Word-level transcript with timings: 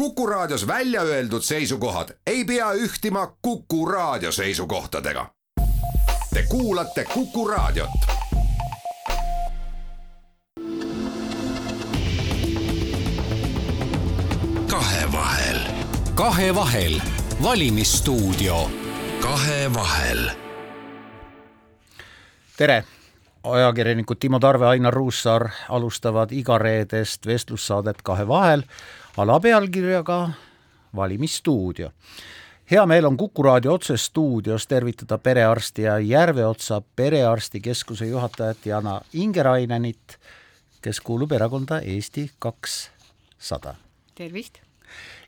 Kuku 0.00 0.26
Raadios 0.26 0.66
välja 0.66 1.02
öeldud 1.02 1.42
seisukohad 1.42 2.08
ei 2.26 2.44
pea 2.44 2.72
ühtima 2.72 3.36
Kuku 3.42 3.86
Raadio 3.86 4.32
seisukohtadega. 4.32 5.26
Te 6.34 6.42
kuulate 6.48 7.04
Kuku 7.04 7.48
Raadiot. 7.48 7.90
kahevahel. 14.66 15.58
kahevahel, 16.14 17.00
valimisstuudio. 17.42 18.70
kahevahel. 19.22 20.30
tere, 22.56 22.84
ajakirjanikud 23.44 24.16
Timo 24.20 24.38
Tarve, 24.38 24.66
Ainar 24.66 24.94
Ruussaar 24.94 25.48
alustavad 25.68 26.32
igareedest 26.32 27.26
vestlussaadet 27.26 28.02
Kahevahel 28.02 28.62
alapealkirjaga 29.20 30.30
Valimisstuudio. 30.96 31.90
hea 32.70 32.86
meel 32.86 33.04
on 33.04 33.16
Kuku 33.16 33.42
raadio 33.42 33.74
otsestuudios 33.74 34.66
tervitada 34.66 35.18
perearsti 35.18 35.82
ja 35.82 35.98
Järveotsa 35.98 36.82
perearstikeskuse 36.96 38.06
juhatajat 38.06 38.66
Jana 38.66 39.00
Ingerainenit, 39.12 40.16
kes 40.82 41.00
kuulub 41.00 41.32
erakonda 41.32 41.80
Eesti 41.80 42.30
kakssada. 42.38 43.74
tervist! 44.14 44.58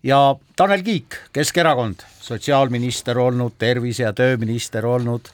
ja 0.03 0.37
Tanel 0.57 0.83
Kiik, 0.83 1.17
Keskerakond, 1.33 2.01
sotsiaalminister 2.21 3.19
olnud, 3.19 3.53
tervise- 3.59 4.03
ja 4.03 4.13
tööminister 4.13 4.87
olnud, 4.87 5.29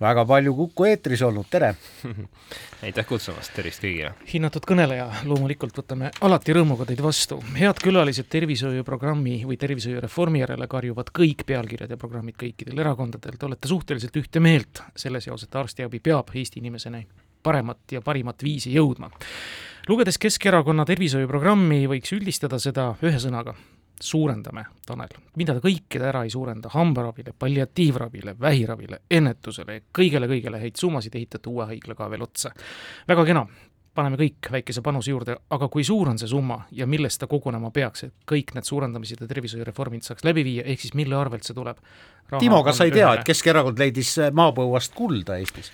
väga 0.00 0.24
palju 0.26 0.54
Kuku 0.54 0.86
eetris 0.88 1.22
olnud, 1.22 1.46
tere! 1.50 1.74
aitäh 2.84 3.06
kutsumast, 3.06 3.52
tervist 3.54 3.82
kõigile! 3.84 4.12
hinnatud 4.30 4.66
kõneleja, 4.66 5.06
loomulikult 5.28 5.76
võtame 5.78 6.10
alati 6.26 6.56
rõõmuga 6.56 6.86
teid 6.88 7.02
vastu. 7.04 7.38
head 7.58 7.80
külalised 7.82 8.28
tervishoiuprogrammi 8.32 9.40
või 9.48 9.58
tervishoiureformi 9.60 10.42
järele 10.42 10.68
karjuvad 10.70 11.12
kõik 11.14 11.44
pealkirjad 11.46 11.94
ja 11.94 12.00
programmid 12.00 12.38
kõikidel 12.40 12.80
erakondadel, 12.84 13.38
te 13.38 13.46
olete 13.46 13.70
suhteliselt 13.70 14.18
ühte 14.22 14.42
meelt 14.42 14.82
selle 14.96 15.22
seos, 15.24 15.46
et 15.46 15.60
arstiabi 15.62 16.02
peab 16.02 16.34
Eesti 16.34 16.60
inimeseni 16.62 17.06
paremat 17.44 17.92
ja 17.92 18.02
parimat 18.02 18.42
viisi 18.42 18.72
jõudma. 18.74 19.10
lugedes 19.88 20.18
Keskerakonna 20.18 20.84
tervishoiuprogrammi, 20.88 21.84
võiks 21.86 22.12
üldistada 22.16 22.58
seda 22.58 22.94
ühe 23.04 23.20
sõnaga, 23.20 23.54
suurendame, 24.00 24.64
Tanel, 24.86 25.12
mida 25.36 25.54
te 25.56 25.62
kõike 25.64 26.00
te 26.00 26.08
ära 26.08 26.24
ei 26.26 26.32
suurenda, 26.32 26.70
hambaravile, 26.72 27.34
palliatiivravile, 27.38 28.34
vähiravile, 28.40 29.02
ennetusele, 29.10 29.82
kõigele-kõigele 29.94 30.60
häid 30.60 30.80
summasid 30.80 31.14
ehitate 31.14 31.48
uue 31.48 31.68
haigla 31.70 31.94
ka 31.94 32.10
veel 32.10 32.26
otsa. 32.26 32.50
väga 33.08 33.24
kena, 33.24 33.46
paneme 33.94 34.18
kõik 34.18 34.50
väikese 34.50 34.82
panuse 34.82 35.12
juurde, 35.12 35.36
aga 35.54 35.68
kui 35.72 35.84
suur 35.86 36.10
on 36.10 36.18
see 36.18 36.28
summa 36.28 36.64
ja 36.74 36.86
millest 36.90 37.20
ta 37.22 37.28
kogunema 37.30 37.70
peaks, 37.74 38.04
et 38.08 38.14
kõik 38.30 38.54
need 38.56 38.66
suurendamised 38.66 39.22
ja 39.22 39.30
tervishoiureformid 39.30 40.02
saaks 40.06 40.26
läbi 40.26 40.44
viia, 40.44 40.66
ehk 40.66 40.82
siis 40.82 40.94
mille 40.98 41.16
arvelt 41.16 41.46
see 41.46 41.56
tuleb? 41.56 41.78
Timo, 42.40 42.62
kas 42.66 42.80
sa 42.80 42.88
ei 42.88 42.94
tea, 42.94 43.12
et 43.14 43.26
Keskerakond 43.26 43.78
leidis 43.78 44.16
maapõuast 44.34 44.94
kulda 44.96 45.38
Eestis? 45.38 45.70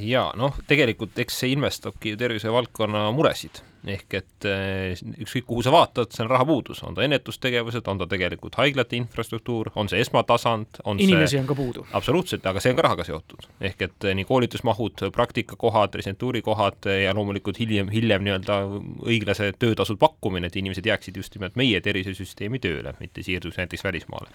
Jaa, 0.00 0.30
noh, 0.38 0.58
tegelikult 0.68 1.18
eks 1.24 1.42
see 1.42 1.54
ilmestabki 1.54 2.14
ju 2.14 2.20
tervishoiuvaldkonna 2.20 3.08
muresid 3.16 3.62
ehk 3.84 4.16
et 4.16 4.46
eh, 4.48 5.00
ükskõik 5.24 5.46
kuhu 5.48 5.62
sa 5.64 5.72
vaatad, 5.74 6.12
see 6.14 6.24
on 6.24 6.30
rahapuudus, 6.32 6.80
on 6.86 6.96
ta 6.96 7.04
ennetustegevused, 7.04 7.84
on 7.90 8.00
ta 8.00 8.08
tegelikult 8.08 8.56
haiglate 8.60 8.96
infrastruktuur, 8.96 9.70
on 9.80 9.90
see 9.92 10.00
esmatasand, 10.00 10.80
on 10.88 11.00
inimesi 11.02 11.36
see... 11.36 11.42
on 11.42 11.48
ka 11.50 11.56
puudu. 11.58 11.84
absoluutselt, 11.96 12.46
aga 12.48 12.62
see 12.64 12.72
on 12.72 12.78
ka 12.78 12.86
rahaga 12.86 13.06
seotud. 13.06 13.48
ehk 13.60 13.84
et 13.88 14.08
eh, 14.08 14.16
nii 14.16 14.28
koolitusmahud, 14.28 15.04
praktikakohad, 15.14 15.98
residentuurikohad 16.00 16.88
ja 17.04 17.14
loomulikult 17.16 17.60
hiljem, 17.60 17.90
hiljem 17.92 18.24
nii-öelda 18.24 18.58
õiglase 19.04 19.50
töötasu 19.58 19.98
pakkumine, 20.00 20.48
et 20.48 20.56
inimesed 20.60 20.86
jääksid 20.88 21.20
just 21.20 21.36
nimelt 21.36 21.58
meie 21.60 21.80
tervishoiusüsteemi 21.84 22.62
tööle, 22.64 22.94
mitte 23.00 23.24
siirduks 23.26 23.60
näiteks 23.60 23.84
välismaale. 23.84 24.32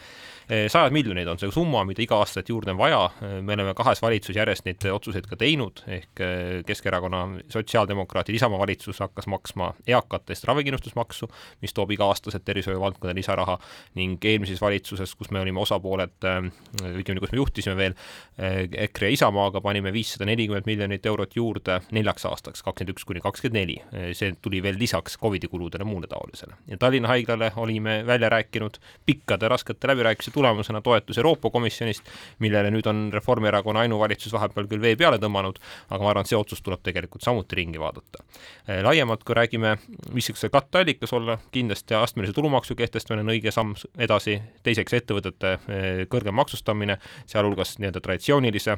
Eh, 0.50 0.68
sajad 0.70 0.94
miljoneid 0.94 1.30
on 1.30 1.42
see 1.42 1.50
summa, 1.54 1.84
mida 1.90 2.06
iga 2.06 2.22
aastat 2.22 2.54
juurde 2.54 2.76
on 2.76 2.82
vaja, 2.82 3.02
me 3.42 3.58
oleme 3.58 3.74
kahes 3.78 4.02
valitsus 4.04 4.38
järjest 4.38 4.68
neid 4.68 4.86
otsuseid 4.94 5.26
ka 5.30 5.40
teinud, 5.40 5.84
ehk 5.88 6.24
Keskerakonna, 6.68 7.22
sotsiaaldemokraatide, 7.54 8.38
Isamaa 8.40 8.60
valitsus 8.60 9.00
hakkas 9.04 9.28
maksma 9.32 9.72
eakatest 9.88 10.48
ravikindlustusmaksu, 10.50 11.30
mis 11.64 11.74
toob 11.76 11.94
iga-aastaselt 11.96 12.46
tervishoiu 12.46 12.80
valdkonda 12.82 13.16
lisaraha 13.18 13.58
ning 14.00 14.24
eelmises 14.26 14.62
valitsuses, 14.62 15.14
kus 15.20 15.32
me 15.36 15.42
olime 15.44 15.62
osapooled, 15.62 16.18
ütleme, 16.20 17.22
kus 17.22 17.34
me 17.34 17.42
juhtisime 17.42 17.76
veel 17.80 17.98
EKRE 18.40 19.10
ja 19.10 19.18
Isamaaga, 19.18 19.62
panime 19.62 19.94
viissada 19.94 20.28
nelikümmend 20.30 20.68
miljonit 20.70 21.06
eurot 21.10 21.36
juurde 21.38 21.80
neljaks 21.96 22.26
aastaks, 22.30 22.64
kakskümmend 22.66 22.96
üks 22.96 23.08
kuni 23.08 23.24
kakskümmend 23.24 23.60
neli. 23.60 23.78
see 24.18 24.34
tuli 24.42 24.62
veel 24.64 24.78
lisaks 24.80 25.18
Covidi 25.20 25.48
kuludele, 25.48 25.84
muule 25.88 26.08
taolisele. 26.08 26.58
ja 26.68 26.78
Tallinna 26.78 27.08
haiglale 27.08 27.52
olime 27.56 28.04
välja 28.08 28.30
rääkinud 28.30 28.80
pikkade 29.06 29.48
raskete 29.48 29.88
läbirääkimiste 29.88 30.32
tulemusena 30.32 30.82
toetus 30.82 31.18
Euroopa 31.18 31.50
Komisjonist, 31.50 32.04
millele 32.40 32.72
nüüd 32.72 32.88
on 32.90 33.10
Reformierakonna 33.14 33.86
ainuvalitsus 33.86 34.34
vahepeal 34.34 34.68
küll 34.68 34.82
vee 34.82 34.96
peale 34.96 35.19
tõmmanud, 35.24 35.60
aga 35.90 36.04
ma 36.04 36.12
arvan, 36.14 36.28
et 36.28 36.32
see 36.32 36.40
otsus 36.40 36.62
tuleb 36.66 36.84
tegelikult 36.86 37.26
samuti 37.26 37.60
ringi 37.60 37.82
vaadata. 37.82 38.24
laiemalt, 38.86 39.24
kui 39.24 39.36
räägime, 39.38 39.76
mis 40.14 40.30
võiks 40.30 40.46
see 40.46 40.54
katteallikas 40.54 41.14
olla, 41.14 41.40
kindlasti 41.52 41.98
astmelise 41.98 42.34
tulumaksu 42.34 42.76
kehtestamine 42.76 43.26
on 43.26 43.34
õige 43.36 43.52
samm 43.56 43.76
edasi, 43.98 44.40
teiseks 44.64 44.94
ettevõtete 45.02 45.58
kõrgem 46.10 46.36
maksustamine, 46.36 47.00
sealhulgas 47.30 47.78
nii-öelda 47.80 48.02
traditsioonilise 48.04 48.78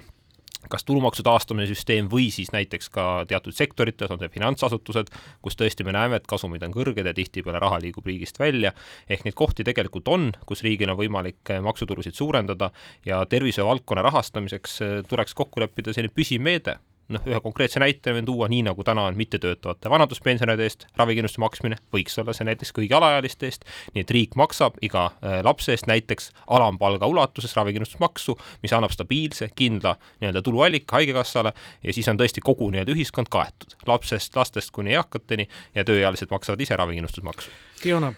kas 0.70 0.86
tulumaksu 0.86 1.24
taastamise 1.26 1.74
süsteem 1.76 2.10
või 2.12 2.30
siis 2.34 2.52
näiteks 2.54 2.92
ka 2.94 3.06
teatud 3.30 3.56
sektorites, 3.56 4.12
on 4.12 4.22
see 4.22 4.32
finantsasutused, 4.34 5.12
kus 5.42 5.58
tõesti 5.60 5.86
me 5.88 5.96
näeme, 5.96 6.20
et 6.20 6.30
kasumid 6.30 6.64
on 6.68 6.76
kõrged 6.76 7.08
ja 7.08 7.16
tihtipeale 7.18 7.62
raha 7.62 7.82
liigub 7.82 8.08
riigist 8.08 8.40
välja, 8.42 8.74
ehk 9.10 9.26
neid 9.26 9.38
kohti 9.38 9.66
tegelikult 9.68 10.08
on, 10.12 10.32
kus 10.46 10.64
riigil 10.66 10.94
on 10.94 11.00
võimalik 11.00 11.56
maksutulusid 11.66 12.18
suurendada 12.18 12.72
ja 13.06 13.24
tervishoiuvaldkonna 13.26 14.06
rahastamiseks 14.10 14.80
tuleks 15.10 15.38
kokku 15.38 15.64
leppida 15.64 15.94
selline 15.96 16.14
püsiv 16.16 16.44
meede 16.46 16.78
noh, 17.16 17.26
ühe 17.28 17.40
konkreetse 17.44 17.82
näite 17.82 18.14
võin 18.16 18.28
tuua, 18.28 18.48
nii 18.52 18.64
nagu 18.70 18.86
täna 18.88 19.06
on 19.10 19.18
mittetöötavate 19.20 19.90
vanaduspensionäride 19.92 20.68
eest 20.68 20.88
ravikindlustuse 21.00 21.44
maksmine, 21.44 21.78
võiks 21.94 22.18
olla 22.22 22.36
see 22.36 22.48
näiteks 22.48 22.74
kõigi 22.78 22.96
alaealiste 22.98 23.50
eest, 23.50 23.68
nii 23.96 24.06
et 24.06 24.16
riik 24.16 24.38
maksab 24.40 24.80
iga 24.86 25.08
äh, 25.12 25.40
lapse 25.46 25.76
eest 25.76 25.90
näiteks 25.92 26.32
alampalga 26.48 27.10
ulatuses 27.12 27.56
ravikindlustusmaksu, 27.60 28.38
mis 28.64 28.74
annab 28.78 28.96
stabiilse, 28.96 29.52
kindla 29.56 29.96
nii-öelda 30.22 30.44
tuluallika 30.46 31.00
Haigekassale 31.00 31.54
ja 31.84 31.94
siis 31.96 32.10
on 32.12 32.20
tõesti 32.20 32.44
kogu 32.46 32.72
nii-öelda 32.72 32.96
ühiskond 32.96 33.32
kaetud, 33.32 33.78
lapsest, 33.88 34.36
lastest 34.36 34.74
kuni 34.76 34.96
eakateni 34.98 35.48
ja 35.76 35.88
tööealised 35.88 36.32
maksavad 36.32 36.62
ise 36.62 36.78
ravikindlustusmaksu. 36.80 37.52
Diana 37.84 38.14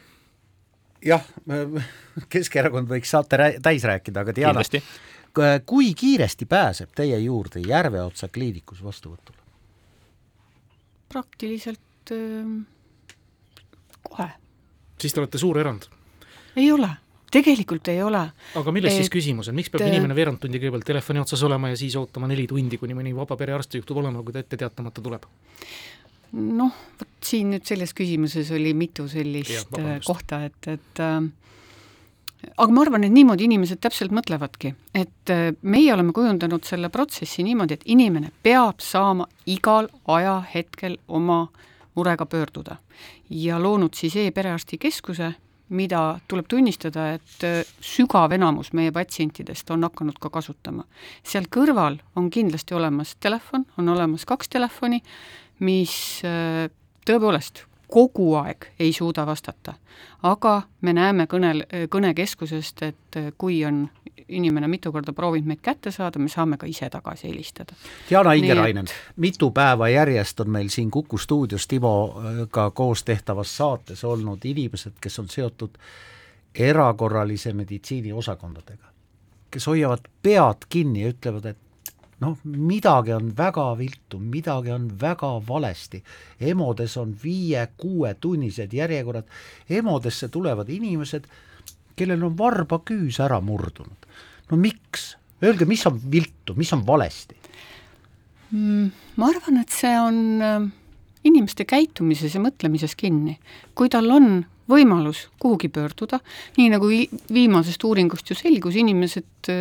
jah, 1.06 1.24
Keskerakond 2.34 2.92
võiks 2.92 3.12
saate 3.14 3.56
täis 3.64 3.84
rääkida, 3.88 4.24
aga 4.24 4.36
Diana, 4.36 4.64
kui 5.66 5.94
kiiresti 5.98 6.46
pääseb 6.46 6.92
teie 6.96 7.18
juurde 7.20 7.64
Järveotsa 7.68 8.28
kliinikus 8.28 8.84
vastuvõtule? 8.84 9.38
praktiliselt 11.14 12.12
äh, 12.12 12.66
kohe. 14.10 14.30
siis 15.02 15.14
te 15.14 15.22
olete 15.22 15.38
suur 15.38 15.60
erand? 15.60 15.88
ei 16.56 16.72
ole, 16.72 16.90
tegelikult 17.32 17.88
ei 17.94 18.02
ole. 18.04 18.24
aga 18.56 18.76
milles 18.76 18.94
et, 18.94 19.04
siis 19.04 19.14
küsimus 19.14 19.50
on, 19.50 19.58
miks 19.58 19.74
peab 19.74 19.88
inimene 19.88 20.16
veerand 20.18 20.42
tundi 20.42 20.62
kõigepealt 20.62 20.88
telefoni 20.90 21.22
otsas 21.24 21.44
olema 21.46 21.74
ja 21.74 21.80
siis 21.80 21.96
ootama 22.00 22.30
neli 22.30 22.48
tundi, 22.50 22.78
kuni 22.82 22.98
mõni 22.98 23.16
vaba 23.16 23.38
perearst 23.40 23.78
juhtub 23.80 24.02
olema, 24.04 24.24
kui 24.24 24.36
ta 24.36 24.44
ette 24.44 24.60
teatamata 24.66 25.06
tuleb? 25.06 25.30
noh, 26.34 26.74
vot 26.98 27.26
siin 27.26 27.52
nüüd 27.54 27.66
selles 27.70 27.94
küsimuses 27.94 28.50
oli 28.56 28.74
mitu 28.78 29.06
sellist 29.10 29.54
ja, 29.54 29.66
äh, 29.82 30.00
kohta, 30.06 30.44
et, 30.50 30.70
et 30.72 31.02
äh, 31.04 31.20
aga 32.58 32.72
ma 32.74 32.82
arvan, 32.84 33.04
et 33.06 33.14
niimoodi 33.14 33.48
inimesed 33.48 33.82
täpselt 33.84 34.14
mõtlevadki, 34.16 34.74
et 34.96 35.32
äh, 35.34 35.52
meie 35.62 35.94
oleme 35.94 36.14
kujundanud 36.16 36.66
selle 36.68 36.90
protsessi 36.94 37.46
niimoodi, 37.46 37.78
et 37.78 37.86
inimene 37.86 38.32
peab 38.44 38.84
saama 38.84 39.28
igal 39.50 39.90
ajahetkel 40.08 40.98
oma 41.08 41.48
murega 41.96 42.26
pöörduda 42.26 42.78
ja 43.30 43.60
loonud 43.62 43.94
siis 43.98 44.16
e-perearstikeskuse, 44.22 45.34
mida 45.74 46.02
tuleb 46.30 46.48
tunnistada, 46.50 47.10
et 47.18 47.46
äh, 47.48 47.62
sügav 47.82 48.34
enamus 48.36 48.74
meie 48.78 48.94
patsientidest 48.94 49.72
on 49.74 49.88
hakanud 49.88 50.20
ka 50.22 50.30
kasutama. 50.30 50.86
seal 51.24 51.50
kõrval 51.50 52.00
on 52.16 52.30
kindlasti 52.30 52.76
olemas 52.78 53.16
telefon, 53.20 53.66
on 53.78 53.90
olemas 53.90 54.26
kaks 54.30 54.52
telefoni, 54.54 55.02
mis 55.60 56.22
äh, 56.28 56.68
tõepoolest 57.08 57.66
kogu 57.94 58.32
aeg 58.36 58.66
ei 58.80 58.94
suuda 58.94 59.26
vastata. 59.26 59.74
aga 60.24 60.62
me 60.82 60.94
näeme 60.94 61.28
kõnel, 61.30 61.66
kõnekeskusest, 61.94 62.82
et 62.82 63.18
kui 63.38 63.66
on 63.66 63.90
inimene 64.28 64.68
mitu 64.68 64.92
korda 64.92 65.14
proovinud 65.14 65.48
meid 65.48 65.62
kätte 65.62 65.92
saada, 65.92 66.20
me 66.20 66.30
saame 66.32 66.58
ka 66.58 66.66
ise 66.70 66.90
tagasi 66.90 67.28
helistada. 67.28 67.76
Diana 68.10 68.34
Ingerainen 68.34 68.90
et..., 68.90 68.96
mitu 69.16 69.52
päeva 69.52 69.90
järjest 69.90 70.40
on 70.40 70.50
meil 70.50 70.72
siin 70.74 70.92
Kuku 70.92 71.18
stuudios 71.18 71.68
Timoga 71.68 72.70
koos 72.72 73.04
tehtavas 73.04 73.58
saates 73.58 74.04
olnud 74.04 74.46
inimesed, 74.46 74.98
kes 75.02 75.20
on 75.20 75.30
seotud 75.30 75.78
erakorralise 76.56 77.54
meditsiini 77.54 78.14
osakondadega, 78.14 78.90
kes 79.52 79.68
hoiavad 79.68 80.10
pead 80.22 80.66
kinni 80.70 81.06
ja 81.06 81.14
ütlevad, 81.14 81.46
et 81.46 81.58
noh, 82.24 82.38
midagi 82.44 83.14
on 83.16 83.32
väga 83.38 83.70
viltu, 83.80 84.20
midagi 84.20 84.72
on 84.74 84.88
väga 85.00 85.34
valesti. 85.48 86.04
EMO-des 86.40 86.96
on 87.02 87.16
viie-kuuetunnised 87.24 88.74
järjekorrad, 88.74 89.28
EMO-desse 89.70 90.32
tulevad 90.34 90.72
inimesed, 90.72 91.28
kellel 92.00 92.24
on 92.26 92.38
varbaküüs 92.38 93.20
ära 93.24 93.42
murdunud. 93.42 94.08
no 94.52 94.58
miks? 94.58 95.14
Öelge, 95.44 95.66
mis 95.68 95.84
on 95.90 96.00
viltu, 96.12 96.54
mis 96.56 96.72
on 96.72 96.86
valesti 96.88 97.36
mm,? 98.54 98.92
Ma 99.20 99.28
arvan, 99.30 99.60
et 99.60 99.74
see 99.74 99.92
on 100.00 100.18
äh, 100.42 100.68
inimeste 101.28 101.66
käitumises 101.70 102.36
ja 102.36 102.42
mõtlemises 102.44 102.96
kinni. 102.98 103.38
kui 103.76 103.92
tal 103.92 104.10
on 104.12 104.46
võimalus 104.70 105.26
kuhugi 105.42 105.70
pöörduda, 105.74 106.20
nii 106.58 106.70
nagu 106.74 106.90
vi-, 106.90 107.10
viimasest 107.34 107.84
uuringust 107.84 108.32
ju 108.32 108.38
selgus, 108.38 108.78
inimesed 108.80 109.52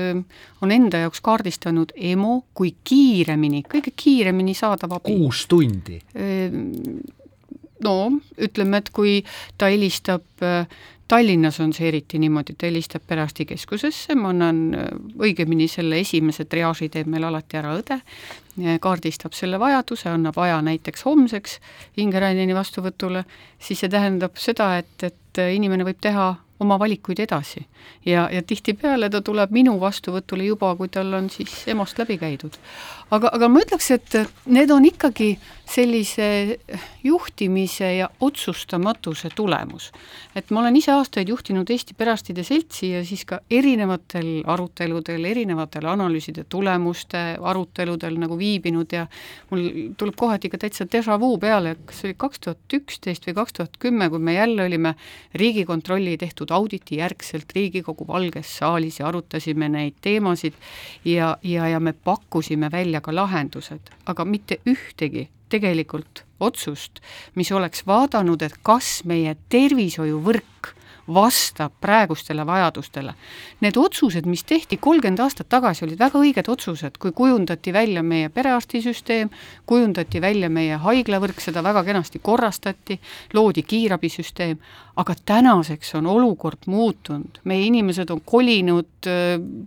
on 0.62 0.74
enda 0.74 1.02
jaoks 1.04 1.22
kaardistanud 1.24 1.94
EMO 1.96 2.42
kui 2.54 2.74
kiiremini, 2.84 3.64
kõige 3.68 3.94
kiiremini 3.96 4.54
saadav 4.58 4.98
abi. 4.98 5.16
kuus 5.16 5.46
tundi? 5.50 5.98
No 7.82 7.96
ütleme, 8.38 8.78
et 8.78 8.92
kui 8.94 9.20
ta 9.58 9.72
helistab 9.72 10.22
Tallinnas 11.12 11.58
on 11.60 11.74
see 11.76 11.90
eriti 11.90 12.16
niimoodi, 12.16 12.54
ta 12.56 12.64
helistab 12.64 13.02
perearstikeskusesse, 13.04 14.14
ma 14.16 14.30
annan, 14.32 14.60
õigemini 15.20 15.66
selle 15.68 15.98
esimese 16.00 16.46
triaaži 16.48 16.88
teeb 16.94 17.10
meil 17.12 17.26
alati 17.28 17.58
ära 17.60 17.74
õde, 17.76 17.98
kaardistab 18.80 19.36
selle 19.36 19.60
vajaduse, 19.60 20.08
annab 20.08 20.38
aja 20.40 20.62
näiteks 20.64 21.04
homseks 21.04 21.58
hingerännini 22.00 22.56
vastuvõtule, 22.56 23.26
siis 23.60 23.84
see 23.84 23.92
tähendab 23.92 24.40
seda, 24.40 24.70
et, 24.80 25.04
et 25.04 25.42
inimene 25.52 25.84
võib 25.84 26.00
teha 26.00 26.30
oma 26.64 26.78
valikuid 26.78 27.20
edasi. 27.20 27.66
ja, 28.06 28.28
ja 28.32 28.42
tihtipeale 28.42 29.10
ta 29.10 29.20
tuleb 29.20 29.52
minu 29.52 29.76
vastuvõtule 29.80 30.48
juba, 30.48 30.72
kui 30.80 30.88
tal 30.88 31.12
on 31.18 31.28
siis 31.30 31.52
EMO-st 31.68 32.00
läbi 32.06 32.18
käidud. 32.22 32.56
Aga, 33.10 33.30
aga 33.32 33.48
ma 33.48 33.60
ütleks, 33.64 33.90
et 33.90 34.16
need 34.46 34.70
on 34.70 34.84
ikkagi 34.84 35.36
sellise 35.72 36.58
juhtimise 37.04 37.94
ja 37.96 38.10
otsustamatuse 38.20 39.28
tulemus. 39.34 39.92
et 40.36 40.50
ma 40.50 40.60
olen 40.60 40.76
ise 40.76 40.92
aastaid 40.92 41.28
juhtinud 41.28 41.70
Eesti 41.70 41.94
Perearstide 41.94 42.42
Seltsi 42.44 42.90
ja 42.90 43.02
siis 43.04 43.24
ka 43.28 43.40
erinevatel 43.50 44.42
aruteludel, 44.46 45.24
erinevatel 45.24 45.86
analüüside 45.88 46.44
tulemuste 46.48 47.22
aruteludel 47.40 48.16
nagu 48.20 48.38
viibinud 48.38 48.92
ja 48.92 49.06
mul 49.50 49.94
tuleb 49.98 50.16
kohati 50.16 50.50
ka 50.52 50.60
täitsa 50.60 50.84
déjà 50.84 51.18
vu 51.20 51.36
peale, 51.38 51.76
kas 51.86 52.00
see 52.00 52.10
oli 52.10 52.18
kaks 52.24 52.44
tuhat 52.46 52.76
üksteist 52.80 53.28
või 53.28 53.36
kaks 53.40 53.58
tuhat 53.58 53.78
kümme, 53.78 54.08
kui 54.10 54.18
me 54.18 54.36
jälle 54.36 54.66
olime 54.66 54.94
Riigikontrolli 55.34 56.16
tehtud 56.18 56.50
auditi 56.50 57.00
järgselt 57.00 57.52
Riigikogu 57.54 58.06
Valges 58.08 58.56
saalis 58.58 59.00
ja 59.00 59.08
arutasime 59.08 59.68
neid 59.68 60.00
teemasid 60.00 60.56
ja, 61.04 61.36
ja, 61.42 61.68
ja 61.68 61.80
me 61.80 61.92
pakkusime 61.92 62.70
välja 62.72 63.00
ka 63.02 63.14
lahendused, 63.14 63.92
aga 64.06 64.24
mitte 64.24 64.60
ühtegi 64.68 65.28
tegelikult 65.52 66.24
otsust, 66.42 67.02
mis 67.34 67.52
oleks 67.52 67.84
vaadanud, 67.86 68.42
et 68.42 68.56
kas 68.64 69.02
meie 69.08 69.36
tervishoiuvõrk 69.52 70.72
vastab 71.08 71.72
praegustele 71.80 72.46
vajadustele. 72.46 73.14
Need 73.60 73.76
otsused, 73.76 74.26
mis 74.26 74.44
tehti 74.44 74.76
kolmkümmend 74.76 75.20
aastat 75.22 75.48
tagasi, 75.52 75.84
olid 75.86 75.98
väga 75.98 76.20
õiged 76.20 76.48
otsused, 76.52 76.98
kui 77.02 77.12
kujundati 77.16 77.72
välja 77.74 78.02
meie 78.06 78.28
perearstisüsteem, 78.28 79.30
kujundati 79.66 80.20
välja 80.22 80.50
meie 80.50 80.78
haiglavõrk, 80.82 81.42
seda 81.42 81.62
väga 81.64 81.84
kenasti 81.84 82.22
korrastati, 82.22 82.98
loodi 83.34 83.62
kiirabisüsteem, 83.66 84.58
aga 84.96 85.14
tänaseks 85.24 85.94
on 85.98 86.06
olukord 86.06 86.66
muutunud, 86.66 87.40
meie 87.44 87.66
inimesed 87.66 88.10
on 88.12 88.20
kolinud, 88.24 89.08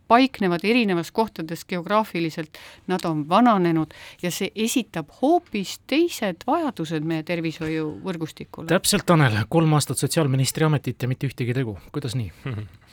paiknevad 0.07 0.63
erinevas 0.63 1.11
kohtades 1.11 1.65
geograafiliselt, 1.65 2.59
nad 2.87 3.05
on 3.05 3.25
vananenud 3.29 3.93
ja 4.21 4.31
see 4.31 4.51
esitab 4.55 5.09
hoopis 5.21 5.79
teised 5.87 6.45
vajadused 6.47 7.03
meie 7.03 7.23
tervishoiuvõrgustikule. 7.23 8.69
täpselt, 8.69 9.05
Tanel, 9.05 9.37
kolm 9.49 9.73
aastat 9.73 9.97
sotsiaalministri 9.97 10.65
ametit 10.65 11.01
ja 11.01 11.07
mitte 11.07 11.24
ühtegi 11.27 11.55
tegu, 11.57 11.77
kuidas 11.95 12.15
nii 12.19 12.31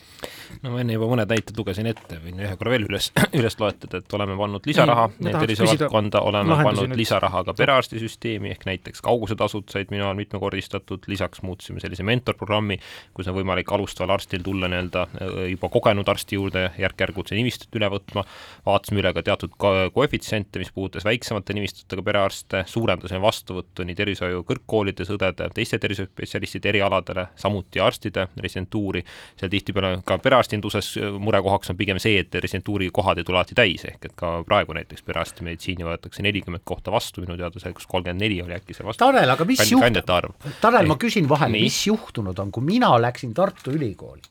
no 0.63 0.73
ma 0.75 0.81
enne 0.83 0.97
juba 0.97 1.09
mõned 1.11 1.31
näited 1.33 1.59
lugesin 1.59 1.89
ette, 1.91 2.19
võin 2.23 2.41
ühe 2.43 2.53
korra 2.61 2.75
veel 2.75 2.87
üles, 2.89 3.11
üles 3.39 3.57
loetleda, 3.61 4.03
et 4.03 4.17
oleme 4.17 4.37
pannud 4.39 4.67
lisaraha. 4.69 5.09
tervisevaldkonda, 5.25 6.23
oleme 6.29 6.59
pannud 6.63 6.97
lisaraha 6.99 7.43
ka 7.49 7.55
perearstisüsteemi, 7.59 8.53
ehk 8.55 8.67
näiteks 8.69 9.05
kaugusetasud 9.05 9.73
said 9.73 9.93
minu 9.95 10.07
ajal 10.07 10.19
mitmekordistatud, 10.21 11.09
lisaks 11.11 11.43
muutsime 11.47 11.83
sellise 11.83 12.07
mentorprogrammi, 12.07 12.79
kus 13.17 13.31
on 13.31 13.39
võimalik 13.39 13.73
alustaval 13.73 14.17
arstil 14.17 14.45
tulla 14.45 14.71
nii-öelda 14.73 15.07
äh, 15.09 15.43
juba 15.55 15.73
kogenud 15.73 16.09
arsti 16.13 16.39
juurde 16.39 16.67
järk-järgult 16.81 17.33
see 17.33 17.41
nimistut 17.41 17.81
üle 17.81 17.89
võtma, 17.93 18.25
vaatasime 18.67 19.03
üle 19.03 19.15
ka 19.17 19.25
teatud 19.27 19.57
koefitsiente, 19.59 20.61
mis 20.63 20.73
puudutas 20.75 21.07
väiksemate 21.09 21.57
nimistutega 21.57 22.05
perearste, 22.07 22.65
suurendasime 22.71 23.23
vastuvõttu 23.23 23.87
nii 23.87 23.97
tervishoiu 23.99 24.45
kõrgkoolides 24.49 25.13
õdede, 25.15 25.49
teiste 25.57 25.81
tervishoiuspetsialistide 25.83 26.73
erialadele, 26.73 27.29
samuti 27.41 27.81
arstide 27.83 28.29
residentuuri, 28.41 29.05
seal 29.41 29.53
tihtipeale 29.53 30.03
ka 30.07 30.19
perearstinduses 30.43 30.99
murekohaks 31.21 31.71
on 31.71 31.77
pigem 31.77 31.99
see, 32.03 32.19
et 32.23 32.35
residentuuri 32.35 32.91
kohad 32.93 33.19
ei 33.19 33.25
tule 33.25 33.39
alati 33.39 33.55
täis, 33.55 33.85
ehk 33.87 34.09
et 34.09 34.15
ka 34.19 34.43
praegu 34.47 34.75
näiteks 34.75 35.05
perearsti 35.07 35.45
meditsiini 35.47 35.87
võetakse 35.87 36.23
nelikümmend 36.23 36.65
kohta 36.65 36.93
vastu, 36.93 37.23
minu 37.23 37.37
teada 37.39 37.63
see, 37.63 37.73
kus 37.73 37.87
kolmkümmend 37.87 38.23
neli 38.23 38.41
oli 38.43 38.57
äkki 38.57 38.75
see 38.75 38.87
vastu. 38.87 39.05
Tanel, 39.05 39.31
aga 39.31 39.47
mis 39.49 39.63
juhtub, 39.71 40.55
Tanel, 40.61 40.89
ma 40.91 40.99
küsin 41.01 41.29
vahele, 41.31 41.63
mis 41.63 41.79
juhtunud 41.87 42.39
on, 42.39 42.53
kui 42.53 42.65
mina 42.67 42.91
läksin 43.01 43.35
Tartu 43.35 43.75
Ülikooli, 43.77 44.25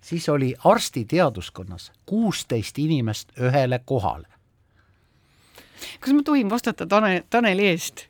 siis 0.00 0.28
oli 0.28 0.52
arstiteaduskonnas 0.64 1.90
kuusteist 2.06 2.78
inimest 2.78 3.34
ühele 3.40 3.80
kohale. 3.84 4.28
kas 6.00 6.14
ma 6.14 6.22
tohin 6.22 6.50
vastata 6.50 6.86
Tanel, 6.86 7.22
Taneli 7.30 7.66
eest? 7.72 8.06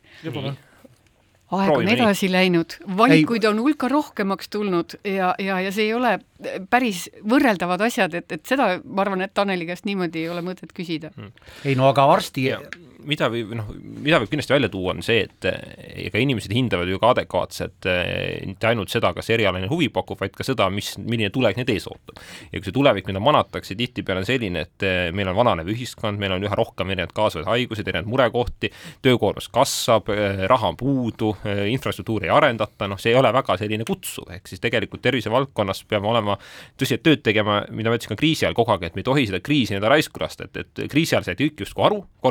Aeg 1.53 1.73
on 1.77 1.89
edasi 1.89 2.27
nii. 2.29 2.33
läinud, 2.33 2.77
valikuid 2.97 3.45
on 3.49 3.61
hulka 3.61 3.89
rohkemaks 3.93 4.49
tulnud 4.53 4.97
ja, 5.05 5.35
ja, 5.39 5.61
ja 5.61 5.73
see 5.75 5.91
ei 5.91 5.95
ole 5.95 6.17
päris 6.71 7.05
võrreldavad 7.29 7.85
asjad, 7.89 8.15
et, 8.19 8.33
et 8.33 8.47
seda 8.49 8.75
ma 8.85 9.05
arvan, 9.05 9.25
et 9.27 9.35
Taneli 9.35 9.69
käest 9.69 9.87
niimoodi 9.89 10.25
ei 10.25 10.33
ole 10.33 10.45
mõtet 10.47 10.73
küsida. 10.77 11.13
Ei 11.65 11.77
no 11.79 11.91
aga 11.93 12.07
arsti 12.13 12.49
ja 12.49 12.61
mida 13.09 13.29
võib, 13.33 13.53
noh, 13.57 13.69
mida 14.03 14.19
võib 14.23 14.31
kindlasti 14.33 14.55
välja 14.55 14.71
tuua, 14.73 14.95
on 14.95 15.03
see, 15.05 15.25
et 15.27 15.47
ega 16.07 16.21
inimesed 16.23 16.53
hindavad 16.55 16.91
ju 16.91 16.99
ka 17.03 17.13
adekvaatselt 17.15 17.89
eh, 17.91 18.43
mitte 18.49 18.69
ainult 18.71 18.93
seda, 18.93 19.13
kas 19.17 19.31
erialane 19.35 19.69
huvi 19.71 19.89
pakub, 19.93 20.21
vaid 20.21 20.35
ka 20.37 20.47
seda, 20.47 20.69
mis, 20.73 20.95
milline 21.01 21.33
tulevik 21.35 21.61
neid 21.61 21.73
ees 21.75 21.87
ootab. 21.91 22.21
ja 22.53 22.59
kui 22.59 22.69
see 22.69 22.77
tulevik, 22.77 23.09
mida 23.11 23.23
manatakse, 23.23 23.77
tihtipeale 23.79 24.23
on 24.23 24.29
selline, 24.29 24.65
et 24.67 24.87
eh, 24.87 25.01
meil 25.15 25.31
on 25.33 25.39
vananev 25.39 25.71
ühiskond, 25.73 26.21
meil 26.23 26.37
on 26.37 26.47
üha 26.47 26.59
rohkem 26.59 26.93
erinevaid 26.95 27.15
kaasavaid 27.17 27.49
haigusi, 27.51 27.85
erinevaid 27.85 28.11
murekohti, 28.13 28.73
töökoormus 29.05 29.49
kasvab, 29.53 30.13
eh, 30.15 30.45
raha 30.51 30.73
on 30.73 30.79
puudu, 30.81 31.33
infrastruktuuri 31.73 32.29
ei 32.29 32.35
arendata, 32.35 32.89
noh, 32.91 33.01
see 33.01 33.13
ei 33.13 33.19
ole 33.19 33.33
väga 33.35 33.57
selline 33.61 33.87
kutsuv, 33.89 34.31
ehk 34.37 34.51
siis 34.51 34.63
tegelikult 34.63 35.03
tervisevaldkonnas 35.05 35.85
peame 35.91 36.11
olema 36.11 36.39
tõsiselt 36.81 37.05
tööd 37.07 37.25
tegema, 37.25 37.63
mida 37.71 37.91
ma 37.91 37.99
ütlesin 37.99 38.15
ka 38.15 38.21
kriisi 38.21 38.47
ajal 38.47 38.57
kogu 38.59 38.75
aeg, 38.75 38.89
et 38.89 38.99
me 38.99 39.05
ei 39.05 39.09
tohi 39.09 39.27
seda 39.29 39.43
kriisi 39.45 39.75
nii-öelda 39.75 39.93
raisku 39.93 40.23
lasta, 40.23 40.49
et, 40.49 40.63
et 40.63 40.93
kriisi 40.93 41.17
ajal 41.17 41.27
said 41.27 41.41
kõik 41.41 41.65
justkui 41.65 41.87
aru, 41.87 42.03
kui 42.23 42.31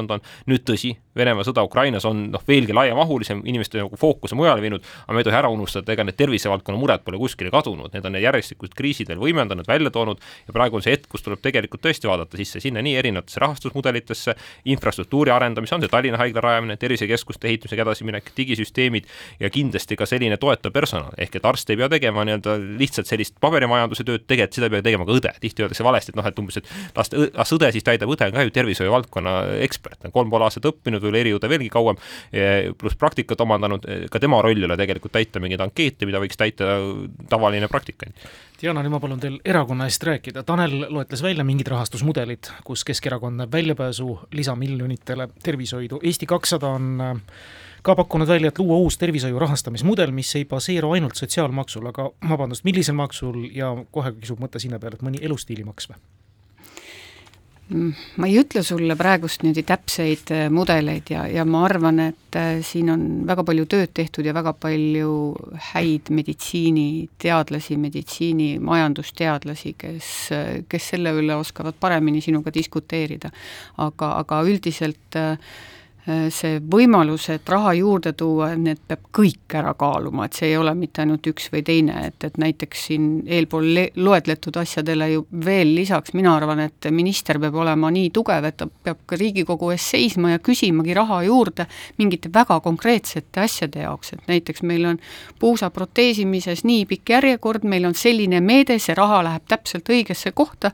tervisevaldkond 0.01 0.11
on, 0.11 0.21
nüüd 0.49 0.65
tõsi, 0.65 0.95
Venemaa 1.11 1.43
sõda 1.43 1.65
Ukrainas 1.67 2.05
on 2.07 2.29
noh, 2.31 2.43
veelgi 2.47 2.71
laiamahulisem, 2.71 3.41
inimeste 3.43 3.81
nagu 3.81 3.97
fookus 3.99 4.31
on 4.31 4.39
mujale 4.39 4.61
viinud, 4.63 4.83
aga 5.03 5.15
me 5.15 5.19
ei 5.19 5.25
tohi 5.27 5.35
ära 5.35 5.49
unustada, 5.51 5.91
ega 5.91 6.05
need 6.07 6.15
tervisevaldkonna 6.15 6.79
mured 6.79 7.03
pole 7.03 7.17
kuskile 7.19 7.51
kadunud, 7.51 7.91
need 7.91 8.05
on 8.07 8.15
järjestikused 8.15 8.71
kriisid 8.77 9.11
veel 9.11 9.19
võimendanud, 9.19 9.67
välja 9.67 9.91
toonud 9.91 10.21
ja 10.47 10.55
praegu 10.55 10.79
on 10.79 10.85
see 10.85 10.93
hetk, 10.95 11.09
kus 11.11 11.25
tuleb 11.25 11.41
tegelikult 11.43 11.83
tõesti 11.83 12.07
vaadata 12.07 12.39
sisse 12.39 12.61
sinna 12.63 12.79
nii 12.79 12.95
erinevatesse 13.01 13.43
rahastusmudelitesse, 13.43 14.37
infrastruktuuri 14.71 15.33
arendamisse, 15.35 15.75
on 15.75 15.83
see 15.83 15.91
Tallinna 15.91 16.21
haigla 16.21 16.45
rajamine, 16.45 16.79
tervisekeskuste 16.79 17.51
ehitamisega 17.51 17.83
edasiminek, 17.89 18.31
digisüsteemid 18.37 19.11
ja 19.43 19.51
kindlasti 19.51 19.99
ka 19.99 20.07
selline 20.07 20.39
toetav 20.39 20.71
personal, 20.71 21.11
ehk 21.19 21.35
et 21.41 21.49
arst 21.51 21.75
ei 21.75 21.81
pea 21.81 21.91
tegema 21.91 22.23
nii-öelda 22.23 22.55
lihtsalt 22.79 23.11
sellist 23.11 23.35
paberimajanduse 23.43 24.07
tööd, 24.07 24.23
tegelikult 24.31 24.61
seda 24.61 24.71
peab 24.71 24.87
tegema 24.87 25.09
ka 25.11 25.19
õde, 25.19 25.35
tihti 25.43 25.67
öeldakse 25.67 25.83
valesti, 25.83 26.15
et 26.15 26.21
noh, 26.21 26.31
et 26.31 26.39
umbes, 26.39 26.61
et 26.61 26.71
las, 26.95 27.11
las 27.35 27.53
õde 27.59 27.75
siis 27.75 27.83
täidab, 27.83 28.15
õde 28.15 28.31
on 28.31 28.39
ka 28.39 28.47
ju 28.47 28.55
tervishoiu 28.55 28.95
valdkonna 28.95 29.35
ekspert, 29.65 29.90
on 30.05 30.13
kolm 30.15 30.31
pool 30.31 30.45
aastat 30.45 30.67
õppinud, 30.69 31.01
võib-olla 31.01 31.21
eriõde 31.23 31.49
veelgi 31.51 31.69
kauem, 31.73 31.99
pluss 32.77 32.99
praktikat 32.99 33.41
omandanud, 33.43 33.87
ka 34.11 34.21
tema 34.21 34.41
roll 34.43 34.59
ei 34.59 34.67
ole 34.67 34.77
tegelikult 34.79 35.15
täita 35.15 35.41
mingeid 35.43 35.63
ankeete, 35.63 36.07
mida 36.09 36.21
võiks 36.23 36.39
täita 36.39 36.77
tavaline 37.29 37.69
praktikant. 37.71 38.27
Diana, 38.61 38.83
nüüd 38.83 38.93
ma 38.93 38.99
palun 39.01 39.21
teil 39.21 39.39
erakonna 39.47 39.87
eest 39.89 40.03
rääkida, 40.05 40.43
Tanel 40.45 40.85
loetles 40.93 41.23
välja 41.25 41.45
mingid 41.47 41.71
rahastusmudelid, 41.71 42.51
kus 42.67 42.85
Keskerakond 42.85 43.41
näeb 43.41 43.53
väljapääsu 43.53 44.19
lisamiljonitele 44.37 45.31
tervishoidu, 45.43 46.01
Eesti 46.05 46.29
kakssada 46.29 46.69
on 46.77 47.01
äh, 47.01 47.17
ka 47.81 47.95
pakkunud 47.95 48.27
välja, 48.27 48.51
et 48.51 48.59
luua 48.59 48.77
uus 48.77 48.97
tervishoiu 49.01 49.39
rahastamismudel, 49.39 50.11
mis 50.13 50.35
ei 50.35 50.45
baseeru 50.45 50.93
ainult 50.97 51.17
sotsiaalmaksul, 51.17 51.87
aga 51.89 52.09
vabandust, 52.29 52.65
millisel 52.67 52.97
maksul 52.97 53.47
ja 53.55 53.73
kohe 53.91 54.13
kisub 54.19 54.41
mõte 54.43 54.61
sinna 54.61 54.79
peale, 54.79 54.99
et 54.99 55.05
mõni 55.05 55.21
elustiilimaks 55.25 55.89
või? 55.89 56.01
Ma 57.71 58.27
ei 58.27 58.37
ütle 58.41 58.63
sulle 58.65 58.95
praegust 58.99 59.43
niimoodi 59.45 59.63
täpseid 59.67 60.31
äh, 60.35 60.45
mudeleid 60.53 61.11
ja, 61.13 61.25
ja 61.31 61.45
ma 61.47 61.63
arvan, 61.67 61.99
et 62.11 62.37
äh, 62.39 62.59
siin 62.65 62.91
on 62.93 63.03
väga 63.27 63.45
palju 63.47 63.65
tööd 63.71 63.93
tehtud 63.97 64.27
ja 64.27 64.35
väga 64.35 64.53
palju 64.59 65.11
häid 65.71 66.11
meditsiiniteadlasi, 66.13 67.77
meditsiinimajandusteadlasi, 67.87 69.75
kes, 69.79 70.13
kes 70.71 70.93
selle 70.93 71.15
üle 71.17 71.35
oskavad 71.39 71.77
paremini 71.79 72.21
sinuga 72.23 72.53
diskuteerida. 72.53 73.31
aga, 73.81 74.15
aga 74.21 74.41
üldiselt 74.47 75.19
äh, 75.19 75.37
Äh, 75.41 75.80
see 76.05 76.57
võimalus, 76.73 77.27
et 77.29 77.49
raha 77.49 77.75
juurde 77.77 78.13
tuua, 78.17 78.51
need 78.57 78.79
peab 78.89 79.03
kõik 79.13 79.53
ära 79.59 79.73
kaaluma, 79.77 80.25
et 80.25 80.37
see 80.39 80.47
ei 80.49 80.57
ole 80.57 80.73
mitte 80.77 81.03
ainult 81.03 81.27
üks 81.29 81.51
või 81.53 81.61
teine, 81.65 82.07
et, 82.07 82.23
et 82.25 82.39
näiteks 82.41 82.85
siin 82.87 83.03
eelpool 83.29 83.67
loetletud 84.01 84.57
asjadele 84.57 85.11
ju 85.11 85.25
veel 85.45 85.75
lisaks, 85.75 86.15
mina 86.17 86.33
arvan, 86.39 86.63
et 86.65 86.89
minister 86.89 87.37
peab 87.41 87.59
olema 87.61 87.91
nii 87.93 88.09
tugev, 88.15 88.47
et 88.49 88.57
ta 88.57 88.65
peab 88.67 89.03
ka 89.05 89.19
Riigikogu 89.21 89.69
ees 89.75 89.85
seisma 89.93 90.33
ja 90.33 90.39
küsimagi 90.41 90.95
raha 90.97 91.21
juurde 91.27 91.67
mingite 91.99 92.31
väga 92.33 92.57
konkreetsete 92.65 93.45
asjade 93.45 93.85
jaoks, 93.85 94.15
et 94.15 94.25
näiteks 94.31 94.65
meil 94.65 94.89
on 94.89 94.99
puusa 95.39 95.69
proteesimises 95.69 96.65
nii 96.65 96.87
pikk 96.89 97.13
järjekord, 97.13 97.67
meil 97.69 97.85
on 97.85 97.93
selline 97.97 98.41
meede, 98.41 98.79
see 98.81 98.97
raha 98.97 99.21
läheb 99.29 99.45
täpselt 99.53 99.93
õigesse 99.93 100.33
kohta 100.33 100.73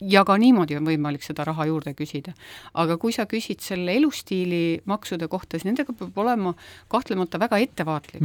ja 0.00 0.24
ka 0.28 0.36
niimoodi 0.36 0.76
on 0.76 0.84
võimalik 0.92 1.24
seda 1.24 1.48
raha 1.48 1.64
juurde 1.70 1.96
küsida. 1.96 2.36
aga 2.74 2.96
kui 3.00 3.12
sa 3.12 3.24
küsid 3.24 3.64
selle 3.64 3.96
elustiili 3.96 4.75
maksude 4.84 5.28
kohta, 5.28 5.56
siis 5.56 5.66
nendega 5.68 5.92
peab 5.96 6.18
olema 6.18 6.54
kahtlemata 6.88 7.40
väga 7.40 7.58
ettevaatlik. 7.58 8.22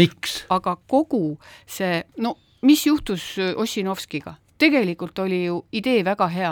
aga 0.50 0.77
kogu 0.88 1.39
see, 1.65 2.03
no 2.17 2.38
mis 2.62 2.86
juhtus 2.86 3.36
äh, 3.39 3.53
Ossinovskiga? 3.55 4.36
tegelikult 4.62 5.20
oli 5.20 5.46
ju 5.46 5.55
idee 5.74 6.03
väga 6.05 6.27
hea, 6.29 6.51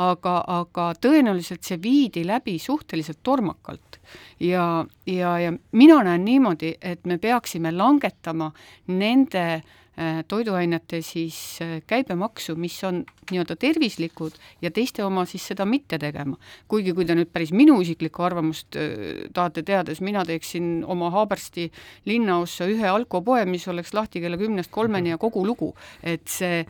aga, 0.00 0.36
aga 0.48 0.84
tõenäoliselt 0.96 1.66
see 1.66 1.76
viidi 1.82 2.22
läbi 2.24 2.58
suhteliselt 2.58 3.18
tormakalt. 3.22 3.98
ja, 4.40 4.86
ja, 5.06 5.38
ja 5.38 5.52
mina 5.72 6.02
näen 6.04 6.24
niimoodi, 6.24 6.74
et 6.80 7.04
me 7.04 7.18
peaksime 7.18 7.72
langetama 7.72 8.52
nende 8.86 9.44
Äh, 9.52 9.79
toiduainete 10.28 11.02
siis 11.02 11.58
äh, 11.62 11.80
käibemaksu, 11.86 12.54
mis 12.56 12.76
on 12.84 13.02
nii-öelda 13.30 13.56
tervislikud 13.60 14.36
ja 14.62 14.70
teiste 14.70 15.04
oma 15.04 15.24
siis 15.28 15.44
seda 15.50 15.66
mitte 15.66 15.98
tegema. 15.98 16.36
kuigi 16.68 16.94
kui 16.96 17.04
te 17.04 17.16
nüüd 17.18 17.32
päris 17.32 17.52
minu 17.52 17.80
isiklikku 17.82 18.22
arvamust 18.24 18.78
äh, 18.78 19.26
tahate 19.34 19.62
teada, 19.62 19.90
siis 19.90 20.04
mina 20.06 20.24
teeksin 20.24 20.84
oma 20.86 21.10
Haabersti 21.10 21.70
linnaossa 22.06 22.68
ühe 22.70 22.88
alkopoe, 22.88 23.44
mis 23.44 23.66
oleks 23.68 23.92
lahti 23.94 24.22
kella 24.22 24.38
kümnest 24.40 24.70
kolmeni 24.70 25.12
ja 25.12 25.18
kogu 25.18 25.44
lugu, 25.46 25.74
et 26.02 26.26
see 26.30 26.64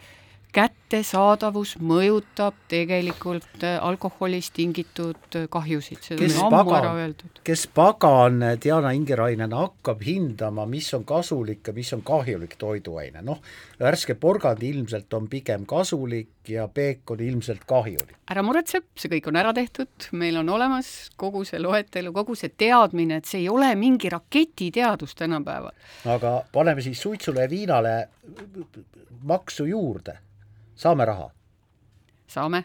kättesaadavus 0.55 1.77
mõjutab 1.79 2.57
tegelikult 2.71 3.63
äh, 3.63 3.77
alkoholist 3.85 4.53
tingitud 4.57 5.39
äh, 5.39 5.47
kahjusid, 5.51 6.01
seda 6.03 6.21
kes 6.25 6.39
on 6.43 6.55
ammu 6.59 6.75
ära 6.75 6.93
öeldud. 6.99 7.41
kes 7.47 7.67
pagan, 7.75 8.43
Diana 8.63 8.91
Ingerainen, 8.97 9.55
hakkab 9.55 10.03
hindama, 10.07 10.67
mis 10.67 10.91
on 10.97 11.05
kasulik 11.07 11.71
ja 11.71 11.75
mis 11.77 11.93
on 11.95 12.03
kahjulik 12.07 12.57
toiduaine, 12.59 13.23
noh, 13.27 13.39
värske 13.81 14.17
porgand 14.19 14.63
ilmselt 14.67 15.15
on 15.15 15.29
pigem 15.31 15.67
kasulik 15.71 16.51
ja 16.51 16.67
peekon 16.69 17.23
ilmselt 17.23 17.63
kahjulik. 17.71 18.17
ära 18.31 18.43
muretse, 18.47 18.83
see 18.99 19.13
kõik 19.13 19.29
on 19.31 19.39
ära 19.39 19.53
tehtud, 19.55 20.09
meil 20.19 20.41
on 20.43 20.51
olemas 20.51 21.11
kogu 21.21 21.45
see 21.47 21.61
loetelu, 21.63 22.13
kogu 22.17 22.35
see 22.39 22.51
teadmine, 22.51 23.21
et 23.21 23.31
see 23.31 23.45
ei 23.45 23.49
ole 23.53 23.71
mingi 23.79 24.11
raketiteadus 24.11 25.15
tänapäeval. 25.15 25.77
aga 26.11 26.41
paneme 26.53 26.83
siis 26.83 27.03
suitsule 27.03 27.47
ja 27.47 27.51
viinale 27.51 27.95
maksu 29.23 29.65
juurde 29.71 30.19
saame 30.81 31.05
raha? 31.09 31.29
saame. 32.31 32.65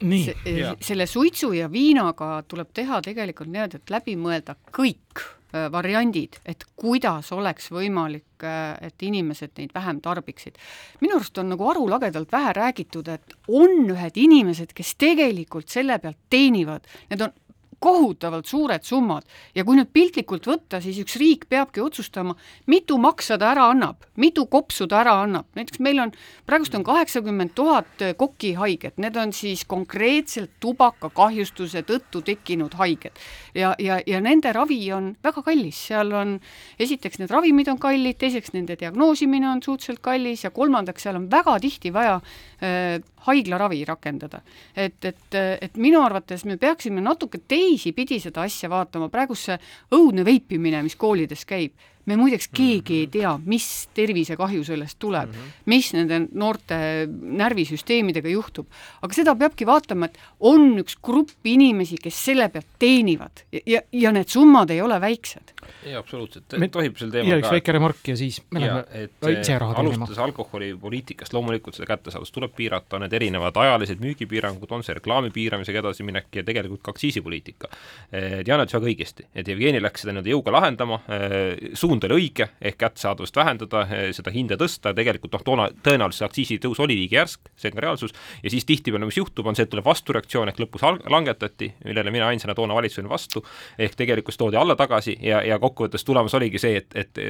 Se, 0.00 0.34
selle 0.80 1.04
suitsu 1.06 1.50
ja 1.52 1.66
viinaga 1.68 2.38
tuleb 2.48 2.70
teha 2.72 3.02
tegelikult 3.04 3.50
niimoodi, 3.52 3.82
et 3.82 3.90
läbi 3.92 4.14
mõelda 4.16 4.54
kõik 4.72 5.20
äh, 5.20 5.66
variandid, 5.72 6.38
et 6.48 6.64
kuidas 6.80 7.28
oleks 7.36 7.68
võimalik, 7.74 8.40
äh, 8.48 8.78
et 8.88 9.04
inimesed 9.04 9.52
neid 9.60 9.74
vähem 9.76 10.00
tarbiksid. 10.00 10.56
minu 11.02 11.18
arust 11.18 11.42
on 11.42 11.52
nagu 11.52 11.68
arulagedalt 11.68 12.32
vähe 12.32 12.54
räägitud, 12.56 13.12
et 13.12 13.36
on 13.48 13.92
ühed 13.92 14.16
inimesed, 14.24 14.72
kes 14.72 14.94
tegelikult 14.96 15.68
selle 15.68 15.98
pealt 16.00 16.22
teenivad, 16.32 16.88
need 17.12 17.28
on 17.28 17.36
kohutavalt 17.80 18.46
suured 18.46 18.84
summad 18.84 19.24
ja 19.54 19.64
kui 19.64 19.78
nüüd 19.78 19.88
piltlikult 19.92 20.46
võtta, 20.46 20.80
siis 20.84 20.98
üks 21.00 21.16
riik 21.20 21.46
peabki 21.50 21.80
otsustama, 21.80 22.36
mitu 22.70 22.98
maksa 23.00 23.38
ta 23.40 23.50
ära 23.54 23.70
annab, 23.72 24.04
mitu 24.20 24.44
kopsu 24.52 24.86
ta 24.90 25.00
ära 25.00 25.16
annab, 25.24 25.48
näiteks 25.56 25.80
meil 25.80 26.02
on, 26.04 26.12
praegust 26.46 26.76
on 26.76 26.84
kaheksakümmend 26.84 27.54
tuhat 27.56 28.04
kokihaiget, 28.20 28.98
need 29.00 29.16
on 29.16 29.32
siis 29.36 29.64
konkreetselt 29.68 30.52
tubakakahjustuse 30.60 31.82
tõttu 31.88 32.22
tekkinud 32.26 32.76
haiged. 32.80 33.16
ja, 33.54 33.74
ja, 33.78 34.00
ja 34.06 34.20
nende 34.20 34.52
ravi 34.52 34.80
on 34.92 35.14
väga 35.24 35.42
kallis, 35.46 35.80
seal 35.88 36.12
on, 36.16 36.36
esiteks 36.78 37.22
need 37.22 37.32
ravimid 37.32 37.72
on 37.72 37.80
kallid, 37.80 38.18
teiseks 38.20 38.52
nende 38.52 38.76
diagnoosimine 38.80 39.48
on 39.48 39.62
suhteliselt 39.64 40.04
kallis 40.04 40.44
ja 40.44 40.50
kolmandaks, 40.50 41.02
seal 41.02 41.16
on 41.16 41.30
väga 41.32 41.56
tihti 41.64 41.92
vaja 41.96 42.20
äh, 42.20 43.00
haiglaravi 43.26 43.84
rakendada. 43.84 44.40
et, 44.76 45.04
et, 45.04 45.34
et 45.60 45.76
minu 45.76 46.00
arvates 46.02 46.44
me 46.44 46.56
peaksime 46.56 47.00
natuke 47.00 47.40
teisipidi 47.70 48.18
seda 48.22 48.44
asja 48.46 48.70
vaatama, 48.70 49.08
praegu 49.12 49.36
see 49.38 49.56
õudne 49.94 50.24
veipimine, 50.26 50.82
mis 50.86 50.98
koolides 50.98 51.46
käib, 51.48 51.76
me 52.08 52.16
muideks 52.16 52.48
keegi 52.54 53.02
ei 53.04 53.08
tea, 53.12 53.32
mis 53.44 53.66
tervisekahju 53.96 54.64
sellest 54.64 54.98
tuleb 55.02 55.28
mm, 55.28 55.34
-hmm. 55.34 55.62
mis 55.72 55.92
nende 55.94 56.20
noorte 56.32 56.78
närvisüsteemidega 57.10 58.28
juhtub. 58.28 58.66
aga 59.02 59.14
seda 59.14 59.34
peabki 59.34 59.66
vaatama, 59.66 60.06
et 60.06 60.18
on 60.40 60.78
üks 60.80 60.96
grupp 61.02 61.44
inimesi, 61.44 61.98
kes 62.02 62.24
selle 62.24 62.48
pealt 62.48 62.66
teenivad 62.78 63.44
ja, 63.52 63.60
ja, 63.66 63.82
ja 63.92 64.12
need 64.12 64.28
summad 64.28 64.70
ei 64.70 64.80
ole 64.80 65.00
väiksed. 65.00 65.54
jaa, 65.86 66.00
absoluutselt, 66.00 66.56
tohib 66.70 66.96
sel 66.96 67.10
teemal 67.10 67.40
ka. 67.40 67.46
üks 67.46 67.56
väike 67.58 67.72
remark 67.72 68.08
ja 68.08 68.16
siis 68.16 68.42
me 68.50 68.60
läheme 68.60 69.08
ise 69.40 69.58
raha 69.58 69.74
teenima. 69.74 70.04
alustades 70.04 70.18
alkoholipoliitikast, 70.18 71.32
loomulikult 71.32 71.76
seda 71.78 71.86
kättesaadavust 71.92 72.34
tuleb 72.34 72.54
piirata, 72.56 72.96
on 72.96 73.06
need 73.06 73.16
erinevad 73.20 73.56
ajalised 73.56 74.00
müügipiirangud, 74.02 74.72
on 74.72 74.84
see 74.86 74.96
reklaami 74.96 75.30
piiramisega 75.34 75.82
edasiminek 75.82 76.40
ja 76.40 76.44
tegelikult 76.46 76.82
ka 76.82 76.94
aktsiisipoliitika. 76.94 77.70
Diana 78.46 78.64
ütles 78.64 78.76
väga 78.76 78.90
õigesti, 78.90 79.26
et 79.34 79.48
Jevgeni 79.48 79.82
läks 79.82 80.04
seda 80.04 80.14
nii-öelda 80.14 80.32
jõuga 80.34 80.54
lahendama, 80.56 81.00
suund 81.90 82.06
oli 82.06 82.18
õige, 82.20 82.46
ehk 82.62 82.78
kättesaadavust 82.78 83.36
vähendada, 83.36 83.82
eh, 83.90 84.10
seda 84.14 84.30
hinda 84.30 84.56
tõsta, 84.60 84.94
tegelikult 84.94 85.34
noh, 85.34 85.44
toona 85.46 85.68
tõenäoliselt 85.84 86.28
aktsiisitõus 86.28 86.80
oli 86.84 86.96
liiga 87.00 87.20
järsk, 87.20 87.50
see 87.58 87.70
on 87.70 87.78
ka 87.78 87.84
reaalsus, 87.86 88.14
ja 88.44 88.50
siis 88.52 88.66
tihtipeale, 88.68 89.08
mis 89.08 89.18
juhtub, 89.18 89.46
on 89.46 89.58
see, 89.58 89.66
et 89.66 89.72
tuleb 89.72 89.84
vastureaktsioon 89.84 90.52
ehk 90.52 90.60
lõpus 90.62 90.84
langetati, 91.10 91.72
millele 91.84 92.12
mina 92.14 92.28
ainsana 92.30 92.54
toona 92.54 92.76
valitsus 92.78 93.02
olin 93.02 93.10
vastu, 93.10 93.42
ehk 93.78 93.96
tegelikult 93.98 94.38
toodi 94.38 94.56
alla 94.60 94.76
tagasi 94.78 95.16
ja, 95.24 95.42
ja 95.42 95.58
kokkuvõttes 95.58 96.04
tulemus 96.06 96.34
oligi 96.38 96.60
see, 96.62 96.78
et, 96.80 96.94
et 96.94 97.20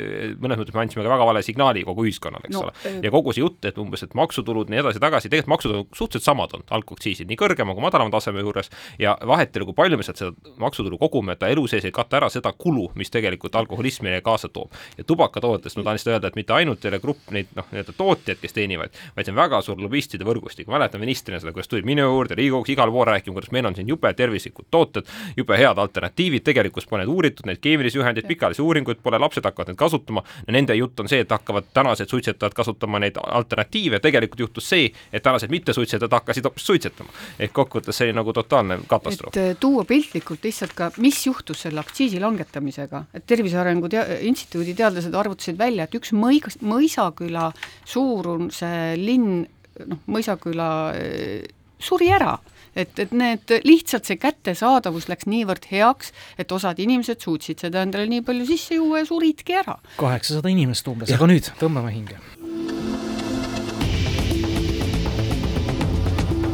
mõnes 0.41 0.61
mõttes 0.61 0.77
me 0.77 0.85
andsime 0.85 1.07
ka 1.07 1.13
väga 1.15 1.29
vale 1.31 1.43
signaali 1.43 1.85
kogu 1.87 2.05
ühiskonnale, 2.07 2.51
eks 2.51 2.57
no, 2.57 2.67
ole. 2.67 2.75
Eh, 2.85 3.01
ja 3.07 3.13
kogu 3.15 3.33
see 3.33 3.45
jutt, 3.45 3.65
et 3.65 3.79
umbes, 3.81 4.05
et 4.05 4.15
maksutulud 4.19 4.71
nii 4.71 4.83
edasi-tagasi, 4.85 5.33
tegelikult 5.33 5.55
maksud 5.57 5.75
on 5.75 5.87
suhteliselt 5.97 6.29
samad 6.29 6.55
olnud, 6.57 6.69
alkoaktsiisid 6.77 7.31
nii 7.31 7.41
kõrgema 7.41 7.75
kui 7.77 7.85
madalama 7.85 8.13
taseme 8.13 8.45
juures. 8.45 8.71
Ja 9.01 9.17
vahet 9.27 9.55
ei 9.55 9.63
ole, 9.63 9.71
kui 9.71 9.79
palju 9.81 9.99
me 9.99 10.07
sealt 10.07 10.21
seda 10.21 10.55
maksutulu 10.61 10.99
kogume, 11.01 11.37
ta 11.41 11.49
elu 11.51 11.67
sees 11.71 11.87
ei 11.89 11.95
kata 11.95 12.21
ära 12.21 12.31
seda 12.33 12.53
kulu, 12.53 12.91
mis 13.01 13.11
tegelikult 13.13 13.57
alkoholismile 13.57 14.21
kaasa 14.27 14.50
toob. 14.53 14.71
ja 14.99 15.05
tubakatoodetest 15.05 15.77
ma 15.77 15.87
tahan 15.87 15.99
lihtsalt 15.99 16.15
öelda, 16.15 16.31
et 16.31 16.39
mitte 16.39 16.55
ainult 16.57 16.85
ei 16.85 16.93
ole 16.93 17.01
grupp 17.03 17.31
neid 17.35 17.51
noh, 17.57 17.67
nii-öelda 17.73 17.95
tootjaid, 17.97 18.41
kes 18.43 18.57
teenivad, 18.57 18.95
vaid 19.17 19.29
see 19.29 19.35
on 19.35 19.41
väga 19.41 19.61
suur 19.65 19.81
lobistide 19.83 20.27
võrgustik, 20.27 20.69
ma 20.69 20.79
mäletan 20.79 21.03
ministrina 21.03 21.41
seda, 21.41 21.53
kuidas 21.57 21.71
tulid 21.71 21.89
minu 21.89 22.07
juurde 22.07 22.39
Riigikogus 22.39 22.73
igal 22.75 22.93
pool 22.93 23.07
rääkima, 23.09 23.37
kuidas 23.37 23.53
meil 23.55 23.69
on 23.71 23.77
siin 23.77 23.89
jube 23.89 24.13
tervislikud 24.17 24.69
tooted, 24.71 25.09
jube 25.37 25.59
head 25.59 25.79
alternatiivid, 25.79 26.45
tegelikkus 26.47 26.87
pole 26.91 27.05
need 27.05 27.13
uuritud, 27.13 27.47
neid 27.49 27.61
keemilisi 27.63 28.01
ühendeid, 28.01 28.27
pikaajalisi 28.29 28.63
uuringuid 28.63 29.03
pole, 29.03 29.19
lapsed 29.23 29.45
hakkavad 29.47 29.73
neid 29.73 29.81
kasutama, 29.81 30.25
nende 30.51 30.77
jutt 30.79 31.01
on 31.01 31.11
see, 31.11 31.23
et 31.25 31.35
hakkavad 31.35 31.71
tänased 31.75 32.11
suitsetajad 32.11 32.57
kasutama 32.57 33.01
neid 33.03 33.19
alternatiive, 33.23 34.01
tegelikult 34.03 34.47
juhtus 34.47 34.69
see, 34.73 34.91
et 35.13 35.23
tänased 35.23 35.53
mittesuitsetajad 35.53 36.19
hakkasid 36.19 36.49
hoopis 36.49 36.67
suitsetama. 36.67 37.11
ehk 37.39 37.53
kokkuvõttes 37.57 37.97
see 38.01 38.09
oli 38.09 38.17
nagu 38.17 38.33
totaalne 38.33 38.79
katastroof. 38.89 39.37
et 39.37 39.61
tuua 39.61 39.85
piltlikult 39.85 40.45
lihtsalt 40.45 40.75
ka, 40.77 40.91
mis 40.99 41.27
juhtus 41.27 41.63
selle 41.67 41.81
aktsiisi 41.81 42.21
langetamisega, 42.21 43.05
et 43.15 43.27
Tervise 43.27 43.59
Arengu 43.59 43.89
Tea-, 43.89 44.21
Instituudi 44.41 44.75
teadlased 44.79 45.15
arvutasid 45.15 45.59
välja, 45.61 45.85
et 45.85 45.97
üks 45.99 46.15
mõi-, 46.17 46.41
Mõisaküla 46.65 47.51
suuruse 47.89 48.73
linn, 49.01 49.43
noh, 49.87 50.01
Mõisaküla 50.09 50.71
eh, 50.97 51.45
suri 51.81 52.11
ära 52.13 52.39
et, 52.77 52.99
et 52.99 53.13
need, 53.17 53.55
lihtsalt 53.67 54.09
see 54.09 54.19
kättesaadavus 54.21 55.09
läks 55.11 55.29
niivõrd 55.31 55.67
heaks, 55.71 56.13
et 56.39 56.53
osad 56.55 56.79
inimesed 56.83 57.23
suutsid 57.23 57.63
seda 57.67 57.85
endale 57.85 58.09
nii 58.11 58.25
palju 58.27 58.47
sisse 58.53 58.79
juua 58.79 59.03
ja 59.03 59.09
suridki 59.09 59.59
ära. 59.63 59.79
kaheksasada 59.99 60.53
inimest 60.53 60.89
umbes, 60.91 61.13
aga 61.15 61.31
nüüd 61.31 61.51
tõmbame 61.61 61.93
hinge. 61.95 62.19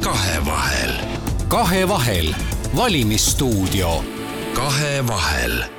kahevahel. 0.06 0.98
kahevahel, 1.52 2.34
valimisstuudio. 2.76 3.96
kahevahel 4.56 5.75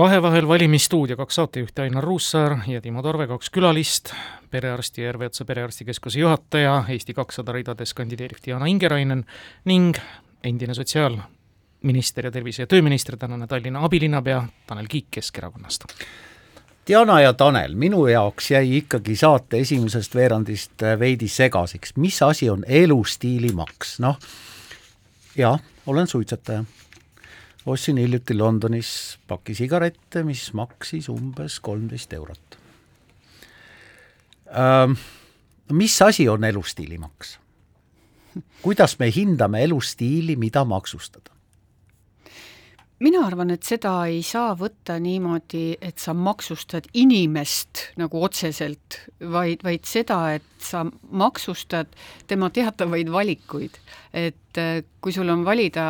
kahevahel 0.00 0.48
valimisstuudio, 0.48 1.16
kaks 1.16 1.34
saatejuhti 1.34 1.82
Ainar 1.82 2.04
Ruussaar 2.04 2.58
ja 2.66 2.80
Timo 2.80 3.02
Tarve, 3.02 3.26
kaks 3.28 3.50
külalist, 3.52 4.14
perearsti 4.50 5.02
Järve 5.02 5.26
Otsa 5.28 5.44
perearstikeskuse 5.44 6.20
juhataja, 6.20 6.84
Eesti 6.88 7.14
kakssada 7.14 7.52
ridades 7.52 7.92
kandideeriv 7.94 8.40
Diana 8.46 8.66
Ingerainen 8.66 9.26
ning 9.68 9.98
endine 10.44 10.74
sotsiaalminister 10.74 12.30
ja 12.30 12.32
tervise- 12.32 12.62
ja 12.62 12.66
tööminister, 12.66 13.18
tänane 13.20 13.46
Tallinna 13.46 13.84
abilinnapea 13.84 14.42
Tanel 14.66 14.88
Kiik 14.88 15.10
Keskerakonnast. 15.10 15.84
Diana 16.88 17.20
ja 17.20 17.32
Tanel, 17.32 17.74
minu 17.74 18.06
jaoks 18.06 18.50
jäi 18.50 18.76
ikkagi 18.76 19.16
saate 19.16 19.60
esimesest 19.60 20.14
veerandist 20.14 20.80
veidi 20.98 21.28
segaseks, 21.28 21.96
mis 21.96 22.22
asi 22.22 22.50
on 22.50 22.64
elustiilimaks, 22.68 23.98
noh 24.00 24.16
jah, 25.36 25.60
olen 25.86 26.06
suitsetaja. 26.06 26.64
Ostsin 27.66 27.98
hiljuti 28.00 28.34
Londonis 28.34 29.18
paki 29.28 29.54
sigarette, 29.54 30.22
mis 30.24 30.52
maksis 30.56 31.08
umbes 31.12 31.60
kolmteist 31.60 32.12
eurot 32.12 32.58
ähm,. 34.50 34.96
mis 35.72 36.02
asi 36.02 36.28
on 36.28 36.44
elustiilimaks? 36.44 37.38
kuidas 38.62 38.98
me 38.98 39.10
hindame 39.14 39.64
elustiili, 39.64 40.36
mida 40.36 40.64
maksustada? 40.64 41.39
Mina 43.00 43.22
arvan, 43.24 43.50
et 43.54 43.64
seda 43.64 43.92
ei 44.10 44.20
saa 44.26 44.52
võtta 44.58 44.98
niimoodi, 45.00 45.78
et 45.80 46.00
sa 46.00 46.12
maksustad 46.16 46.88
inimest 47.00 47.86
nagu 48.00 48.20
otseselt, 48.24 48.98
vaid, 49.32 49.64
vaid 49.64 49.88
seda, 49.88 50.20
et 50.36 50.46
sa 50.60 50.82
maksustad 50.84 51.88
tema 52.28 52.50
teatavaid 52.52 53.10
valikuid. 53.12 53.78
et 54.12 54.58
äh, 54.58 54.82
kui 55.00 55.12
sul 55.14 55.28
on 55.30 55.44
valida 55.46 55.84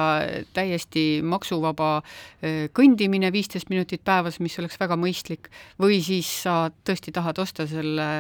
täiesti 0.53 1.23
maksuvaba 1.25 2.03
äh, 2.03 2.69
kõndimine 2.77 3.33
viisteist 3.33 3.71
minutit 3.73 4.05
päevas, 4.05 4.41
mis 4.45 4.59
oleks 4.61 4.77
väga 4.81 4.99
mõistlik, 5.01 5.49
või 5.81 6.03
siis 6.05 6.29
sa 6.45 6.71
tõesti 6.85 7.15
tahad 7.17 7.41
osta 7.41 7.67
selle 7.67 8.11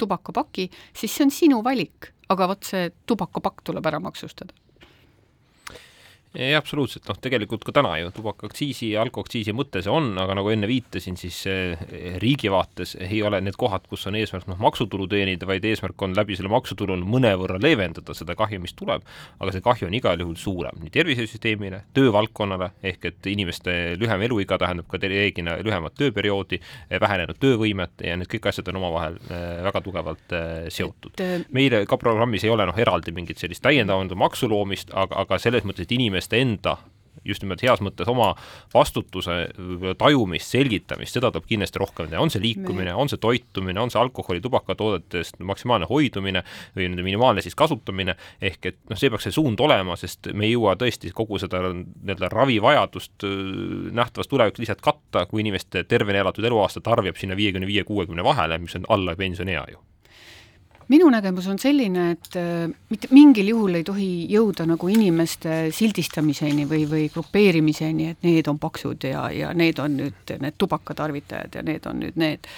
tubakapaki, 0.00 0.70
siis 0.96 1.12
see 1.12 1.28
on 1.28 1.34
sinu 1.34 1.62
valik, 1.64 2.14
aga 2.32 2.48
vot 2.54 2.64
see 2.64 2.88
tubakapakk 3.06 3.66
tuleb 3.68 3.92
ära 3.92 4.00
maksustada 4.00 4.63
ei, 6.34 6.54
absoluutselt, 6.58 7.06
noh 7.08 7.18
tegelikult 7.22 7.64
ka 7.66 7.72
täna 7.74 7.94
ju 8.00 8.10
tubakaaktsiisi 8.14 8.90
ja 8.94 9.02
alkoaktsiisi 9.04 9.54
mõte 9.54 9.82
see 9.84 9.92
on, 9.92 10.12
aga 10.18 10.34
nagu 10.38 10.50
enne 10.50 10.68
viitasin, 10.70 11.16
siis 11.18 11.44
riigi 12.22 12.50
vaates 12.50 12.96
ei 12.98 13.20
ole 13.22 13.40
need 13.44 13.58
kohad, 13.60 13.86
kus 13.90 14.06
on 14.10 14.18
eesmärk 14.18 14.48
noh, 14.50 14.58
maksutulu 14.62 15.06
teenida, 15.10 15.46
vaid 15.46 15.64
eesmärk 15.68 16.02
on 16.02 16.16
läbi 16.16 16.36
selle 16.38 16.50
maksutulu 16.52 16.96
mõnevõrra 17.06 17.60
leevendada 17.62 18.16
seda 18.16 18.36
kahju, 18.38 18.60
mis 18.62 18.74
tuleb, 18.78 19.04
aga 19.38 19.54
see 19.54 19.64
kahju 19.64 19.88
on 19.88 19.98
igal 19.98 20.20
juhul 20.24 20.36
suurem 20.40 20.80
nii 20.82 20.92
tervisesüsteemile, 20.94 21.84
töövaldkonnale, 21.94 22.72
ehk 22.82 23.08
et 23.12 23.30
inimeste 23.30 23.94
lühem 24.00 24.26
eluiga 24.26 24.58
tähendab 24.60 24.88
ka 24.90 24.98
reeglina 25.04 25.56
lühemat 25.62 25.94
tööperioodi, 26.00 26.60
vähenenud 27.00 27.38
töövõimet 27.42 28.04
ja 28.04 28.18
need 28.18 28.30
kõik 28.32 28.50
asjad 28.50 28.72
on 28.72 28.80
omavahel 28.82 29.20
äh, 29.28 29.62
väga 29.68 29.84
tugevalt 29.84 30.36
seotud. 30.74 31.22
Meile 31.54 31.84
ka 31.86 31.98
programmis 32.00 32.44
ei 32.44 32.52
ole 32.52 32.66
noh, 32.66 32.78
eraldi 32.78 33.14
mingit 33.14 33.38
sellist 33.38 33.62
täiendavat 33.64 34.14
maksu 34.18 34.48
loomist, 34.50 34.90
aga, 34.96 35.22
aga 35.22 35.38
selles 35.42 35.66
mõttes, 35.66 35.86
et 35.86 35.94
inimesed 35.94 36.23
inimeste 36.24 36.40
enda 36.40 36.78
just 37.24 37.40
nimelt 37.40 37.62
heas 37.64 37.80
mõttes 37.80 38.08
oma 38.10 38.34
vastutuse 38.74 39.46
tajumist, 39.96 40.50
selgitamist, 40.50 41.14
seda 41.14 41.30
tuleb 41.32 41.46
kindlasti 41.48 41.80
rohkem 41.80 42.10
teha, 42.10 42.20
on 42.20 42.28
see 42.28 42.42
liikumine, 42.42 42.92
on 42.92 43.08
see 43.08 43.20
toitumine, 43.22 43.80
on 43.80 43.88
see 43.88 44.00
alkoholi, 44.00 44.42
tubakatoodetest 44.44 45.38
maksimaalne 45.40 45.88
hoidumine 45.88 46.42
või 46.76 46.90
nende 46.90 47.06
minimaalne 47.06 47.40
siis 47.40 47.56
kasutamine, 47.56 48.18
ehk 48.44 48.68
et 48.68 48.78
noh, 48.90 49.00
see 49.00 49.08
peaks 49.08 49.24
see 49.30 49.38
suund 49.38 49.62
olema, 49.64 49.96
sest 49.96 50.28
me 50.34 50.44
ei 50.44 50.52
jõua 50.52 50.76
tõesti 50.76 51.14
kogu 51.16 51.40
seda 51.40 51.62
nii-öelda 51.70 52.28
ravivajadust 52.34 53.24
äh, 53.24 53.40
nähtavas 54.02 54.28
tulevikus 54.28 54.66
lihtsalt 54.66 54.84
katta, 54.84 55.24
kui 55.30 55.46
inimeste 55.46 55.86
tervena 55.88 56.26
elatud 56.26 56.44
eluaastate 56.44 56.92
arv 56.92 57.08
jääb 57.08 57.24
sinna 57.24 57.40
viiekümne 57.40 57.70
viie, 57.70 57.88
kuuekümne 57.88 58.26
vahele, 58.26 58.60
mis 58.60 58.76
on 58.76 58.84
alla 58.92 59.16
pensioniea 59.16 59.64
ju 59.72 59.80
minu 60.92 61.08
nägemus 61.12 61.46
on 61.50 61.58
selline, 61.60 62.10
et 62.14 62.36
äh, 62.38 62.68
mitte 62.90 63.08
mingil 63.14 63.48
juhul 63.52 63.78
ei 63.78 63.84
tohi 63.86 64.08
jõuda 64.30 64.66
nagu 64.68 64.88
inimeste 64.92 65.70
sildistamiseni 65.74 66.66
või, 66.70 66.84
või 66.90 67.06
grupeerimiseni, 67.12 68.10
et 68.12 68.26
need 68.26 68.48
on 68.50 68.58
paksud 68.62 69.06
ja, 69.08 69.26
ja 69.34 69.52
need 69.56 69.80
on 69.82 69.98
nüüd 70.00 70.34
need 70.40 70.58
tubakatarvitajad 70.60 71.58
ja 71.58 71.64
need 71.66 71.86
on 71.90 72.02
nüüd 72.04 72.18
need. 72.20 72.48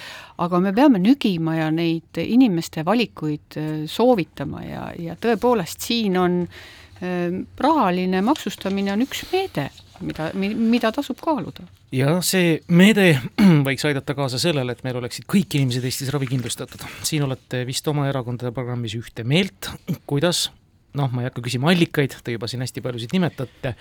aga 0.42 0.60
me 0.60 0.72
peame 0.76 1.00
nügima 1.00 1.56
ja 1.56 1.70
neid 1.70 2.18
inimeste 2.22 2.84
valikuid 2.84 3.60
äh, 3.60 3.72
soovitama 3.90 4.64
ja, 4.64 4.86
ja 4.98 5.16
tõepoolest 5.20 5.86
siin 5.86 6.18
on 6.20 6.42
äh, 6.46 7.42
rahaline 7.58 8.22
maksustamine 8.22 8.92
on 8.96 9.06
üks 9.06 9.26
meede, 9.32 9.70
mida, 10.00 10.30
mida 10.34 10.90
tasub 10.94 11.20
kaaluda. 11.22 11.66
Ja 11.94 12.16
see 12.26 12.58
meede 12.68 13.08
võiks 13.68 13.86
aidata 13.88 14.16
kaasa 14.18 14.40
sellele, 14.42 14.74
et 14.76 14.84
meil 14.86 14.98
oleksid 15.00 15.28
kõik 15.30 15.58
inimesed 15.58 15.86
Eestis 15.86 16.12
ravikindlustatud. 16.14 16.84
siin 17.06 17.26
olete 17.26 17.64
vist 17.68 17.88
oma 17.88 18.08
erakondade 18.10 18.52
programmis 18.56 18.96
ühte 18.98 19.24
meelt, 19.24 19.70
kuidas, 20.08 20.48
noh, 20.96 21.10
ma 21.12 21.24
ei 21.24 21.30
hakka 21.30 21.44
küsima 21.44 21.72
allikaid, 21.72 22.18
te 22.24 22.36
juba 22.36 22.50
siin 22.50 22.64
hästi 22.64 22.84
paljusid 22.84 23.16
nimetate 23.16 23.76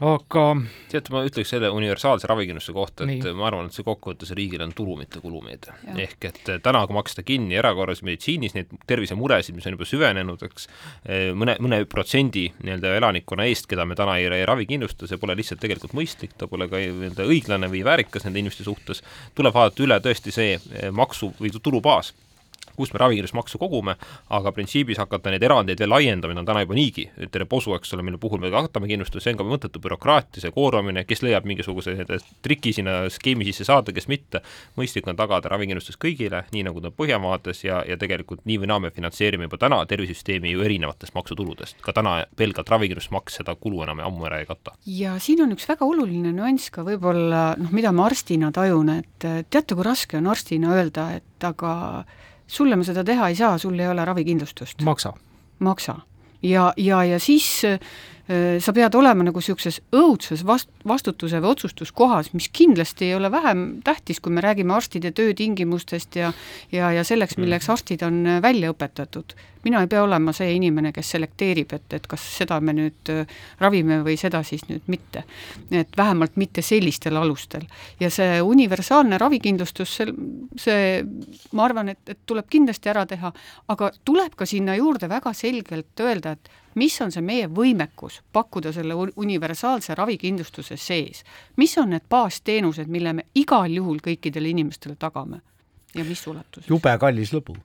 aga 0.00 0.44
teate, 0.88 1.12
ma 1.12 1.22
ütleks 1.26 1.50
selle 1.52 1.68
universaalse 1.74 2.28
ravikindlustuse 2.30 2.76
kohta, 2.76 3.04
et 3.04 3.24
nii. 3.24 3.34
ma 3.36 3.48
arvan, 3.50 3.68
et 3.68 3.76
see 3.76 3.84
kokkuvõttes 3.86 4.32
riigile 4.36 4.64
on 4.64 4.72
tulu, 4.76 4.96
mitte 5.00 5.20
kulumeede. 5.20 5.74
ehk 5.92 6.28
et 6.30 6.40
eh, 6.48 6.60
täna, 6.64 6.82
kui 6.88 6.96
maksta 6.96 7.24
kinni 7.26 7.58
erakorralises 7.60 8.06
meditsiinis 8.08 8.56
neid 8.56 8.72
tervisemuresid, 8.88 9.56
mis 9.56 9.68
on 9.68 9.76
juba 9.76 9.88
süvenenud, 9.88 10.46
eks, 10.48 10.68
eh, 11.04 11.28
mõne, 11.36 11.58
mõne 11.60 11.82
protsendi 11.90 12.46
nii-öelda 12.62 12.94
elanikkonna 13.00 13.48
eest, 13.50 13.68
keda 13.70 13.84
me 13.88 13.98
täna 13.98 14.16
ei, 14.20 14.30
ei 14.40 14.48
ravikindlusta, 14.48 15.08
see 15.10 15.20
pole 15.20 15.36
lihtsalt 15.38 15.60
tegelikult 15.60 15.94
mõistlik, 15.98 16.32
ta 16.38 16.48
pole 16.50 16.70
ka 16.70 16.80
nii-öelda 16.80 17.28
õiglane 17.28 17.70
või 17.72 17.84
väärikas 17.86 18.26
nende 18.26 18.40
inimeste 18.42 18.64
suhtes, 18.66 19.04
tuleb 19.36 19.54
vaadata 19.54 19.84
üle 19.84 20.00
tõesti 20.00 20.34
see 20.34 20.56
eh, 20.56 20.90
maksu- 20.94 21.34
või 21.40 21.52
tulubaas 21.60 22.14
kust 22.76 22.94
me 22.94 23.02
ravikindlustusmaksu 23.02 23.60
kogume, 23.60 23.96
aga 24.30 24.52
printsiibis 24.54 25.00
hakata 25.02 25.32
neid 25.32 25.44
erandeid 25.46 25.80
veel 25.80 25.92
laiendama, 25.92 26.38
on 26.40 26.48
täna 26.48 26.64
juba 26.64 26.76
niigi. 26.78 27.08
terve 27.30 27.46
posu, 27.50 27.74
eks 27.76 27.94
ole, 27.94 28.04
mille 28.06 28.18
puhul 28.20 28.40
me 28.42 28.50
katame 28.50 28.88
kindlustust, 28.90 29.24
see 29.24 29.34
on 29.34 29.40
ka 29.40 29.46
mõttetu 29.46 29.82
bürokraatia, 29.82 30.42
see 30.44 30.54
koormamine, 30.54 31.04
kes 31.08 31.22
leiab 31.26 31.46
mingisuguse 31.48 31.96
triki 32.42 32.72
sinna 32.76 33.02
skeemi 33.12 33.46
sisse 33.48 33.66
saada, 33.68 33.94
kes 33.94 34.08
mitte, 34.10 34.42
mõistlik 34.78 35.08
on 35.10 35.18
tagada 35.18 35.52
ravikindlustus 35.52 35.98
kõigile, 36.00 36.44
nii 36.54 36.64
nagu 36.68 36.82
ta 36.82 36.90
on 36.90 36.96
Põhjamaades 37.00 37.62
ja, 37.64 37.80
ja 37.88 37.96
tegelikult 38.00 38.42
nii 38.48 38.58
või 38.60 38.68
naa 38.70 38.82
me 38.84 38.90
finantseerime 38.94 39.46
juba 39.48 39.60
täna 39.60 39.80
tervisesüsteemi 39.88 40.52
ju 40.52 40.64
erinevatest 40.66 41.14
maksutuludest, 41.16 41.78
ka 41.84 41.94
täna 41.96 42.20
pelgalt 42.36 42.68
ravikindlustusmaks 42.72 43.40
seda 43.40 43.54
kulu 43.56 43.84
enam 43.86 44.02
ammu 44.04 44.28
ära 44.28 44.42
ei 44.42 44.48
kata. 44.48 44.74
ja 44.86 45.16
siin 45.22 45.44
on 45.44 45.54
üks 45.56 45.68
väga 45.70 45.86
oluline 45.88 46.34
nüanss 46.36 46.72
ka 46.74 46.84
võib-olla 46.86 47.54
noh, 47.60 47.72
mida 47.74 47.92
ma 47.96 48.08
arstina 48.10 48.50
tajun, 48.54 48.92
et 49.00 49.28
teate, 49.50 49.76
kui 49.76 49.86
raske 49.86 50.18
on 50.20 50.30
arstina 50.32 50.74
öelda, 50.76 51.10
et 51.20 51.46
aga 51.46 51.72
sulle 52.50 52.76
ma 52.76 52.86
seda 52.86 53.04
teha 53.06 53.28
ei 53.30 53.38
saa, 53.38 53.58
sul 53.58 53.78
ei 53.78 53.88
ole 53.88 54.04
ravikindlustust. 54.04 54.82
maksa. 54.82 55.12
maksa. 55.58 55.96
ja, 56.42 56.72
ja, 56.76 57.04
ja 57.04 57.20
siis 57.20 57.62
sa 58.60 58.72
pead 58.72 58.94
olema 58.94 59.24
nagu 59.26 59.40
niisuguses 59.40 59.80
õudses 59.96 60.44
vast-, 60.46 60.70
vastutuse 60.86 61.40
või 61.42 61.50
otsustuskohas, 61.54 62.30
mis 62.36 62.46
kindlasti 62.54 63.08
ei 63.08 63.14
ole 63.16 63.30
vähem 63.32 63.80
tähtis, 63.84 64.20
kui 64.22 64.32
me 64.32 64.44
räägime 64.44 64.74
arstide 64.76 65.10
töötingimustest 65.16 66.16
ja 66.20 66.32
ja, 66.72 66.92
ja 66.92 67.04
selleks, 67.04 67.36
milleks 67.36 67.68
mm. 67.68 67.72
arstid 67.72 68.02
on 68.06 68.20
välja 68.42 68.70
õpetatud. 68.72 69.34
mina 69.64 69.80
ei 69.84 69.88
pea 69.92 70.02
olema 70.02 70.32
see 70.32 70.54
inimene, 70.56 70.92
kes 70.92 71.10
selekteerib, 71.16 71.72
et, 71.76 71.92
et 71.92 72.06
kas 72.08 72.22
seda 72.38 72.60
me 72.64 72.72
nüüd 72.72 73.10
ravime 73.60 73.98
või 74.06 74.16
seda 74.20 74.40
siis 74.46 74.62
nüüd 74.68 74.86
mitte. 74.86 75.24
et 75.70 75.96
vähemalt 75.96 76.36
mitte 76.36 76.62
sellistel 76.62 77.16
alustel. 77.16 77.66
ja 78.00 78.10
see 78.10 78.40
universaalne 78.42 79.18
ravikindlustus, 79.18 79.96
see, 79.96 80.14
see, 80.56 81.04
ma 81.52 81.64
arvan, 81.64 81.88
et, 81.88 82.02
et 82.06 82.22
tuleb 82.26 82.48
kindlasti 82.50 82.88
ära 82.88 83.06
teha, 83.06 83.32
aga 83.68 83.90
tuleb 84.04 84.36
ka 84.36 84.46
sinna 84.46 84.76
juurde 84.78 85.08
väga 85.08 85.32
selgelt 85.34 86.00
öelda, 86.00 86.32
et 86.32 86.59
mis 86.74 87.00
on 87.00 87.12
see 87.12 87.22
meie 87.24 87.48
võimekus 87.48 88.20
pakkuda 88.32 88.72
selle 88.72 88.94
universaalse 89.16 89.94
ravikindlustuse 89.98 90.76
sees, 90.76 91.24
mis 91.56 91.76
on 91.78 91.94
need 91.94 92.06
baasteenused, 92.10 92.88
mille 92.88 93.12
me 93.12 93.26
igal 93.34 93.70
juhul 93.72 94.00
kõikidele 94.04 94.52
inimestele 94.54 94.96
tagame? 94.98 95.40
Ja 95.94 96.04
mis 96.06 96.26
ulatuses? 96.26 96.68
jube 96.70 96.96
kallis 97.02 97.32
lõbu. 97.34 97.56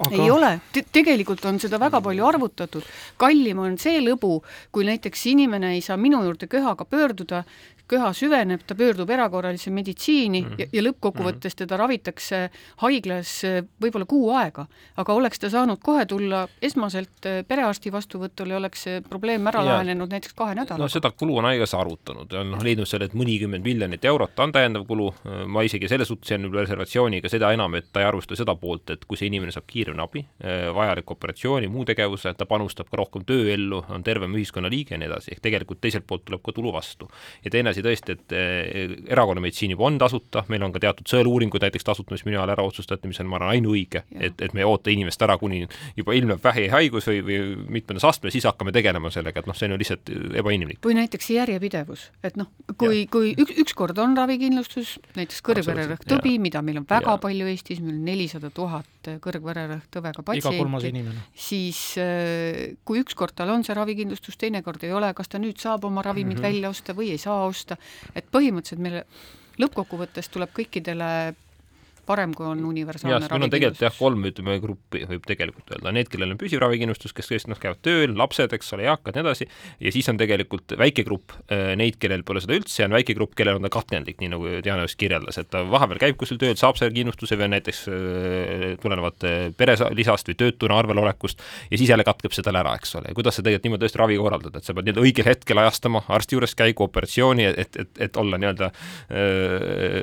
Aga... 0.00 0.16
ei 0.16 0.30
ole. 0.32 0.50
Te, 0.72 0.82
tegelikult 0.92 1.44
on 1.44 1.58
seda 1.60 1.76
väga 1.80 2.00
palju 2.04 2.24
arvutatud, 2.24 2.86
kallim 3.20 3.58
on 3.60 3.76
see 3.80 4.00
lõbu, 4.00 4.38
kui 4.72 4.86
näiteks 4.88 5.26
inimene 5.34 5.74
ei 5.76 5.82
saa 5.84 5.98
minu 6.00 6.22
juurde 6.24 6.48
köhaga 6.48 6.86
pöörduda, 6.88 7.42
köha 7.90 8.12
süveneb, 8.16 8.62
ta 8.66 8.76
pöördub 8.78 9.10
erakorralisse 9.10 9.70
meditsiini 9.74 10.42
mm 10.42 10.48
-hmm. 10.48 10.60
ja, 10.60 10.66
ja 10.72 10.84
lõppkokkuvõttes 10.86 11.56
teda 11.56 11.76
ravitakse 11.80 12.42
haiglas 12.84 13.32
eh, 13.44 13.62
võib-olla 13.82 14.06
kuu 14.06 14.30
aega. 14.36 14.66
aga 14.96 15.14
oleks 15.14 15.38
ta 15.38 15.50
saanud 15.50 15.78
kohe 15.82 16.06
tulla 16.06 16.46
esmaselt 16.62 17.26
eh, 17.26 17.42
perearsti 17.48 17.92
vastuvõtule 17.92 18.54
ja 18.54 18.56
oleks 18.56 18.82
see 18.82 19.00
probleem 19.00 19.46
ära 19.46 19.64
lahenenud 19.64 20.10
näiteks 20.10 20.34
kahe 20.34 20.54
nädalaga. 20.54 20.82
no 20.82 20.88
seda 20.88 21.10
kulu 21.10 21.38
on 21.38 21.44
haigekassa 21.44 21.80
arvutanud 21.80 22.32
ja 22.32 22.40
on 22.40 22.50
noh, 22.50 22.62
leidnud 22.62 22.86
selle, 22.86 23.04
et 23.10 23.14
mõnikümmend 23.14 23.64
miljonit 23.64 24.04
eurot 24.04 24.38
on 24.38 24.52
täiendav 24.52 24.86
kulu, 24.86 25.14
ma 25.46 25.62
isegi 25.62 25.88
selles 25.88 26.08
suhtes 26.08 26.30
jään 26.30 26.48
reservatsiooniga, 26.54 27.28
seda 27.28 27.52
enam, 27.52 27.74
et 27.74 27.90
ta 27.92 28.02
ei 28.02 28.06
arvusta 28.06 28.36
seda 28.38 28.54
poolt, 28.58 28.90
et 28.94 29.04
kui 29.08 29.18
see 29.18 29.30
inimene 29.30 29.52
saab 29.54 29.66
kiiremini 29.70 30.04
abi, 30.04 30.24
eh, 30.44 30.68
vajaliku 30.74 31.16
operatsiooni, 31.16 31.68
muu 31.72 31.84
tegevuse, 31.88 32.32
ta 32.34 32.46
panustab 32.50 32.90
ka 32.90 33.00
rohkem 33.00 33.24
tööellu, 33.28 33.82
on 33.88 34.04
tervem 34.06 34.34
ühiskonnaliige 34.38 34.94
ja 34.94 35.00
nii 35.00 35.10
edasi, 35.10 35.34
ehk 35.34 35.44
tegelikult 35.46 35.80
teiselt 35.80 36.06
poolt 36.06 36.26
tuleb 36.28 36.42
ka 36.46 36.54
tulu 36.56 36.72
vastu. 36.72 37.08
ja 37.44 37.50
teine 37.50 37.70
asi, 37.70 37.79
edasi 37.80 37.90
tõesti, 37.90 38.16
et 38.16 38.34
eh, 38.36 38.94
erakonnameditsiin 39.10 39.74
juba 39.74 39.86
on 39.88 39.98
tasuta, 40.00 40.44
meil 40.48 40.62
on 40.66 40.72
ka 40.74 40.82
teatud 40.82 41.08
sõeluuringud 41.10 41.62
näiteks 41.64 41.86
tasuta, 41.86 42.14
mis 42.14 42.24
minu 42.26 42.38
ajal 42.38 42.54
ära 42.54 42.64
otsustati, 42.66 43.08
mis 43.10 43.20
on, 43.22 43.30
ma 43.30 43.38
arvan, 43.40 43.54
ainuõige, 43.56 44.04
et, 44.14 44.40
et 44.40 44.54
me 44.54 44.64
ei 44.64 44.68
oota 44.68 44.92
inimest 44.92 45.22
ära, 45.26 45.36
kuni 45.40 45.62
juba 45.98 46.14
ilmneb 46.16 46.42
vähihaigus 46.44 47.08
või, 47.10 47.22
või 47.26 47.40
mitmendas 47.78 48.06
astmes, 48.08 48.34
siis 48.36 48.46
hakkame 48.48 48.74
tegelema 48.76 49.10
sellega, 49.12 49.42
et 49.42 49.50
noh, 49.50 49.56
see 49.56 49.68
on 49.68 49.76
ju 49.76 49.80
lihtsalt 49.82 50.12
ebainimlik. 50.42 50.80
või 50.84 50.98
näiteks 51.00 51.30
järjepidevus, 51.34 52.08
et 52.26 52.38
noh, 52.40 52.50
kui, 52.80 53.04
kui 53.10 53.34
üks, 53.38 53.56
ükskord 53.64 53.98
on 54.02 54.16
ravikindlustus, 54.18 54.98
näiteks 55.18 55.42
kõrgvererõhktõbi, 55.46 56.36
mida 56.42 56.62
meil 56.64 56.82
on 56.82 56.88
väga 56.88 57.16
ja. 57.16 57.20
palju 57.22 57.50
Eestis, 57.50 57.82
meil 57.84 57.96
on 57.98 58.04
nelisada 58.06 58.50
tuhat 58.54 59.10
kõrgvererõhktõvega 59.24 60.24
patsienti, 60.26 61.04
siis 61.38 61.80
äh, 62.00 62.76
kui 62.84 63.00
ükskord 63.00 63.34
tal 63.36 63.52
on 63.54 63.64
see 63.64 63.76
ravikindlustus, 63.76 64.36
teinekord 64.40 64.82
ei 64.84 64.92
ole, 64.96 65.12
kas 65.16 65.30
ta 65.30 65.40
nüüd 65.40 65.60
saab 65.60 65.86
oma 65.88 66.04
ravimid 66.04 66.36
mm 66.36 66.38
-hmm. 66.38 66.48
välja 66.48 66.70
osta 66.70 66.94
või 66.96 67.10
ei 67.14 67.18
saa 67.18 67.44
osta, 67.46 67.69
et 68.14 68.26
põhimõtteliselt 68.32 68.82
meil 68.84 69.02
lõppkokkuvõttes 69.60 70.28
tuleb 70.32 70.52
kõikidele 70.56 71.10
parem, 72.10 72.34
kui 72.36 72.46
on 72.48 72.64
universaalne 72.66 73.16
ravikindlustus. 73.16 73.38
meil 73.38 73.46
on 73.46 73.54
tegelikult 73.54 73.84
jah, 73.84 73.96
kolm 73.96 74.26
ütleme 74.30 74.56
gruppi 74.62 75.02
võib 75.08 75.26
tegelikult 75.28 75.74
öelda, 75.74 75.92
need, 75.94 76.10
kellel 76.12 76.34
on 76.34 76.40
püsiv 76.40 76.62
ravikindlustus, 76.64 77.14
kes 77.16 77.30
tõesti 77.30 77.52
noh, 77.52 77.60
käivad 77.60 77.80
tööl, 77.86 78.14
lapsed, 78.18 78.54
eks 78.56 78.74
ole, 78.76 78.86
eakad, 78.88 79.16
nii 79.16 79.24
edasi, 79.24 79.46
ja 79.86 79.92
siis 79.94 80.10
on 80.12 80.20
tegelikult 80.20 80.74
väike 80.80 81.04
grupp 81.06 81.34
äh, 81.46 81.72
neid, 81.78 81.98
kellel 82.02 82.24
pole 82.26 82.42
seda 82.42 82.56
üldse, 82.58 82.80
ja 82.82 82.88
on 82.88 82.96
väike 82.96 83.16
grupp, 83.18 83.36
kellel 83.38 83.60
on 83.60 83.66
ta 83.66 83.72
katkendlik, 83.72 84.18
nii 84.22 84.32
nagu 84.34 84.54
Diana 84.64 84.86
just 84.86 84.98
kirjeldas, 85.00 85.38
et 85.40 85.50
ta 85.52 85.62
vahepeal 85.68 86.02
käib 86.02 86.18
kuskil 86.20 86.40
tööl, 86.40 86.56
saab 86.60 86.80
selle 86.80 86.94
kindlustuse 86.96 87.38
või 87.40 87.50
näiteks 87.54 87.82
äh, 87.90 88.66
tulenevalt 88.82 89.28
äh, 89.28 89.38
perelisast 89.56 90.32
või 90.32 90.38
töötuna 90.44 90.80
arvel 90.80 91.02
olekust 91.02 91.42
ja 91.70 91.78
siis 91.78 91.92
jälle 91.92 92.06
katkeb 92.06 92.34
see 92.36 92.46
tal 92.46 92.58
ära, 92.60 92.74
eks 92.80 92.96
ole, 92.98 93.12
ja 93.12 93.18
kuidas 93.18 93.38
sa 93.38 93.46
tegelikult 93.46 93.68
niimoodi 93.68 93.86
tõesti 93.86 94.02
ravi 94.02 94.18
korraldad, 94.20 94.58
et 94.58 94.66
sa 94.66 94.76
pead 94.76 94.88
nii-öelda 94.88 95.06
õigel 95.06 95.30
hetkel 95.30 95.62
ajastama 95.62 96.04
arsti 96.10 96.36
juures 96.36 96.56
käigu, 96.58 96.86
operatsiooni, 96.86 97.48
et, 97.50 97.80
et, 97.84 97.92
et 98.08 98.20
olla 98.20 98.38
nii-öelda 98.40 98.70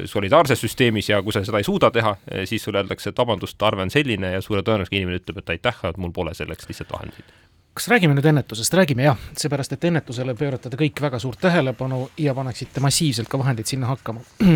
solidaarses 0.09 0.61
süsteemis 0.61 1.09
ja 1.09 1.19
kui 1.25 1.33
sa 1.35 1.41
seda 1.45 1.59
ei 1.61 1.67
suuda 1.67 1.89
teha, 1.97 2.13
siis 2.45 2.63
sulle 2.63 2.83
öeldakse, 2.83 3.11
et 3.11 3.19
vabandust, 3.19 3.59
arve 3.65 3.85
on 3.85 3.93
selline 3.93 4.31
ja 4.37 4.45
suure 4.45 4.63
tõenäosusega 4.65 5.01
inimene 5.01 5.21
ütleb, 5.21 5.41
et 5.41 5.53
aitäh, 5.57 5.83
et 5.89 5.99
mul 6.01 6.13
pole 6.15 6.33
selleks 6.37 6.69
lihtsalt 6.69 6.93
vahendeid 6.93 7.35
kas 7.77 7.91
räägime 7.91 8.15
nüüd 8.17 8.25
ennetusest, 8.25 8.73
räägime 8.73 9.05
jah, 9.05 9.19
seepärast 9.37 9.75
et 9.75 9.83
ennetusele 9.85 10.33
pöörate 10.37 10.71
te 10.73 10.79
kõik 10.79 10.97
väga 11.03 11.19
suurt 11.21 11.37
tähelepanu 11.43 12.07
ja 12.17 12.33
paneksite 12.33 12.81
massiivselt 12.81 13.29
ka 13.29 13.37
vahendeid 13.37 13.69
sinna 13.69 13.91
hakkama. 13.91 14.23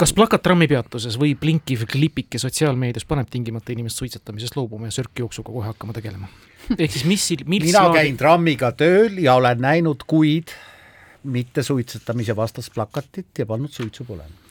kas 0.00 0.12
plakat 0.16 0.44
trammipeatuses 0.44 1.18
või 1.20 1.34
blinkiv 1.40 1.84
klipike 1.92 2.40
sotsiaalmeedias 2.40 3.04
paneb 3.08 3.28
tingimata 3.32 3.72
inimest 3.74 4.00
suitsetamisest 4.00 4.56
loobuma 4.56 4.88
ja 4.88 4.96
sörkjooksuga 4.96 5.52
kohe 5.52 5.68
hakkama 5.72 5.96
tegelema? 5.96 6.30
ehk 6.78 6.92
siis 6.92 7.04
mis, 7.08 7.28
mis 7.52 7.68
mina 7.68 7.84
slaadi... 7.84 8.00
käin 8.00 8.16
trammiga 8.20 8.72
tööl 8.76 9.20
ja 9.22 9.36
olen 9.40 9.60
näinud 9.62 10.08
kuid 10.08 10.56
mittesuitsetamise 11.26 12.36
vastast 12.36 12.74
plakatit 12.74 13.38
ja 13.38 13.46
pannud 13.46 13.72
suitsu 13.72 14.08
põlema 14.08 14.45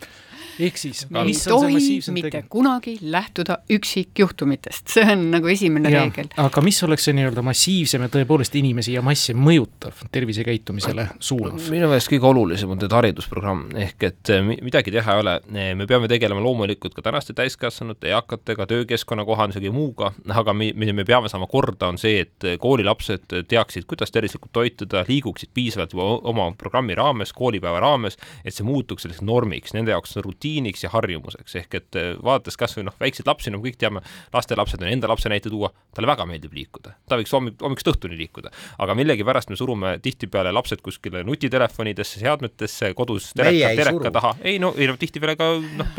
ehk 0.59 0.77
siis 0.79 1.03
ei 1.09 1.33
tohi 1.49 2.01
mitte 2.15 2.31
tegu? 2.31 2.47
kunagi 2.49 2.95
lähtuda 3.01 3.57
üksikjuhtumitest, 3.71 4.87
see 4.93 5.05
on 5.11 5.27
nagu 5.33 5.49
esimene 5.51 5.91
ja, 5.91 6.03
reegel. 6.05 6.29
aga 6.41 6.63
mis 6.65 6.79
oleks 6.87 7.07
see 7.07 7.15
nii-öelda 7.17 7.43
massiivsem 7.45 8.05
ja 8.05 8.11
tõepoolest 8.13 8.55
inimesi 8.59 8.95
ja 8.95 9.03
masse 9.05 9.35
mõjutav 9.35 10.05
tervisekäitumisele 10.15 11.07
suunav? 11.19 11.59
minu 11.73 11.89
meelest 11.91 12.11
kõige 12.11 12.29
olulisem 12.29 12.71
on 12.71 12.81
tead 12.81 12.95
haridusprogramm, 12.95 13.67
ehk 13.85 14.07
et 14.09 14.33
eh, 14.33 14.43
midagi 14.53 14.93
teha 14.95 15.17
ei 15.17 15.25
ole, 15.25 15.35
eh, 15.51 15.71
me 15.77 15.89
peame 15.89 16.09
tegelema 16.11 16.43
loomulikult 16.43 16.95
ka 16.95 17.03
tänaste 17.05 17.35
täiskasvanute, 17.37 18.09
eakatega, 18.15 18.67
töökeskkonna 18.71 19.27
kohandusega 19.27 19.69
ja 19.69 19.75
muuga, 19.75 20.13
aga 20.41 20.55
me, 20.55 20.71
mida 20.77 20.95
me 20.95 21.07
peame 21.07 21.31
saama 21.31 21.49
korda, 21.51 21.91
on 21.91 21.99
see, 22.01 22.23
et 22.25 22.49
koolilapsed 22.61 23.39
teaksid, 23.49 23.87
kuidas 23.89 24.13
tervislikult 24.15 24.53
toituda, 24.55 25.03
liiguksid 25.09 25.51
piisavalt 25.53 25.95
juba 25.95 26.07
oma 26.31 26.47
programmi 26.57 26.95
raames, 26.95 27.33
koolipäeva 27.35 27.81
raames, 27.83 28.19
et 28.45 28.55
see 28.55 28.65
muutuks 28.65 29.05
selliseks 29.05 29.25
normiks, 29.25 29.75
nende 29.75 29.93
jaoks 29.93 30.15
on 30.17 30.25
rutiin 30.29 30.44
rutiiniks 30.45 30.83
ja 30.83 30.89
harjumuseks, 30.93 31.55
ehk 31.55 31.75
et 31.79 31.97
eh, 31.97 32.13
vaadates 32.23 32.57
kas 32.57 32.75
või 32.77 32.85
noh, 32.87 32.95
väikseid 32.99 33.27
lapsi, 33.27 33.51
nagu 33.53 33.65
kõik 33.65 33.77
teame, 33.81 34.01
lastelapsed 34.33 34.81
on 34.81 34.89
enda 34.91 35.09
lapse 35.09 35.29
näite 35.29 35.49
tuua, 35.49 35.71
talle 35.95 36.07
väga 36.07 36.25
meeldib 36.29 36.53
liikuda, 36.53 36.93
ta 37.09 37.17
võiks 37.17 37.33
hommik, 37.33 37.57
hommikust 37.61 37.89
õhtuni 37.93 38.17
liikuda, 38.19 38.51
aga 38.79 38.95
millegipärast 38.97 39.49
me 39.49 39.57
surume 39.57 39.95
tihtipeale 40.03 40.53
lapsed 40.53 40.83
kuskile 40.85 41.23
nutitelefonidesse, 41.25 42.19
seadmetesse, 42.21 42.93
kodus 42.97 43.31
tereka, 43.35 43.73
tereka 43.79 44.11
taha, 44.13 44.35
ei 44.43 44.59
no, 44.61 44.73
ei 44.77 44.89
no 44.89 44.97
tihtipeale 45.01 45.37
ka 45.39 45.49
noh, 45.81 45.91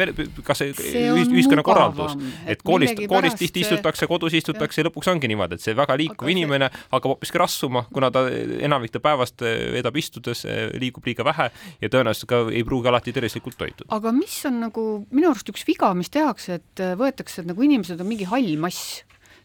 kas 0.47 0.63
see, 0.63 0.75
see 0.79 1.07
ühiskonna 1.11 1.65
korraldus, 1.67 2.17
et 2.47 2.63
koolist, 2.67 3.03
koolis 3.11 3.39
tihti 3.39 3.65
istutakse, 3.67 4.09
kodus 4.11 4.37
istutakse 4.39 4.83
ja 4.83 4.89
lõpuks 4.89 5.11
ongi 5.13 5.31
niimoodi, 5.33 5.59
et 5.59 5.67
see 5.67 5.77
väga 5.77 5.99
liikuv 5.99 6.27
aga 6.29 6.35
inimene 6.37 6.71
see... 6.71 6.87
hakkab 6.95 7.17
hoopiski 7.17 7.43
rassuma, 7.43 7.87
kuna 7.93 8.13
ta 8.15 8.27
enamik 8.31 8.95
ta 8.95 9.03
päevast 9.03 9.43
eh, 9.47 9.71
veedab 9.75 9.99
istudes, 9.99 10.45
eh, 10.47 10.69
liigub 10.79 11.07
liiga 11.07 11.27
vähe 11.27 11.51
ja 11.83 11.91
tõenäoliselt 11.93 12.31
ka 12.31 12.43
ei 12.53 12.63
pruugi 12.67 12.91
alati 12.93 13.15
tervislikult 13.17 13.59
toituda. 13.59 13.91
aga 13.97 14.13
mis 14.15 14.36
mis 14.37 14.47
on 14.49 14.61
nagu 14.67 14.85
minu 15.15 15.33
arust 15.33 15.49
üks 15.49 15.65
viga, 15.67 15.93
mis 15.97 16.13
tehakse, 16.13 16.61
et 16.61 16.85
äh, 16.85 16.95
võetakse, 16.99 17.41
et 17.41 17.49
nagu 17.49 17.63
inimesed 17.65 18.01
on 18.01 18.09
mingi 18.09 18.29
hall 18.29 18.57
mass. 18.61 19.03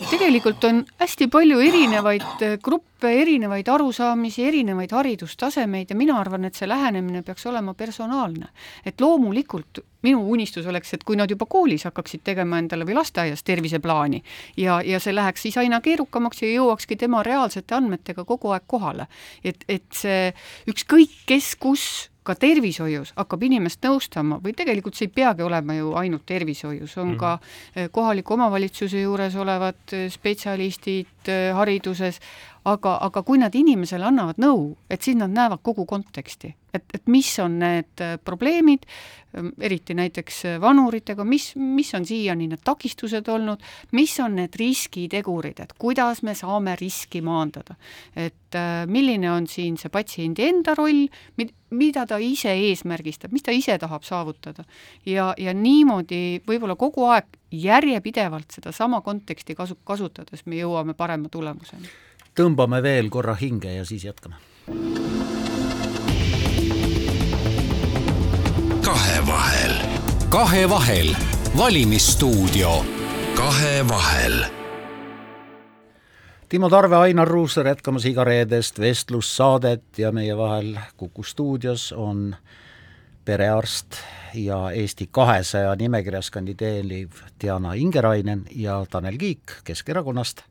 tegelikult 0.10 0.64
on 0.66 0.80
hästi 0.98 1.28
palju 1.30 1.60
erinevaid 1.62 2.42
äh, 2.42 2.58
gruppe, 2.64 3.12
erinevaid 3.22 3.70
arusaamisi, 3.70 4.44
erinevaid 4.50 4.92
haridustasemeid 4.92 5.94
ja 5.94 5.96
mina 5.96 6.18
arvan, 6.20 6.46
et 6.46 6.58
see 6.58 6.68
lähenemine 6.68 7.22
peaks 7.24 7.46
olema 7.46 7.74
personaalne. 7.74 8.50
et 8.86 9.02
loomulikult 9.02 9.80
minu 10.02 10.26
unistus 10.32 10.66
oleks, 10.68 10.94
et 10.94 11.04
kui 11.04 11.16
nad 11.16 11.30
juba 11.30 11.46
koolis 11.46 11.86
hakkaksid 11.88 12.26
tegema 12.26 12.60
endale 12.60 12.86
või 12.86 12.98
lasteaias 12.98 13.44
terviseplaani 13.44 14.24
ja, 14.58 14.82
ja 14.82 15.00
see 15.00 15.16
läheks 15.16 15.48
siis 15.48 15.58
aina 15.58 15.80
keerukamaks 15.82 16.42
ja 16.42 16.52
jõuakski 16.52 16.98
tema 16.98 17.24
reaalsete 17.24 17.78
andmetega 17.78 18.26
kogu 18.26 18.52
aeg 18.52 18.68
kohale. 18.68 19.08
et, 19.44 19.64
et 19.70 19.88
see 19.94 20.34
ükskõik 20.68 21.22
kes, 21.30 21.56
kus 21.56 22.11
ka 22.24 22.36
tervishoius 22.38 23.14
hakkab 23.18 23.44
inimest 23.48 23.82
nõustama 23.86 24.38
või 24.44 24.54
tegelikult 24.58 24.98
see 24.98 25.08
ei 25.10 25.14
peagi 25.16 25.42
olema 25.46 25.74
ju 25.74 25.96
ainult 25.98 26.26
tervishoius, 26.30 26.98
on 26.98 27.08
mm 27.08 27.14
-hmm. 27.14 27.20
ka 27.20 27.40
eh, 27.76 27.90
kohaliku 27.92 28.34
omavalitsuse 28.34 29.02
juures 29.02 29.36
olevad 29.36 29.94
eh, 29.94 30.10
spetsialistid 30.10 31.28
eh, 31.28 31.54
hariduses, 31.56 32.20
aga, 32.70 32.98
aga 33.08 33.24
kui 33.26 33.40
nad 33.42 33.56
inimesele 33.58 34.06
annavad 34.06 34.42
nõu, 34.42 34.74
et 34.92 35.02
siis 35.02 35.18
nad 35.18 35.32
näevad 35.34 35.64
kogu 35.66 35.86
konteksti, 35.90 36.52
et, 36.76 36.84
et 36.94 37.10
mis 37.12 37.30
on 37.42 37.58
need 37.62 38.04
äh, 38.04 38.18
probleemid, 38.22 38.86
ähm, 39.38 39.50
eriti 39.62 39.96
näiteks 39.98 40.44
äh, 40.46 40.60
vanuritega, 40.62 41.26
mis, 41.28 41.52
mis 41.58 41.90
on 41.98 42.06
siiani 42.06 42.48
need 42.52 42.62
takistused 42.66 43.32
olnud, 43.34 43.64
mis 43.98 44.14
on 44.22 44.38
need 44.38 44.58
riskitegurid, 44.62 45.64
et 45.64 45.74
kuidas 45.82 46.22
me 46.28 46.36
saame 46.38 46.76
riski 46.80 47.24
maandada. 47.26 47.76
et 48.16 48.56
äh, 48.56 48.86
milline 48.86 49.32
on 49.32 49.48
siin 49.48 49.78
see 49.82 49.90
patsiendi 49.90 50.46
enda 50.46 50.76
roll, 50.78 51.08
mida 51.72 52.06
ta 52.06 52.20
ise 52.22 52.54
eesmärgistab, 52.70 53.34
mis 53.34 53.44
ta 53.48 53.56
ise 53.56 53.78
tahab 53.82 54.06
saavutada. 54.06 54.68
ja, 55.06 55.34
ja 55.38 55.54
niimoodi 55.54 56.44
võib-olla 56.46 56.78
kogu 56.78 57.10
aeg 57.10 57.40
järjepidevalt 57.52 58.54
sedasama 58.54 59.02
konteksti 59.02 59.58
kasu, 59.58 59.76
kasutades 59.84 60.46
me 60.46 60.62
jõuame 60.62 60.94
parema 60.94 61.28
tulemuseni 61.30 61.90
tõmbame 62.36 62.82
veel 62.84 63.10
korra 63.10 63.36
hinge 63.36 63.74
ja 63.74 63.86
siis 63.86 64.04
jätkame. 64.04 64.36
kahevahel. 68.82 69.74
kahevahel, 70.30 71.16
valimisstuudio. 71.58 72.86
kahevahel. 73.36 74.46
Timo 76.50 76.70
Tarve, 76.70 76.96
Ainar 76.96 77.28
Ruussaar 77.28 77.68
jätkamas 77.68 78.06
igareedest 78.06 78.80
vestlussaadet 78.80 79.98
ja 79.98 80.12
meie 80.12 80.38
vahel 80.38 80.76
Kuku 80.98 81.24
stuudios 81.24 81.94
on 81.94 82.36
perearst 83.26 83.96
ja 84.34 84.72
Eesti 84.72 85.10
kahesaja 85.12 85.76
nimekirjas 85.76 86.32
kandideeriv 86.32 87.24
Diana 87.42 87.74
Ingerainen 87.74 88.46
ja 88.56 88.86
Tanel 88.90 89.18
Kiik 89.18 89.62
Keskerakonnast 89.64 90.42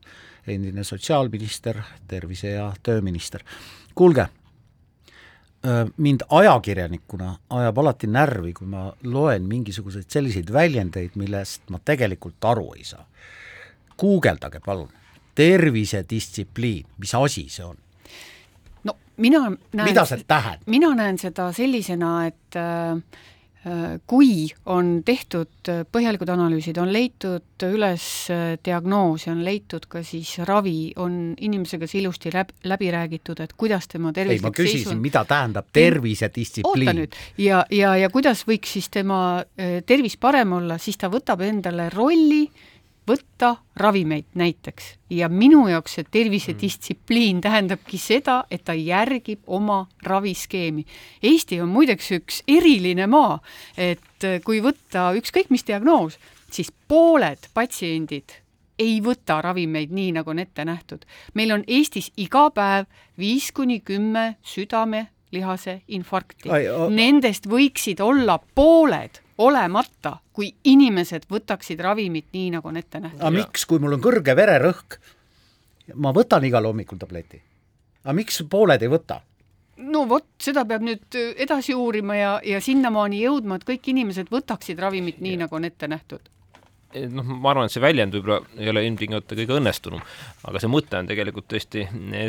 endine 0.46 0.85
sotsiaalminister, 0.85 1.83
tervise- 2.09 2.54
ja 2.54 2.72
tööminister. 2.83 3.40
kuulge, 3.94 4.26
mind 5.96 6.20
ajakirjanikuna 6.28 7.37
ajab 7.50 7.78
alati 7.78 8.06
närvi, 8.06 8.52
kui 8.52 8.66
ma 8.66 8.92
loen 9.04 9.42
mingisuguseid 9.48 10.09
selliseid 10.09 10.52
väljendeid, 10.52 11.16
millest 11.20 11.68
ma 11.70 11.78
tegelikult 11.85 12.44
aru 12.44 12.72
ei 12.76 12.85
saa. 12.85 13.06
guugeldage 13.98 14.61
palun, 14.64 14.88
tervisedistsipliin, 15.35 16.87
mis 16.98 17.14
asi 17.14 17.48
see 17.48 17.64
on? 17.64 17.76
Mina 19.20 19.44
näen 19.50 19.87
mida 19.87 20.06
see 20.09 20.24
tähendab? 20.28 20.70
mina 20.70 20.94
näen 20.98 21.18
seda 21.20 21.50
sellisena, 21.56 22.14
et 22.30 22.59
äh, 22.59 23.26
kui 24.09 24.46
on 24.72 25.02
tehtud 25.04 25.68
põhjalikud 25.92 26.30
analüüsid, 26.33 26.78
on 26.80 26.88
leitud 26.94 27.64
üles 27.68 28.04
diagnoos 28.64 29.26
ja 29.26 29.35
on 29.35 29.42
leitud 29.44 29.85
ka 29.92 30.00
siis 30.06 30.38
ravi, 30.48 30.94
on 30.96 31.35
inimesega 31.37 31.85
see 31.90 32.00
ilusti 32.00 32.33
läb, 32.33 32.54
läbi 32.64 32.88
räägitud, 32.94 33.42
et 33.44 33.52
kuidas 33.61 33.90
tema 33.92 34.14
tervislik 34.16 34.40
ei, 34.40 34.48
ma 34.48 34.54
küsisin 34.56 34.87
seisund..., 34.87 35.04
mida 35.04 35.26
tähendab 35.28 35.68
tervisedistsipliin? 35.76 36.88
oota 36.88 36.96
nüüd, 37.02 37.20
ja, 37.44 37.61
ja, 37.68 37.92
ja 38.00 38.09
kuidas 38.12 38.46
võiks 38.48 38.78
siis 38.78 38.88
tema 38.88 39.20
tervis 39.85 40.16
parem 40.16 40.56
olla, 40.62 40.80
siis 40.80 40.96
ta 40.96 41.12
võtab 41.12 41.44
endale 41.44 41.90
rolli 41.92 42.46
võtta 43.08 43.56
ravimeid 43.76 44.26
näiteks 44.34 44.90
ja 45.10 45.28
minu 45.28 45.66
jaoks 45.68 45.94
see 45.98 46.06
tervisedistsipliin 46.10 47.40
tähendabki 47.40 47.98
seda, 47.98 48.44
et 48.50 48.64
ta 48.64 48.74
järgib 48.74 49.40
oma 49.46 49.86
raviskeemi. 50.02 50.84
Eesti 51.22 51.60
on 51.60 51.72
muideks 51.72 52.10
üks 52.18 52.42
eriline 52.48 53.06
maa, 53.10 53.40
et 53.76 54.28
kui 54.44 54.60
võtta 54.64 55.10
ükskõik 55.18 55.50
mis 55.50 55.66
diagnoos, 55.66 56.18
siis 56.50 56.72
pooled 56.88 57.50
patsiendid 57.54 58.40
ei 58.80 59.00
võta 59.04 59.40
ravimeid 59.44 59.92
nii, 59.92 60.12
nagu 60.16 60.32
on 60.32 60.38
ette 60.40 60.64
nähtud. 60.64 61.04
meil 61.34 61.52
on 61.52 61.64
Eestis 61.68 62.10
iga 62.16 62.48
päev 62.50 62.86
viis 63.18 63.50
kuni 63.52 63.80
kümme 63.80 64.36
südamelihase 64.42 65.82
infarkti. 65.88 66.48
Nendest 66.90 67.46
võiksid 67.46 68.00
olla 68.00 68.38
pooled 68.54 69.20
olemata, 69.40 70.16
kui 70.33 70.50
inimesed 70.68 71.26
võtaksid 71.31 71.81
ravimit 71.85 72.29
nii, 72.37 72.50
nagu 72.57 72.68
on 72.68 72.76
ette 72.81 73.00
nähtud. 73.00 73.20
aga 73.20 73.33
miks, 73.35 73.64
kui 73.68 73.81
mul 73.83 73.96
on 73.96 74.05
kõrge 74.05 74.37
vererõhk, 74.37 74.98
ma 76.00 76.12
võtan 76.16 76.44
igal 76.48 76.68
hommikul 76.68 77.00
tableti, 77.00 77.40
aga 78.05 78.16
miks 78.16 78.42
pooled 78.50 78.83
ei 78.83 78.92
võta? 78.92 79.20
no 79.81 80.05
vot, 80.09 80.26
seda 80.42 80.66
peab 80.68 80.85
nüüd 80.85 81.16
edasi 81.40 81.74
uurima 81.76 82.16
ja, 82.18 82.35
ja 82.44 82.61
sinnamaani 82.61 83.22
jõudma, 83.22 83.57
et 83.57 83.64
kõik 83.68 83.88
inimesed 83.94 84.29
võtaksid 84.33 84.81
ravimit 84.83 85.22
nii, 85.24 85.38
nagu 85.44 85.57
on 85.57 85.64
ette 85.68 85.88
nähtud. 85.88 86.29
Noh, 86.90 87.22
ma 87.22 87.53
arvan, 87.53 87.68
et 87.68 87.72
see 87.72 87.83
väljend 87.83 88.16
võib-olla 88.16 88.40
ei 88.59 88.68
ole 88.72 88.83
ilmtingimata 88.88 89.37
kõige 89.38 89.55
õnnestunum, 89.61 90.00
aga 90.50 90.61
see 90.61 90.70
mõte 90.72 90.98
on 90.98 91.07
tegelikult 91.07 91.46
tõesti 91.53 91.85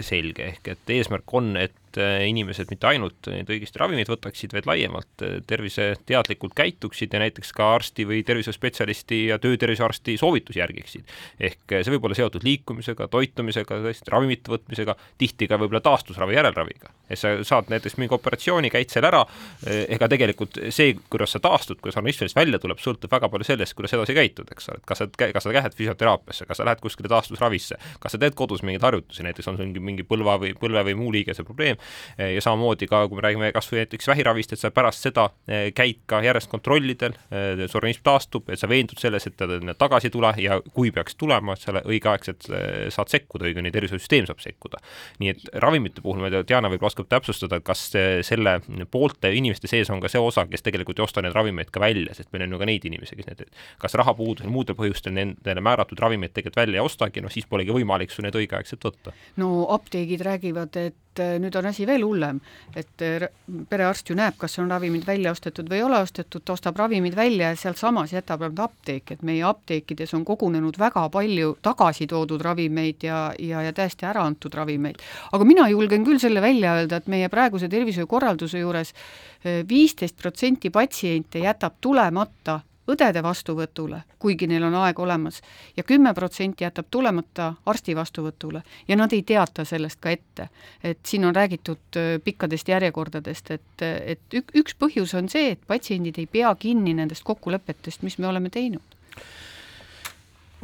selge, 0.05 0.51
ehk 0.53 0.69
et 0.75 0.93
eesmärk 0.93 1.33
on, 1.33 1.55
et 1.57 1.73
äh, 1.99 2.25
inimesed 2.29 2.69
mitte 2.71 2.89
ainult 2.91 3.29
neid 3.31 3.49
õigesti 3.49 3.81
ravimeid 3.81 4.11
võtaksid, 4.11 4.53
vaid 4.55 4.69
laiemalt 4.69 5.25
äh, 5.25 5.39
terviseteadlikult 5.47 6.53
käituksid 6.57 7.13
ja 7.13 7.23
näiteks 7.23 7.53
ka 7.57 7.71
arsti 7.77 8.05
või 8.09 8.21
tervishoiuspetsialisti 8.27 9.23
ja 9.31 9.39
töötervishoiuarsti 9.41 10.17
soovitusi 10.21 10.61
järgiksid. 10.61 11.15
ehk 11.39 11.75
äh, 11.77 11.83
see 11.83 11.95
võib 11.95 12.09
olla 12.09 12.19
seotud 12.19 12.45
liikumisega, 12.45 13.09
toitumisega, 13.11 13.81
tõesti 13.87 14.13
ravimite 14.13 14.53
võtmisega, 14.53 14.95
tihti 15.17 15.49
ka 15.49 15.59
võib-olla 15.61 15.83
taastusravi 15.85 16.37
järelraviga. 16.37 16.93
et 17.09 17.19
sa 17.19 17.33
saad 17.43 17.73
näiteks 17.73 17.97
mingi 17.99 18.15
operatsiooni, 18.15 18.69
käid 18.71 18.93
seal 18.93 19.05
ära, 19.09 19.25
ega 19.67 20.07
tegelikult 20.07 20.57
see, 20.71 20.93
kuidas 21.11 21.33
sa 21.35 21.41
taastud, 21.43 21.81
kuidas 21.81 21.97
organism 22.11 22.19
sellest 22.19 22.35
välja 22.35 22.59
tuleb, 22.59 22.79
sõltub 22.81 23.11
väga 23.11 23.29
palju 23.31 23.47
sellest, 23.47 23.75
kuidas 23.75 23.93
edasi 23.95 24.15
käitud, 24.15 24.49
eks 24.51 24.69
ole, 24.69 24.79
et 24.81 24.85
kas 24.87 25.01
sa, 25.01 25.07
kas 25.19 25.43
sa 25.43 25.53
lähed 25.53 25.75
füsioteraapiasse, 25.77 26.45
kas 26.49 26.59
sa 26.59 26.67
lähed 26.67 26.81
kuskile 26.83 27.09
taastusravisse, 27.11 27.77
kas 27.99 28.15
sa 28.15 28.19
teed 28.21 28.35
kodus 28.37 28.63
mingeid 28.63 28.83
harjutusi, 28.85 29.23
näiteks 29.25 29.47
on 29.51 29.57
sul 29.57 29.69
mingi, 29.69 29.83
mingi 29.91 30.07
põlva 30.07 30.37
või 30.41 30.53
põlve 30.59 30.83
või 30.89 30.97
muu 30.99 31.11
liigese 31.15 31.45
probleem 31.47 31.79
ja 32.17 32.41
samamoodi 32.43 32.87
ka, 32.89 33.03
kui 33.09 33.19
me 33.19 33.25
räägime 33.25 33.51
kas 33.55 33.69
või 33.71 33.81
näiteks 33.81 34.07
vähiravist, 34.11 34.53
et 34.53 34.61
sa 34.61 34.71
pärast 34.73 35.05
seda 35.05 35.27
eh, 35.47 35.69
käid 35.75 36.01
ka 36.09 36.21
järjest 36.23 36.49
kontrollidel, 36.51 37.15
eh, 37.31 37.63
su 37.67 37.79
organism 37.79 38.03
taastub, 38.07 38.49
et 38.51 38.59
sa 38.59 38.69
veendud 38.71 38.99
selles, 39.01 39.27
et 39.27 39.37
ta 39.37 39.47
tagasi 39.79 40.09
ei 40.09 40.13
tule 40.13 40.33
ja 40.41 40.59
kui 40.75 40.91
peaks 40.95 41.17
tulema, 41.19 41.55
et 41.55 41.65
sa 41.65 41.75
õigeaegselt 41.81 42.49
eh, 42.49 42.87
saad 42.93 43.11
sekkuda, 43.13 43.47
õigemini 43.49 43.73
tervishoiusüsteem 43.73 44.27
saab 44.29 44.43
sekkuda. 44.43 44.81
nii 45.21 45.33
et 45.33 45.47
ravimite 45.63 46.01
puhul, 46.01 46.21
ma 46.21 46.29
ei 46.29 46.37
tea, 46.37 46.47
Diana 46.53 46.71
võib-olla 46.71 46.91
oskab 46.91 47.09
täpsustada, 47.11 47.61
kas 47.65 47.83
selle 47.91 48.57
poolte 48.91 49.31
inimeste 49.35 49.69
sees 49.71 49.89
on 49.93 50.01
ka 50.01 50.09
see 50.11 50.21
osa, 50.21 50.45
kes 50.49 50.63
tegelikult 50.65 50.99
ei 50.99 51.05
osta 51.05 51.23
neid 51.23 51.35
ravimeid 51.35 51.71
ka 51.73 51.81
välja, 51.83 52.15
sest 52.17 52.31
meil 52.33 52.45
on 52.47 52.55
ju 52.55 52.61
ka 52.61 52.69
neid 52.69 52.87
inimesi, 52.89 53.17
kes 53.19 53.29
need 53.29 53.43
kas 53.81 53.95
rahapuudusel, 53.99 54.51
muudel 54.51 54.77
põhjustel 54.77 55.15
nendele 55.15 55.63
määratud 55.63 55.99
ravimeid 56.01 56.33
tegelikult 56.33 56.61
välja 56.61 56.81
ei 56.81 56.85
ostagi, 56.85 57.23
noh 57.23 57.33
siis 57.33 57.47
polegi 57.49 57.73
võimalik 57.75 58.13
su 58.13 58.23
neid 58.25 58.37
õigeaegselt 58.37 58.89
võtta. 58.89 59.15
no 59.41 59.67
apteegid 59.75 60.23
räägivad, 60.25 60.77
et 60.81 60.97
äh, 61.19 61.35
nüüd 61.41 61.55
on 61.59 61.67
asi 61.69 61.85
veel 61.87 62.03
hullem, 62.05 62.39
et 62.77 63.03
äh, 63.05 63.27
perearst 63.69 64.09
ju 64.09 64.15
näeb, 64.15 64.37
kas 64.39 64.57
on 64.61 64.69
ravimid 64.71 65.05
välja 65.07 65.33
ostetud 65.33 65.69
või 65.69 65.81
ei 65.81 65.85
ole 65.85 65.99
ostetud, 66.03 66.43
ta 66.45 66.55
ostab 66.55 66.79
ravimid 66.79 67.15
välja 67.17 67.51
ja 67.51 67.59
sealsamas 67.59 68.13
jätab 68.13 68.45
nad 68.47 68.63
apteeki, 68.67 69.17
et 69.17 69.25
meie 69.27 69.43
apteekides 69.47 70.13
on 70.17 70.25
kogunenud 70.25 70.79
väga 70.79 71.07
palju 71.13 71.55
tagasi 71.61 72.07
toodud 72.07 72.41
ravimeid 72.41 73.03
ja, 73.07 73.21
ja, 73.39 73.65
ja 73.67 73.73
täiesti 73.73 74.07
ära 74.07 74.23
antud 74.25 74.55
ravimeid. 74.55 75.01
aga 75.31 75.45
mina 75.45 75.67
julgen 75.69 76.05
küll 76.07 76.19
selle 76.19 76.41
välja 76.41 76.77
öelda, 76.79 77.01
et 77.01 77.07
meie 77.11 77.29
praeguse 77.29 77.69
tervishoiukorralduse 77.69 78.63
juures 78.63 78.93
äh, 78.93 79.61
viisteist 79.67 80.17
protsenti 80.17 80.69
patsiente 80.69 81.39
jätab 81.39 81.81
tulemata 81.81 82.61
õdede 82.89 83.23
vastuvõtule, 83.23 84.01
kuigi 84.19 84.47
neil 84.47 84.63
on 84.63 84.75
aeg 84.81 84.99
olemas, 84.99 85.41
ja 85.77 85.83
kümme 85.83 86.13
protsenti 86.13 86.63
jätab 86.63 86.89
tulemata 86.91 87.53
arsti 87.65 87.95
vastuvõtule 87.95 88.63
ja 88.87 88.97
nad 88.97 89.13
ei 89.13 89.21
teata 89.23 89.65
sellest 89.65 89.99
ka 90.01 90.09
ette. 90.09 90.49
et 90.83 90.99
siin 91.05 91.25
on 91.25 91.35
räägitud 91.35 91.99
pikkadest 92.23 92.67
järjekordadest, 92.67 93.51
et, 93.51 93.81
et 93.81 94.33
ük, 94.33 94.51
üks 94.55 94.75
põhjus 94.75 95.13
on 95.17 95.29
see, 95.29 95.51
et 95.51 95.61
patsiendid 95.67 96.17
ei 96.17 96.25
pea 96.25 96.55
kinni 96.55 96.93
nendest 96.93 97.23
kokkulepetest, 97.23 98.01
mis 98.01 98.17
me 98.17 98.27
oleme 98.27 98.49
teinud 98.49 98.97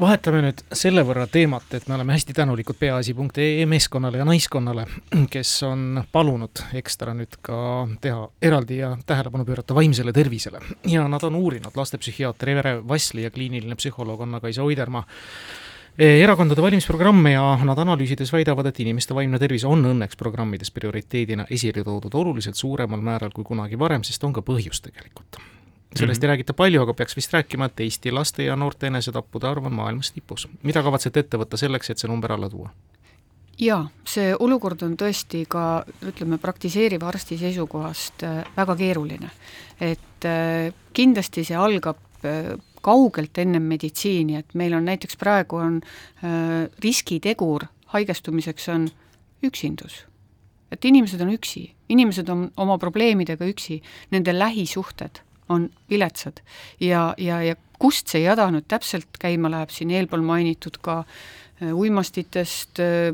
vahetame 0.02 0.42
nüüd 0.46 0.62
selle 0.78 1.02
võrra 1.06 1.26
teemat, 1.32 1.68
et 1.74 1.88
me 1.90 1.96
oleme 1.98 2.14
hästi 2.14 2.36
tänulikud 2.38 2.78
peaasi.ee 2.80 3.66
meeskonnale 3.70 4.22
ja 4.22 4.26
naiskonnale, 4.28 4.86
kes 5.34 5.54
on 5.68 6.04
palunud 6.14 6.64
ekstra 6.78 7.16
nüüd 7.18 7.40
ka 7.42 7.60
teha 8.02 8.28
eraldi 8.42 8.82
ja 8.82 8.92
tähelepanu 9.06 9.46
pöörata 9.46 9.76
vaimsele 9.78 10.14
tervisele. 10.14 10.62
ja 10.86 11.08
nad 11.08 11.24
on 11.24 11.36
uurinud, 11.36 11.74
lastepsühhiaater 11.76 12.50
Evere 12.50 12.76
Vassli 12.88 13.24
ja 13.24 13.32
kliiniline 13.32 13.76
psühholoog 13.76 14.22
Anna-Kaisa 14.22 14.64
Oidermaa 14.64 15.04
erakondade 15.98 16.62
valimisprogramme 16.62 17.32
ja 17.32 17.58
nad 17.66 17.78
analüüsides 17.82 18.34
väidavad, 18.34 18.70
et 18.70 18.80
inimeste 18.80 19.16
vaimne 19.18 19.40
tervis 19.42 19.66
on 19.66 19.82
õnneks 19.82 20.18
programmides 20.18 20.72
prioriteedina 20.72 21.48
esile 21.50 21.84
toodud 21.84 22.14
oluliselt 22.14 22.56
suuremal 22.56 23.02
määral 23.02 23.34
kui 23.34 23.44
kunagi 23.44 23.80
varem, 23.80 24.06
sest 24.06 24.24
on 24.24 24.34
ka 24.34 24.46
põhjus 24.46 24.84
tegelikult 24.86 25.42
sellest 25.96 26.22
mm 26.22 26.26
-hmm. 26.26 26.30
ei 26.30 26.36
räägita 26.36 26.54
palju, 26.54 26.82
aga 26.82 26.94
peaks 26.94 27.16
vist 27.16 27.34
rääkima, 27.34 27.66
et 27.66 27.80
Eesti 27.80 28.12
laste 28.12 28.44
ja 28.44 28.56
noorte 28.56 28.88
enesetappude 28.88 29.48
arv 29.48 29.66
on 29.66 29.74
maailmas 29.74 30.12
tipus. 30.12 30.48
mida 30.64 30.84
kavatsete 30.84 31.20
ette 31.20 31.38
võtta 31.38 31.58
selleks, 31.58 31.90
et 31.90 31.98
see 31.98 32.10
number 32.10 32.32
alla 32.32 32.50
tuua? 32.50 32.70
jaa, 33.58 33.82
see 34.06 34.34
olukord 34.40 34.84
on 34.86 34.96
tõesti 35.00 35.44
ka 35.50 35.84
ütleme, 36.06 36.38
praktiseeriva 36.42 37.08
arsti 37.10 37.38
seisukohast 37.42 38.24
äh, 38.24 38.44
väga 38.58 38.76
keeruline. 38.76 39.30
et 39.82 40.26
äh, 40.26 40.74
kindlasti 40.94 41.44
see 41.44 41.58
algab 41.58 41.98
äh, 42.26 42.58
kaugelt 42.82 43.38
ennem 43.38 43.64
meditsiini, 43.64 44.38
et 44.38 44.54
meil 44.54 44.74
on 44.74 44.86
näiteks 44.86 45.18
praegu 45.18 45.58
on 45.60 45.82
riskitegur 46.84 47.66
haigestumiseks 47.92 48.70
on 48.70 48.88
üksindus. 49.44 50.06
et 50.72 50.86
inimesed 50.86 51.22
on 51.22 51.34
üksi, 51.34 51.72
inimesed 51.90 52.30
on 52.30 52.52
oma 52.58 52.78
probleemidega 52.78 53.46
üksi, 53.46 53.82
nende 54.12 54.40
lähisuhted 54.40 55.27
on 55.50 55.70
viletsad. 55.90 56.42
ja, 56.80 57.14
ja, 57.18 57.42
ja 57.42 57.56
kust 57.80 58.10
see 58.10 58.24
jada 58.26 58.50
nüüd 58.52 58.68
täpselt 58.68 59.20
käima 59.22 59.52
läheb, 59.54 59.74
siin 59.74 59.92
eelpool 59.94 60.24
mainitud 60.26 60.80
ka 60.82 61.00
äh, 61.04 61.74
uimastitest, 61.74 62.82
äh, 62.84 63.12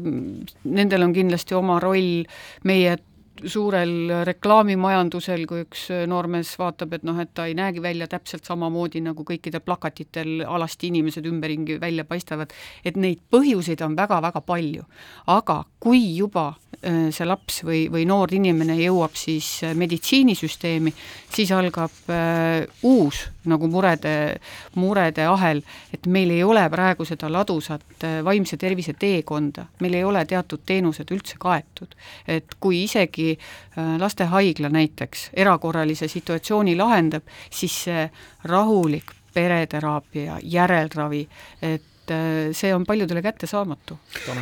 nendel 0.64 1.08
on 1.08 1.16
kindlasti 1.16 1.56
oma 1.58 1.80
roll, 1.84 2.24
meie 2.64 2.98
suurel 3.46 4.12
reklaamimajandusel, 4.28 5.46
kui 5.50 5.64
üks 5.66 5.88
noormees 6.10 6.54
vaatab, 6.60 6.94
et 6.98 7.06
noh, 7.08 7.18
et 7.22 7.32
ta 7.34 7.48
ei 7.50 7.56
näegi 7.58 7.82
välja 7.84 8.08
täpselt 8.12 8.46
samamoodi, 8.48 9.02
nagu 9.04 9.26
kõikidel 9.28 9.64
plakatitel 9.66 10.44
alasti 10.48 10.92
inimesed 10.92 11.26
ümberringi 11.30 11.80
välja 11.82 12.06
paistavad, 12.08 12.54
et 12.86 13.00
neid 13.00 13.24
põhjuseid 13.34 13.82
on 13.86 13.98
väga-väga 13.98 14.42
palju. 14.46 14.84
aga 15.28 15.64
kui 15.80 16.16
juba 16.18 16.54
äh, 16.86 17.10
see 17.12 17.26
laps 17.28 17.64
või, 17.64 17.88
või 17.92 18.06
noor 18.08 18.34
inimene 18.34 18.78
jõuab 18.80 19.16
siis 19.20 19.64
äh, 19.64 19.76
meditsiinisüsteemi, 19.76 20.94
siis 21.34 21.52
algab 21.52 22.12
äh, 22.12 22.68
uus 22.84 23.26
nagu 23.50 23.68
murede, 23.68 24.40
murede 24.80 25.26
ahel, 25.28 25.62
et 25.94 26.08
meil 26.08 26.32
ei 26.32 26.44
ole 26.44 26.64
praegu 26.72 27.06
seda 27.08 27.30
ladusat 27.32 28.06
äh, 28.06 28.20
vaimse 28.26 28.58
tervise 28.62 28.96
teekonda, 29.00 29.68
meil 29.84 29.98
ei 30.00 30.04
ole 30.08 30.24
teatud 30.30 30.64
teenused 30.66 31.12
üldse 31.12 31.40
kaetud. 31.40 31.96
et 32.28 32.56
kui 32.60 32.84
isegi 32.84 33.23
äh, 33.32 33.96
lastehaigla 34.00 34.70
näiteks 34.74 35.30
erakorralise 35.34 36.08
situatsiooni 36.12 36.76
lahendab, 36.80 37.26
siis 37.52 37.80
see 37.88 38.06
rahulik 38.50 39.16
pereteraapia, 39.34 40.38
järelravi, 40.44 41.24
et 41.62 42.12
äh, 42.12 42.52
see 42.52 42.76
on 42.76 42.86
paljudele 42.86 43.22
kättesaamatu. 43.22 43.98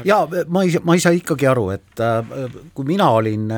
jaa, 0.05 0.27
ma 0.47 0.63
ei, 0.63 0.75
ma 0.83 0.97
ei 0.97 1.03
saa 1.03 1.15
ikkagi 1.15 1.47
aru, 1.47 1.69
et 1.77 2.05
kui 2.73 2.85
mina 2.85 3.09
olin 3.09 3.49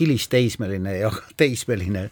hilisteismeline 0.00 0.96
ja 0.96 1.10
teismeline, 1.40 2.08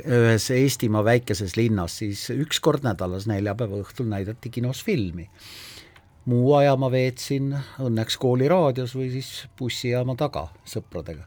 ühes 0.00 0.46
Eestimaa 0.54 1.02
väikeses 1.04 1.56
linnas, 1.58 1.98
siis 2.00 2.22
üks 2.32 2.60
kord 2.64 2.86
nädalas 2.86 3.26
neljapäeva 3.28 3.82
õhtul 3.82 4.08
näidati 4.08 4.50
kinos 4.50 4.84
filmi. 4.84 5.28
muu 6.24 6.52
aja 6.54 6.76
ma 6.76 6.90
veetsin 6.92 7.54
õnneks 7.80 8.18
kooliraadios 8.20 8.92
või 8.94 9.08
siis 9.10 9.48
bussijaama 9.58 10.14
taga 10.16 10.48
sõpradega. 10.64 11.24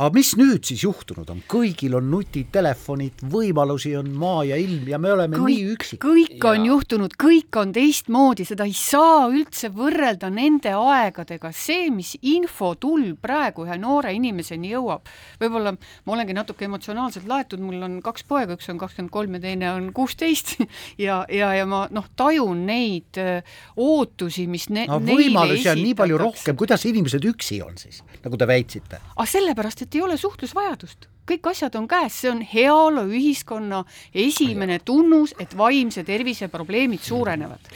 Aga 0.00 0.16
mis 0.16 0.30
nüüd 0.38 0.64
siis 0.64 0.80
juhtunud 0.86 1.28
on, 1.28 1.42
kõigil 1.50 1.92
on 1.98 2.06
nutitelefonid, 2.08 3.20
võimalusi 3.30 3.92
on 3.98 4.08
maa 4.16 4.46
ja 4.48 4.56
ilm 4.60 4.88
ja 4.88 4.96
me 5.02 5.12
oleme 5.12 5.36
kõik, 5.36 5.50
nii 5.50 5.74
üksik. 5.74 6.00
kõik 6.00 6.46
on 6.48 6.64
ja. 6.64 6.70
juhtunud, 6.70 7.16
kõik 7.20 7.58
on 7.60 7.74
teistmoodi, 7.76 8.46
seda 8.48 8.64
ei 8.68 8.72
saa 8.76 9.26
üldse 9.28 9.68
võrrelda 9.74 10.30
nende 10.32 10.72
aegadega, 10.72 11.50
see, 11.52 11.90
mis 11.92 12.14
infotulv 12.20 13.18
praegu 13.20 13.66
ühe 13.66 13.76
noore 13.82 14.14
inimeseni 14.16 14.72
jõuab, 14.72 15.10
võib-olla 15.42 15.74
ma 15.76 16.16
olengi 16.16 16.36
natuke 16.38 16.64
emotsionaalselt 16.68 17.28
laetud, 17.28 17.60
mul 17.60 17.84
on 17.84 18.00
kaks 18.04 18.24
poega, 18.30 18.56
üks 18.56 18.72
on 18.72 18.80
kakskümmend 18.80 19.12
kolm 19.12 19.36
ja 19.36 19.42
teine 19.44 19.68
on 19.74 19.92
kuusteist 19.96 20.56
ja, 21.06 21.20
ja, 21.28 21.52
ja 21.58 21.68
ma 21.68 21.82
noh, 21.92 22.08
tajun 22.16 22.64
neid 22.70 23.20
öö, 23.20 23.36
äh, 23.42 23.60
ootusi, 23.76 24.46
mis 24.48 24.70
ne, 24.72 24.86
no, 24.88 24.96
võimalusi 25.04 25.68
on 25.74 25.84
nii 25.84 25.94
palju 25.98 26.22
rohkem, 26.24 26.56
kuidas 26.56 26.88
inimesed 26.88 27.28
üksi 27.34 27.60
on 27.66 27.76
siis, 27.80 28.00
nagu 28.24 28.40
te 28.40 28.48
väitsite? 28.48 29.04
aga 29.12 29.28
sellepärast, 29.28 29.84
et 29.84 29.89
ei 29.94 30.02
ole 30.02 30.16
suhtlusvajadust. 30.16 31.08
Kõik 31.30 31.46
asjad 31.52 31.76
on 31.78 31.86
käes, 31.88 32.16
see 32.22 32.30
on 32.30 32.40
heaoluühiskonna 32.42 33.84
esimene 34.14 34.80
tunnus, 34.84 35.34
et 35.38 35.56
vaimse 35.56 36.02
tervise 36.04 36.48
probleemid 36.48 37.04
suurenevad 37.06 37.70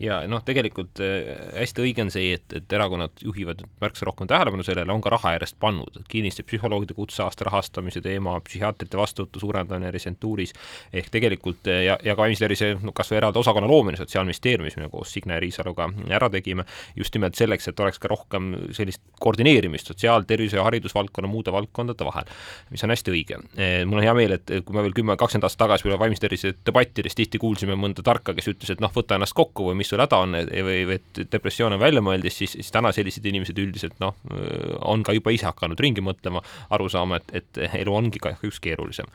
ja 0.00 0.20
noh, 0.30 0.40
tegelikult 0.44 1.00
äh, 1.04 1.28
hästi 1.60 1.84
õige 1.84 2.04
on 2.04 2.10
see, 2.12 2.32
et, 2.38 2.46
et 2.56 2.72
erakonnad 2.72 3.20
juhivad 3.24 3.60
märksa 3.82 4.06
rohkem 4.08 4.28
tähelepanu 4.30 4.64
sellele, 4.64 4.92
on 4.92 5.02
ka 5.04 5.12
raha 5.12 5.34
järjest 5.36 5.58
pannud, 5.60 6.00
kinniste 6.08 6.44
psühholoogide 6.48 6.96
kutseaasta 6.96 7.44
rahastamise 7.50 8.00
teema, 8.04 8.38
psühhiaatrite 8.46 8.98
vastuvõtu 9.00 9.42
suurendamine 9.42 9.92
residentuuris, 9.92 10.54
ehk 10.96 11.10
tegelikult 11.12 11.68
äh, 11.68 11.84
ja, 11.90 11.98
ja 12.04 12.16
ka 12.16 12.24
vaimse 12.24 12.44
tervise 12.44 12.72
no, 12.80 12.94
kas 12.96 13.12
või 13.12 13.20
eraldi 13.20 13.42
osakonna 13.42 13.68
loomine 13.68 14.00
Sotsiaalministeeriumis, 14.00 14.78
mida 14.80 14.88
koos 14.92 15.12
Signe 15.12 15.36
Riisaluga 15.42 15.90
ära 16.08 16.30
tegime, 16.32 16.64
just 16.96 17.14
nimelt 17.16 17.36
selleks, 17.36 17.68
et 17.68 17.84
oleks 17.84 18.00
ka 18.00 18.08
rohkem 18.08 18.54
sellist 18.76 19.04
koordineerimist 19.20 19.92
sotsiaal-, 19.92 20.24
tervise- 20.28 20.56
ja 20.56 20.64
haridusvaldkonna 20.64 21.28
muude 21.28 21.52
valdkondade 21.52 22.08
vahel, 22.08 22.32
mis 22.72 22.84
on 22.86 22.94
hästi 22.94 23.12
õige. 23.12 23.42
Äh, 23.58 23.76
mul 23.84 24.00
on 24.00 24.08
hea 24.08 24.16
meel, 24.16 24.38
et 24.38 24.56
kui 24.64 24.76
me 24.76 24.86
veel 24.86 24.96
kümme, 24.96 25.18
kakskümmend 25.20 25.50
aastat 25.50 25.66
tagasi 25.66 25.92
vaimse 26.00 26.24
tervise 26.24 26.54
debattides 26.66 27.18
tihti 27.18 27.38
kuulsime 27.42 27.76
mõnda 27.76 28.04
tarka, 28.06 28.32
kes 28.36 28.48
ütles, 28.54 28.72
et 28.72 28.80
noh, 28.80 28.92
võta 28.94 29.18
ennast 29.18 29.36
kokku 29.36 29.68
või 29.68 29.82
mis 29.82 29.89
mis 29.90 29.96
sul 29.96 30.02
häda 30.04 30.20
on 30.22 30.36
või, 30.38 30.84
või 30.86 30.96
et 30.98 31.20
depressioon 31.32 31.74
on 31.74 31.82
väljamõeldis, 31.82 32.36
siis, 32.42 32.54
siis 32.58 32.70
täna 32.70 32.92
sellised 32.94 33.24
inimesed 33.26 33.58
üldiselt 33.58 33.96
noh, 34.02 34.14
on 34.86 35.02
ka 35.06 35.14
juba 35.16 35.34
ise 35.34 35.48
hakanud 35.48 35.80
ringi 35.80 36.04
mõtlema, 36.04 36.42
aru 36.70 36.88
saama, 36.92 37.18
et, 37.18 37.34
et 37.42 37.62
elu 37.82 37.94
ongi 37.94 38.22
kahjuks 38.22 38.60
keerulisem. 38.62 39.10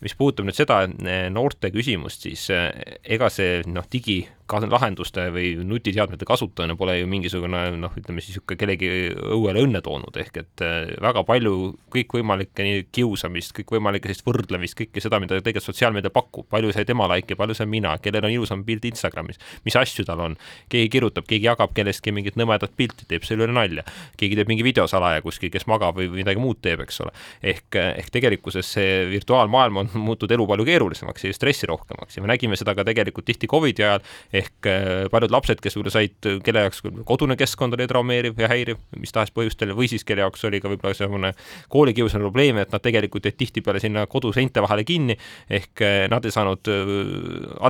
mis 0.00 0.14
puudutab 0.14 0.46
nüüd 0.46 0.56
seda 0.56 0.84
noorte 1.30 1.72
küsimust, 1.74 2.28
siis 2.28 2.46
ega 2.50 3.28
see 3.32 3.60
noh, 3.66 3.86
digi 3.90 4.22
lahenduste 4.70 5.28
või 5.34 5.52
nutiteadmete 5.64 6.26
kasutamine 6.28 6.76
pole 6.78 6.98
ju 6.98 7.08
mingisugune 7.10 7.62
noh, 7.78 7.94
ütleme 7.96 8.22
siis 8.22 8.36
niisugune 8.36 8.58
kellegi 8.60 8.90
õuele 9.36 9.62
õnne 9.64 9.82
toonud, 9.84 10.16
ehk 10.22 10.40
et 10.42 10.64
äh, 10.64 10.90
väga 11.02 11.22
palju 11.28 11.54
kõikvõimalikke 11.92 12.66
nii 12.66 12.82
kiusamist, 12.94 13.54
kõikvõimalikke 13.58 14.10
sellist 14.10 14.26
võrdlemist, 14.26 14.76
kõike 14.78 15.02
seda, 15.02 15.20
mida 15.22 15.38
tegelikult 15.38 15.70
sotsiaalmeedia 15.70 16.12
pakub, 16.14 16.48
palju 16.50 16.72
sai 16.74 16.86
tema 16.88 17.08
laike, 17.10 17.36
palju 17.38 17.56
sain 17.58 17.70
mina, 17.70 17.96
kellel 18.02 18.26
on 18.28 18.34
ilusam 18.34 18.64
pilt 18.66 18.86
Instagramis, 18.90 19.40
mis 19.66 19.76
asju 19.78 20.06
tal 20.08 20.24
on, 20.24 20.36
keegi 20.72 20.90
kirjutab, 20.96 21.28
keegi 21.30 21.48
jagab 21.50 21.74
kellestki 21.76 22.14
mingit 22.14 22.38
nõmedat 22.40 22.74
pilti, 22.76 23.06
teeb 23.10 23.26
selle 23.28 23.46
üle 23.46 23.56
nalja, 23.56 23.84
keegi 24.20 24.38
teeb 24.38 24.50
mingi 24.50 24.66
video 24.66 24.86
salaja 24.90 25.22
kuskil, 25.24 25.52
kes 25.52 25.66
magab 25.70 25.98
või 25.98 26.10
midagi 26.20 26.42
muud 26.42 26.60
teeb, 26.64 26.84
eks 26.86 27.00
ole. 27.04 27.14
ehk, 27.42 27.76
ehk 27.76 28.10
tegelikkuses 28.14 28.74
see 28.76 29.04
virtuaalmaailm 29.10 29.82
on 29.84 29.90
muutnud 29.94 30.32
elu 30.32 30.46
palju 30.50 30.66
keerulisemaks 30.68 31.24
ja 31.24 31.34
stressirohkemaks. 31.36 32.16
Ja 32.16 32.24
me 32.24 32.30
nägime 32.32 32.58
seda 32.58 32.74
ka 32.76 32.84
tegelikult 32.86 33.26
tihti 33.28 33.48
Covidi 33.50 33.84
ajal, 33.86 34.02
ehk 34.40 34.70
äh, 34.70 35.06
paljud 35.12 35.34
lapsed, 35.34 35.60
kes 35.62 35.76
võib-olla 35.76 35.94
said, 35.94 36.30
kelle 36.44 36.66
jaoks 36.66 36.82
kodune 37.08 37.36
keskkond 37.40 37.76
oli 37.76 37.88
traumeeriv 37.90 38.40
ja 38.40 38.48
häiriv 38.50 38.80
mis 38.98 39.12
tahes 39.14 39.32
põhjustel 39.34 39.72
või 39.76 39.88
siis 39.90 40.04
kelle 40.06 40.24
jaoks 40.24 40.44
oli 40.48 40.60
ka 40.62 40.70
võib-olla 40.70 40.96
selline 40.96 41.32
koolikiusamine 41.72 42.26
probleem, 42.28 42.60
et 42.62 42.72
nad 42.74 42.82
tegelikult 42.84 43.26
jäid 43.28 43.38
tihtipeale 43.40 43.82
sinna 43.82 44.06
koduseinte 44.10 44.62
vahele 44.64 44.84
kinni, 44.88 45.16
ehk 45.50 45.84
äh, 45.86 45.96
nad 46.12 46.26
ei 46.26 46.34
saanud 46.34 46.70
äh, 46.70 46.92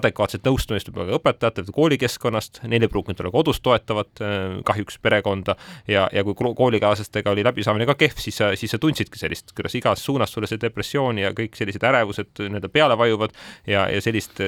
adekvaatset 0.00 0.46
nõustamist 0.48 0.90
võib-olla 0.90 1.14
ka 1.14 1.20
õpetajatelt, 1.20 1.72
koolikeskkonnast, 1.76 2.62
neil 2.70 2.86
ei 2.86 2.92
pruukinud 2.92 3.22
olla 3.22 3.34
kodus 3.34 3.60
toetavat 3.64 4.22
kahjuks 4.66 4.98
perekonda. 5.02 5.54
Ja, 5.88 6.06
ja 6.12 6.22
kui 6.24 6.34
koolikaaslastega 6.36 7.32
oli 7.32 7.44
läbisaamine 7.46 7.86
ka 7.88 7.96
kehv, 7.98 8.18
siis 8.20 8.38
sa, 8.40 8.50
siis 8.58 8.72
sa 8.74 8.80
tundsidki 8.80 9.18
sellist, 9.20 9.52
kuidas 9.56 9.74
igas 9.78 10.02
suunas 10.04 10.32
sulle 10.32 10.48
see 10.50 10.60
depressioon 10.60 11.20
ja 11.20 11.32
kõik 11.36 11.56
sellised 11.58 11.84
ärevused 11.86 12.42
nii-öelda 12.42 12.70
peale 12.72 12.96
vajuvad 12.98 13.34
ja, 13.68 13.86
ja 13.90 14.00
sellist 14.04 14.40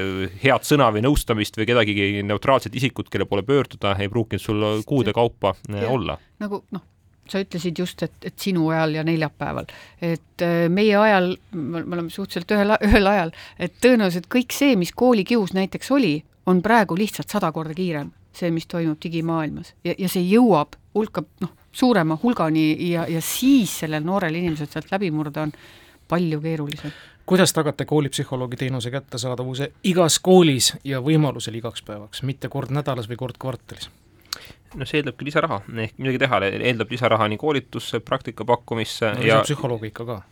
head 0.42 0.66
sõna 0.68 0.90
või 0.94 1.04
nõustamist 1.06 1.58
või 1.58 1.68
kedagi 1.68 1.96
neutraalset 2.22 2.76
isikut, 2.76 3.10
kelle 3.12 3.26
poole 3.28 3.44
pöörduda, 3.46 3.96
ei 3.98 4.10
pruukinud 4.12 4.42
sul 4.42 4.64
kuude 4.86 5.12
kaupa 5.16 5.54
ja, 5.68 5.88
olla. 5.90 6.18
nagu 6.42 6.62
noh, 6.70 6.84
sa 7.30 7.40
ütlesid 7.42 7.78
just, 7.78 8.02
et, 8.02 8.14
et 8.26 8.34
sinu 8.38 8.68
ajal 8.72 8.98
ja 8.98 9.04
neljapäeval, 9.06 9.68
et 10.02 10.44
äh, 10.44 10.66
meie 10.72 10.96
ajal, 10.98 11.32
me 11.52 11.82
oleme 11.82 12.10
suhteliselt 12.10 12.54
ühel, 12.56 12.74
ühel 12.88 13.10
ajal, 13.12 13.32
et 13.62 13.78
tõenäoliselt 13.84 14.28
kõik 14.32 14.54
see, 14.56 14.76
mis 14.80 14.92
koolikius 14.96 15.54
näiteks 15.56 15.92
oli, 15.94 16.16
on 16.46 16.62
praegu 16.62 16.98
lihtsalt 16.98 17.30
sada 17.30 17.52
korda 17.54 17.76
kiirem, 17.78 18.10
see, 18.34 18.50
mis 18.50 18.66
toimub 18.66 18.98
digimaailmas. 19.02 19.74
Ja, 19.86 19.94
ja 19.98 20.10
see 20.10 20.24
jõuab 20.26 20.76
hulka, 20.96 21.24
noh, 21.44 21.54
suurema 21.72 22.18
hulgani 22.22 22.66
ja, 22.90 23.06
ja 23.08 23.22
siis 23.24 23.78
sellel 23.84 24.04
noorel 24.04 24.36
inimesel 24.36 24.68
sealt 24.68 24.90
läbi 24.92 25.08
murda 25.14 25.46
on 25.46 25.54
palju 26.10 26.40
keerulisem 26.42 26.92
kuidas 27.26 27.52
tagate 27.52 27.84
koolipsühholoogi 27.84 28.56
teenuse 28.56 28.90
kättesaadavuse 28.90 29.72
igas 29.84 30.18
koolis 30.18 30.72
ja 30.84 31.00
võimalusel 31.00 31.54
igaks 31.60 31.82
päevaks, 31.82 32.22
mitte 32.22 32.48
kord 32.48 32.70
nädalas 32.74 33.08
või 33.10 33.20
kord 33.20 33.38
kvartalis? 33.38 33.90
no 34.74 34.86
see 34.88 35.02
eeldabki 35.02 35.26
lisaraha, 35.28 35.60
ehk 35.84 35.98
midagi 36.00 36.22
teha, 36.22 36.38
eeldab 36.48 36.92
lisaraha 36.92 37.28
nii 37.28 37.40
koolitusse, 37.40 38.00
praktika 38.00 38.44
pakkumisse 38.48 39.12
no, 39.16 39.26
ja 39.26 39.42
psühholoogi 39.44 39.92
ikka 39.92 40.06
ka. 40.08 40.22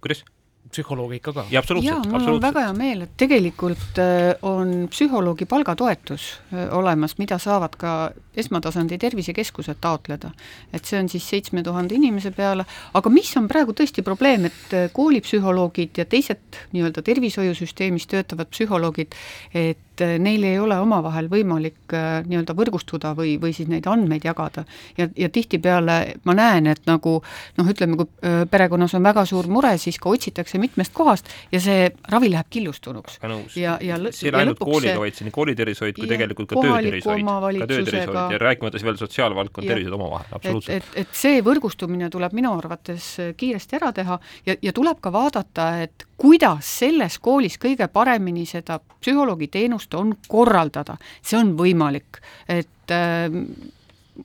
kuidas? 0.00 0.24
Psühholoogi 0.70 1.18
ikka 1.20 1.32
ka. 1.32 1.44
jaa, 1.50 1.60
absoluutselt. 1.60 2.08
mul 2.10 2.28
on 2.34 2.40
väga 2.42 2.64
hea 2.66 2.72
meel, 2.76 3.04
et 3.06 3.14
tegelikult 3.20 3.98
äh, 4.00 4.32
on 4.46 4.86
psühholoogi 4.92 5.46
palgatoetus 5.50 6.28
äh, 6.52 6.68
olemas, 6.76 7.16
mida 7.18 7.38
saavad 7.42 7.76
ka 7.80 7.92
esmatasandi 8.36 8.98
tervisekeskused 8.98 9.80
taotleda. 9.82 10.32
et 10.72 10.84
see 10.88 11.00
on 11.00 11.08
siis 11.12 11.28
seitsme 11.28 11.62
tuhande 11.62 11.94
inimese 11.98 12.32
peale, 12.36 12.64
aga 12.94 13.12
mis 13.12 13.34
on 13.36 13.48
praegu 13.50 13.76
tõesti 13.76 14.04
probleem, 14.06 14.48
et 14.48 14.76
äh, 14.76 14.88
koolipsühholoogid 14.96 16.02
ja 16.02 16.08
teised 16.08 16.60
nii-öelda 16.72 17.04
tervishoiusüsteemis 17.04 18.08
töötavad 18.08 18.52
psühholoogid, 18.54 19.18
et 19.54 19.91
neil 20.22 20.44
ei 20.46 20.58
ole 20.60 20.78
omavahel 20.82 21.28
võimalik 21.32 21.94
nii-öelda 22.26 22.54
võrgustuda 22.56 23.12
või, 23.18 23.36
või 23.42 23.54
siis 23.56 23.68
neid 23.70 23.86
andmeid 23.90 24.24
jagada. 24.26 24.64
ja, 24.98 25.08
ja 25.16 25.28
tihtipeale 25.28 25.98
ma 26.24 26.34
näen, 26.36 26.66
et 26.72 26.82
nagu 26.86 27.18
noh, 27.58 27.70
ütleme, 27.72 27.98
kui 28.00 28.30
perekonnas 28.50 28.94
on 28.98 29.04
väga 29.04 29.24
suur 29.28 29.48
mure, 29.52 29.74
siis 29.78 29.98
ka 30.02 30.10
otsitakse 30.12 30.60
mitmest 30.62 30.94
kohast 30.96 31.28
ja 31.52 31.60
see 31.62 31.88
ravi 32.12 32.30
läheb 32.32 32.50
killustunuks. 32.50 33.18
ja, 33.56 33.78
ja 33.80 33.98
see 34.10 34.28
ei 34.28 34.34
ole 34.34 34.42
ainult 34.44 34.62
kooliga, 34.62 34.98
vaid 35.00 35.18
see 35.18 35.28
nii 35.28 35.36
koolitervishoid 35.36 35.98
kui 35.98 36.10
tegelikult 36.10 36.52
ka 36.52 36.60
töötervishoid, 36.60 37.26
ka 37.26 37.70
töötervishoid 37.74 38.36
ja 38.36 38.40
rääkimata 38.42 38.78
siis 38.78 38.88
veel 38.88 39.00
sotsiaalvaldkond, 39.00 39.68
tervishoid 39.68 39.98
omavahel, 39.98 40.30
absoluutselt. 40.38 40.76
et, 40.76 40.88
et, 40.94 41.06
et 41.06 41.18
see 41.22 41.42
võrgustumine 41.44 42.10
tuleb 42.12 42.36
minu 42.36 42.54
arvates 42.58 43.12
kiiresti 43.36 43.78
ära 43.80 43.92
teha 43.96 44.18
ja, 44.46 44.56
ja 44.62 44.74
tuleb 44.76 45.00
ka 45.02 45.12
vaadata, 45.14 45.68
et 45.84 46.06
kuidas 46.22 46.68
selles 46.78 47.18
koolis 47.18 47.58
kõige 47.58 47.88
paremini 47.90 48.44
seda 48.46 48.78
psühholoogiteenust 48.78 49.94
on 49.98 50.14
korraldada, 50.28 50.94
see 51.18 51.38
on 51.40 51.56
võimalik, 51.58 52.20
et 52.46 52.94
äh, 52.94 53.26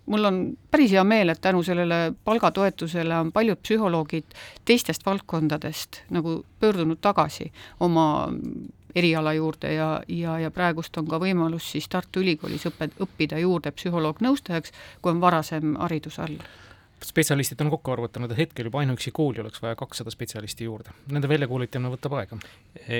mul 0.06 0.30
on 0.30 0.38
päris 0.72 0.94
hea 0.94 1.04
meel, 1.08 1.34
et 1.34 1.42
tänu 1.42 1.64
sellele 1.66 2.12
palgatoetusele 2.28 3.18
on 3.18 3.32
paljud 3.34 3.58
psühholoogid 3.64 4.38
teistest 4.66 5.06
valdkondadest 5.06 6.04
nagu 6.14 6.42
pöördunud 6.60 7.02
tagasi 7.02 7.50
oma 7.80 8.08
eriala 8.96 9.34
juurde 9.34 9.74
ja, 9.74 9.90
ja, 10.08 10.38
ja 10.40 10.52
praegust 10.52 10.98
on 10.98 11.10
ka 11.10 11.20
võimalus 11.22 11.72
siis 11.72 11.90
Tartu 11.90 12.22
Ülikoolis 12.22 12.70
õppe, 12.70 12.92
õppida 13.04 13.42
juurde 13.42 13.74
psühholoog-nõustajaks, 13.74 14.74
kui 15.02 15.14
on 15.14 15.22
varasem 15.22 15.76
haridus 15.82 16.22
all 16.22 16.38
spetsialistid 17.04 17.62
on 17.62 17.70
kokku 17.70 17.92
arvutanud, 17.94 18.32
et 18.32 18.40
hetkel 18.42 18.68
juba 18.68 18.82
ainuüksi 18.82 19.12
kooli 19.16 19.42
oleks 19.44 19.62
vaja 19.62 19.76
kakssada 19.78 20.12
spetsialisti 20.14 20.66
juurde. 20.66 20.94
Nende 21.14 21.30
väljakoolitamine 21.30 21.92
võtab 21.94 22.16
aega. 22.18 22.40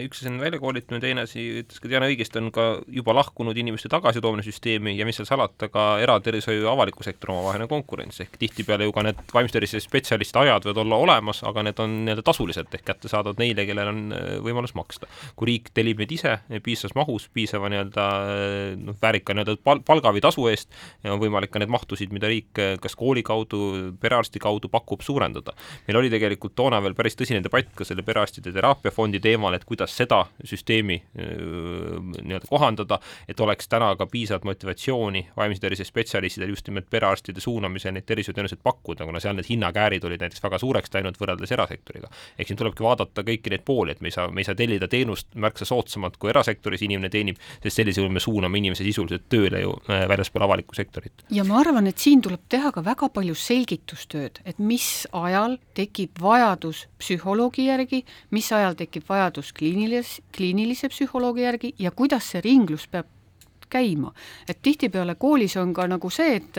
üks 0.04 0.22
asi 0.22 0.30
on 0.30 0.38
väljakoolitamine, 0.42 1.02
teine 1.02 1.24
asi, 1.26 1.46
ütles 1.64 1.82
ka 1.82 1.90
Diana 1.90 2.10
õigesti, 2.10 2.38
on 2.42 2.52
ka 2.54 2.68
juba 2.94 3.16
lahkunud 3.18 3.58
inimeste 3.58 3.90
tagasitoomine 3.90 4.46
süsteemi 4.46 4.94
ja 4.98 5.08
mis 5.08 5.18
seal 5.18 5.30
salata, 5.30 5.70
ka 5.74 5.88
eratervishoiu 6.04 6.66
ja 6.68 6.74
avaliku 6.76 7.06
sektori 7.06 7.34
omavaheline 7.34 7.70
konkurents, 7.72 8.22
ehk 8.22 8.38
tihtipeale 8.38 8.86
ju 8.88 8.94
ka 8.94 9.06
need 9.08 9.24
vaimse 9.34 9.58
tervise 9.58 9.82
spetsialistide 9.82 10.46
ajad 10.46 10.70
võivad 10.70 10.84
olla 10.86 11.02
olemas, 11.08 11.42
aga 11.48 11.66
need 11.66 11.82
on 11.82 11.98
nii-öelda 12.06 12.26
tasulised 12.28 12.78
ehk 12.78 12.86
kättesaadavad 12.92 13.42
neile, 13.42 13.66
kellel 13.70 13.92
on 13.94 14.04
äh, 14.14 14.30
võimalus 14.46 14.76
maksta. 14.78 15.10
kui 15.36 15.54
riik 15.54 15.74
tellib 15.74 16.04
neid 16.04 16.14
ise 16.14 16.38
piisavas 16.64 16.94
mahus, 16.98 17.28
piisava 17.34 17.72
nii-öelda 17.74 18.08
äh, 18.14 18.78
noh, 18.78 19.00
väärika 19.02 19.34
nii-öelda 19.34 19.58
pal-, 19.66 19.82
palga 19.86 20.14
või 20.14 20.22
tasu 20.24 20.46
eest, 20.52 20.70
on 21.08 21.18
võimalik 21.22 21.52
ka 21.54 21.64
neid 21.64 21.74
mahtusid, 21.74 22.14
mida 22.14 22.30
riik 22.30 22.54
kas 22.82 22.96
kooli 22.98 23.24
kaudu 23.26 23.87
perearsti 24.02 24.40
kaudu 24.40 24.70
pakub, 24.70 25.02
suurendada. 25.02 25.54
meil 25.88 25.98
oli 25.98 26.10
tegelikult 26.10 26.56
toona 26.56 26.82
veel 26.84 26.96
päris 26.96 27.16
tõsine 27.16 27.42
debatt 27.44 27.74
ka 27.76 27.86
selle 27.86 28.04
perearstide 28.04 28.52
teraapiafondi 28.54 29.20
teemal, 29.20 29.54
et 29.54 29.66
kuidas 29.66 29.96
seda 29.98 30.24
süsteemi 30.44 31.02
nii-öelda 31.18 32.48
kohandada, 32.50 33.00
et 33.28 33.40
oleks 33.40 33.68
täna 33.68 33.94
ka 33.96 34.08
piisavalt 34.12 34.48
motivatsiooni 34.48 35.28
vaimse 35.38 35.62
tervise 35.62 35.86
spetsialistidel 35.88 36.50
just 36.50 36.68
nimelt 36.68 36.90
perearstide 36.90 37.42
suunamisel 37.44 37.94
neid 37.96 38.06
tervishoiuteenuseid 38.08 38.62
pakkuda, 38.64 39.06
kuna 39.06 39.22
seal 39.24 39.36
need 39.38 39.50
hinnakäärid 39.50 40.04
olid 40.08 40.24
näiteks 40.24 40.44
väga 40.44 40.60
suureks 40.62 40.94
läinud 40.94 41.18
võrreldes 41.20 41.54
erasektoriga. 41.54 42.10
ehk 42.38 42.48
siin 42.48 42.58
tulebki 42.58 42.84
vaadata 42.84 43.24
kõiki 43.28 43.54
neid 43.54 43.66
pooli, 43.66 43.96
et 43.96 44.02
me 44.02 44.12
ei 44.12 44.16
saa, 44.16 44.28
me 44.32 44.42
ei 44.42 44.48
saa 44.48 44.56
tellida 44.56 44.88
teenust 44.88 45.36
märksa 45.36 45.66
soodsamalt, 45.66 46.18
kui 46.18 46.32
erasektoris 46.34 46.84
inimene 46.88 47.10
teenib, 47.14 47.40
sest 47.64 47.82
sellisel 47.82 48.04
juhul 48.04 48.14
me 48.14 48.24
suuname 48.24 48.62
inimese 48.62 48.86
sisuliselt 48.88 49.28
tööle 49.30 49.62
ju 49.64 49.74
äh, 49.90 50.06
väljaspool 50.10 50.46
avalikku 50.48 50.76
sektorit. 50.76 51.26
ja 51.32 51.44
ma 51.48 51.60
arvan, 51.62 51.88
et 51.88 51.98
siin 51.98 52.22
tuleb 52.22 52.48
teha 52.50 52.72
ka 52.72 52.84
väga 52.86 53.10
palju 53.14 53.36
selgitustööd, 53.78 54.42
et 54.46 54.60
mis 54.60 55.08
ajal 55.12 55.58
tekib 55.76 56.20
vajadus 56.22 56.88
psühholoogi 57.00 57.68
järgi, 57.68 58.06
mis 58.32 58.52
ajal 58.52 58.76
tekib 58.76 59.04
vajadus 59.08 59.54
kliinilis, 59.54 60.22
kliinilise 60.36 60.90
psühholoogi 60.90 61.42
järgi 61.44 61.74
ja 61.80 61.92
kuidas 61.92 62.32
see 62.32 62.42
ringlus 62.42 62.88
peab 62.88 63.06
käima. 63.70 64.14
et 64.48 64.58
tihtipeale 64.62 65.16
koolis 65.16 65.58
on 65.58 65.74
ka 65.74 65.88
nagu 65.88 66.10
see, 66.10 66.38
et, 66.38 66.58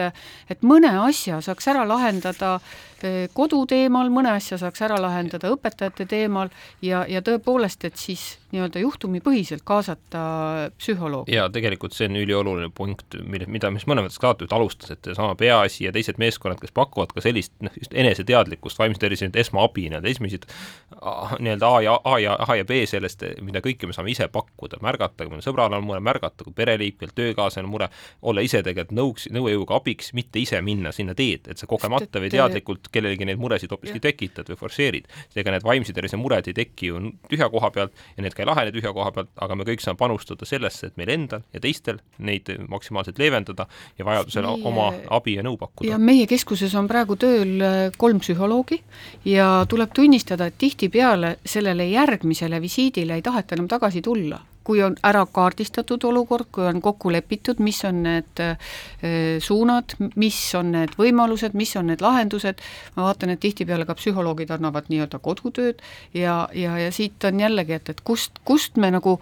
et 0.50 0.62
mõne 0.62 0.90
asja 1.08 1.40
saaks 1.40 1.68
ära 1.68 1.86
lahendada 1.88 2.60
eh, 3.02 3.28
kodu 3.32 3.64
teemal, 3.66 4.10
mõne 4.10 4.30
asja 4.36 4.58
saaks 4.58 4.82
ära 4.82 5.00
lahendada 5.00 5.48
õpetajate 5.48 6.06
teemal 6.06 6.50
ja, 6.82 7.06
ja 7.08 7.22
tõepoolest, 7.22 7.84
et 7.84 7.96
siis 7.96 8.38
nii-öelda 8.52 8.80
juhtumipõhiselt 8.80 9.62
kaasata 9.68 10.20
psühholoogi. 10.78 11.34
ja 11.34 11.48
tegelikult 11.52 11.96
see 11.96 12.08
on 12.08 12.16
ülioluline 12.16 12.70
punkt, 12.74 13.18
mille, 13.24 13.48
mida, 13.50 13.70
mis 13.74 13.84
mõnes 13.88 14.06
mõttes 14.06 14.20
saatejuht 14.22 14.54
alustas, 14.56 14.92
et 14.94 15.04
seesama 15.04 15.36
Peaasi 15.38 15.84
ja 15.84 15.92
teised 15.92 16.20
meeskonnad, 16.20 16.60
kes 16.62 16.72
pakuvad 16.76 17.12
ka 17.14 17.24
sellist 17.24 17.52
noh, 17.64 17.74
just 17.76 17.92
eneseteadlikkust, 17.92 18.80
vaimse 18.80 19.02
tervise 19.02 19.28
esmaabi, 19.42 19.88
nii-öelda 19.92 20.12
esimesed 20.12 20.48
nii-öelda 21.44 21.72
A 21.74 21.82
ja 21.84 21.98
A 22.04 22.18
ja 22.22 22.36
A 22.48 22.56
ja 22.56 22.64
B 22.64 22.80
sellest, 22.88 23.24
mida 23.44 23.60
kõike 23.64 23.90
me 23.90 23.96
saame 23.96 24.12
ise 24.14 24.30
pakkuda, 24.32 24.80
märgata, 24.84 25.24
kui 25.24 25.34
mõnel 25.34 25.44
sõbral 25.44 25.76
on 25.76 25.84
mure, 25.84 26.00
märgata, 26.04 26.46
kui 26.46 26.56
pereliikmel, 26.56 27.12
töökaaslasel 27.14 27.68
on 27.68 27.72
mure, 27.74 27.90
olla 28.22 28.44
ise 28.44 28.62
tegelikult 28.64 28.96
nõuks, 28.96 29.28
nõuejõuga 29.34 29.76
abiks, 29.76 30.12
mitte 30.16 30.40
ise 30.40 30.62
minna 30.64 30.92
sinna 30.96 31.14
teed, 31.18 31.50
et 31.52 31.60
sa 31.60 31.68
kogemata 31.68 32.22
või 32.22 32.32
teadlikult 32.32 32.88
kellelegi 32.92 33.28
neid 33.28 33.40
muresid 33.40 33.72
hoopiski 33.74 34.00
tekitad 34.00 34.48
või 34.48 34.60
forsseerid. 34.64 35.08
seega 35.34 35.52
need 35.52 35.66
vaimse 35.66 35.92
tervise 35.92 36.16
mured 36.16 36.48
ei 36.48 36.56
teki 36.56 36.92
ju 36.92 37.00
tühja 37.28 37.50
koha 37.52 37.70
pealt 37.74 37.92
ja 38.16 38.24
need 38.24 38.37
ka 38.38 38.44
ei 38.44 38.48
lahene 38.48 38.72
tühja 38.74 38.92
koha 38.94 39.10
pealt, 39.14 39.30
aga 39.42 39.56
me 39.58 39.66
kõik 39.66 39.82
saame 39.82 39.98
panustada 39.98 40.46
sellesse, 40.46 40.92
et 40.92 40.98
meil 41.00 41.10
endal 41.10 41.42
ja 41.54 41.62
teistel 41.64 41.98
neid 42.22 42.50
maksimaalselt 42.70 43.18
leevendada 43.18 43.66
ja 43.98 44.06
vajadusel 44.06 44.46
meie... 44.46 44.66
oma 44.70 44.92
abi 45.18 45.34
ja 45.38 45.46
nõu 45.46 45.58
pakkuda. 45.58 45.90
ja 45.90 45.98
meie 45.98 46.28
keskuses 46.30 46.74
on 46.78 46.86
praegu 46.90 47.18
tööl 47.18 47.56
äh, 47.58 47.78
kolm 47.98 48.22
psühholoogi 48.22 48.78
ja 49.26 49.48
tuleb 49.68 49.94
tunnistada, 49.94 50.46
et 50.46 50.58
tihtipeale 50.60 51.38
sellele 51.44 51.88
järgmisele 51.90 52.62
visiidile 52.62 53.18
ei 53.18 53.26
taheta 53.26 53.58
enam 53.58 53.66
tagasi 53.70 54.04
tulla 54.06 54.38
kui 54.68 54.82
on 54.84 54.98
ära 55.06 55.24
kaardistatud 55.32 56.04
olukord, 56.04 56.50
kui 56.52 56.66
on 56.68 56.82
kokku 56.84 57.12
lepitud, 57.14 57.62
mis 57.64 57.80
on 57.88 58.02
need 58.04 58.42
äh, 58.44 58.74
suunad, 59.40 59.96
mis 60.20 60.40
on 60.58 60.74
need 60.76 60.92
võimalused, 61.00 61.56
mis 61.56 61.72
on 61.80 61.88
need 61.88 62.04
lahendused, 62.04 62.60
ma 62.96 63.08
vaatan, 63.08 63.32
et 63.32 63.40
tihtipeale 63.44 63.88
ka 63.88 63.96
psühholoogid 63.96 64.52
annavad 64.58 64.92
nii-öelda 64.92 65.22
kodutööd 65.24 65.80
ja, 66.12 66.42
ja, 66.52 66.76
ja 66.76 66.92
siit 66.92 67.24
on 67.24 67.40
jällegi, 67.40 67.78
et, 67.80 67.88
et 67.94 68.04
kust, 68.04 68.42
kust 68.44 68.76
me 68.76 68.92
nagu, 68.92 69.16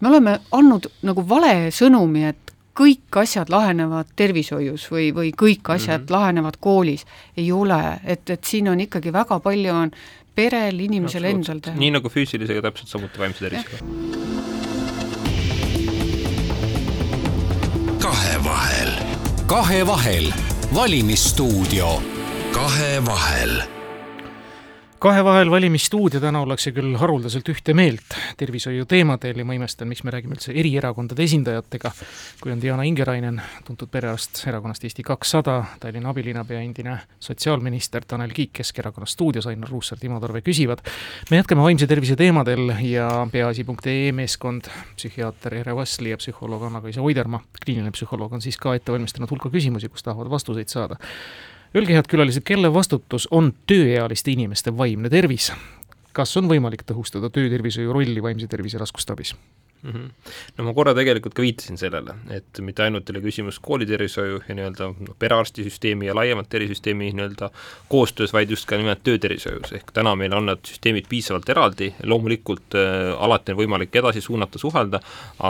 me 0.00 0.12
oleme 0.12 0.38
andnud 0.56 0.88
nagu 1.04 1.28
vale 1.28 1.54
sõnumi, 1.76 2.24
et 2.32 2.56
kõik 2.76 3.20
asjad 3.20 3.50
lahenevad 3.52 4.12
tervishoius 4.16 4.90
või, 4.92 5.10
või 5.16 5.32
kõik 5.32 5.68
asjad 5.74 6.00
mm 6.00 6.06
-hmm. 6.06 6.12
lahenevad 6.16 6.56
koolis, 6.60 7.06
ei 7.36 7.52
ole, 7.52 7.82
et, 8.04 8.30
et 8.30 8.44
siin 8.44 8.68
on 8.68 8.80
ikkagi 8.80 9.12
väga 9.12 9.40
palju 9.40 9.74
on 9.74 9.92
perel, 10.36 10.80
inimesel 10.80 11.24
endal 11.24 11.62
teha. 11.64 11.78
nii 11.80 11.94
nagu 11.96 12.12
füüsilisega, 12.12 12.62
täpselt 12.68 12.92
samuti 12.92 13.22
vaimse 13.22 13.48
tervisega. 13.48 14.35
Kahevahel, 19.46 20.32
valimisstuudio. 20.74 22.02
kahevahel 22.52 23.75
kahevahel 24.98 25.50
valimisstuudio, 25.50 26.20
täna 26.20 26.40
ollakse 26.40 26.70
küll 26.74 26.96
haruldaselt 26.96 27.48
ühte 27.52 27.74
meelt 27.76 28.16
tervishoiu 28.40 28.86
teemadel 28.88 29.42
ja 29.42 29.44
ma 29.44 29.56
imestan, 29.56 29.88
miks 29.90 30.02
me 30.06 30.12
räägime 30.14 30.36
üldse 30.36 30.54
eri 30.56 30.72
erakondade 30.80 31.24
esindajatega, 31.26 31.92
kui 32.40 32.52
on 32.54 32.60
Diana 32.62 32.86
Ingerainen, 32.88 33.40
tuntud 33.66 33.90
perearst 33.92 34.40
erakonnast 34.48 34.84
Eesti 34.88 35.04
kakssada, 35.06 35.58
Tallinna 35.80 36.12
abilinnapea, 36.14 36.60
endine 36.64 36.98
sotsiaalminister 37.20 38.06
Tanel 38.08 38.32
Kiik 38.36 38.54
Keskerakonnast 38.60 39.18
stuudios, 39.18 39.48
Ainar 39.50 39.70
Ruussaar, 39.70 40.00
Timo 40.00 40.20
Torve 40.20 40.40
küsivad. 40.46 40.84
me 41.30 41.42
jätkame 41.42 41.62
vaimse 41.62 41.86
tervise 41.86 42.16
teemadel 42.16 42.72
ja 42.84 43.08
peaasi.ee 43.32 44.12
meeskond, 44.12 44.70
psühhiaater 44.96 45.60
Ere 45.60 45.76
Vassli 45.76 46.14
ja 46.14 46.16
psühholoog 46.16 46.70
Anna-Kaisa 46.70 47.02
Oidermaa, 47.02 47.42
kliiniline 47.64 47.92
psühholoog 47.92 48.32
on 48.32 48.42
siis 48.44 48.56
ka 48.56 48.74
ette 48.74 48.92
valmistanud 48.92 49.30
hulka 49.30 49.52
küsimusi, 49.52 49.92
kus 49.92 50.06
tahavad 50.06 50.30
vastuseid 50.30 50.72
saada 50.72 50.96
Öelge, 51.76 51.92
head 51.92 52.06
külalised, 52.08 52.40
kelle 52.48 52.70
vastutus 52.72 53.26
on 53.36 53.50
tööealiste 53.68 54.32
inimeste 54.32 54.72
vaimne 54.72 55.10
tervis? 55.12 55.50
kas 56.16 56.30
on 56.40 56.46
võimalik 56.48 56.86
tõhustada 56.88 57.28
töötervishoiu 57.28 57.92
rolli 57.92 58.22
vaimse 58.24 58.46
tervise 58.48 58.78
raskustabis? 58.80 59.34
Mm. 59.86 59.92
-hmm. 59.92 60.10
no 60.58 60.64
ma 60.64 60.74
korra 60.74 60.94
tegelikult 60.94 61.34
ka 61.34 61.42
viitasin 61.42 61.78
sellele, 61.78 62.14
et 62.30 62.60
mitte 62.60 62.82
ainult 62.82 63.08
ei 63.10 63.16
ole 63.16 63.22
küsimus 63.24 63.58
koolitervishoiu 63.62 64.40
ja 64.48 64.54
nii-öelda 64.58 64.88
noh, 64.90 65.16
perearstisüsteemi 65.18 66.06
ja 66.10 66.14
laiemalt 66.14 66.48
tervisesüsteemi 66.48 67.12
nii-öelda 67.12 67.50
koostöös, 67.88 68.32
vaid 68.32 68.50
just 68.50 68.66
ka 68.68 68.76
nimelt 68.76 69.02
töötervishoius, 69.06 69.72
ehk 69.78 69.92
täna 69.96 70.14
meil 70.16 70.34
on 70.34 70.50
need 70.50 70.64
süsteemid 70.66 71.08
piisavalt 71.08 71.48
eraldi, 71.48 71.92
loomulikult 72.02 72.78
äh, 72.78 73.12
alati 73.22 73.54
on 73.54 73.60
võimalik 73.62 73.96
edasi 73.96 74.20
suunata, 74.20 74.58
suhelda, 74.58 75.00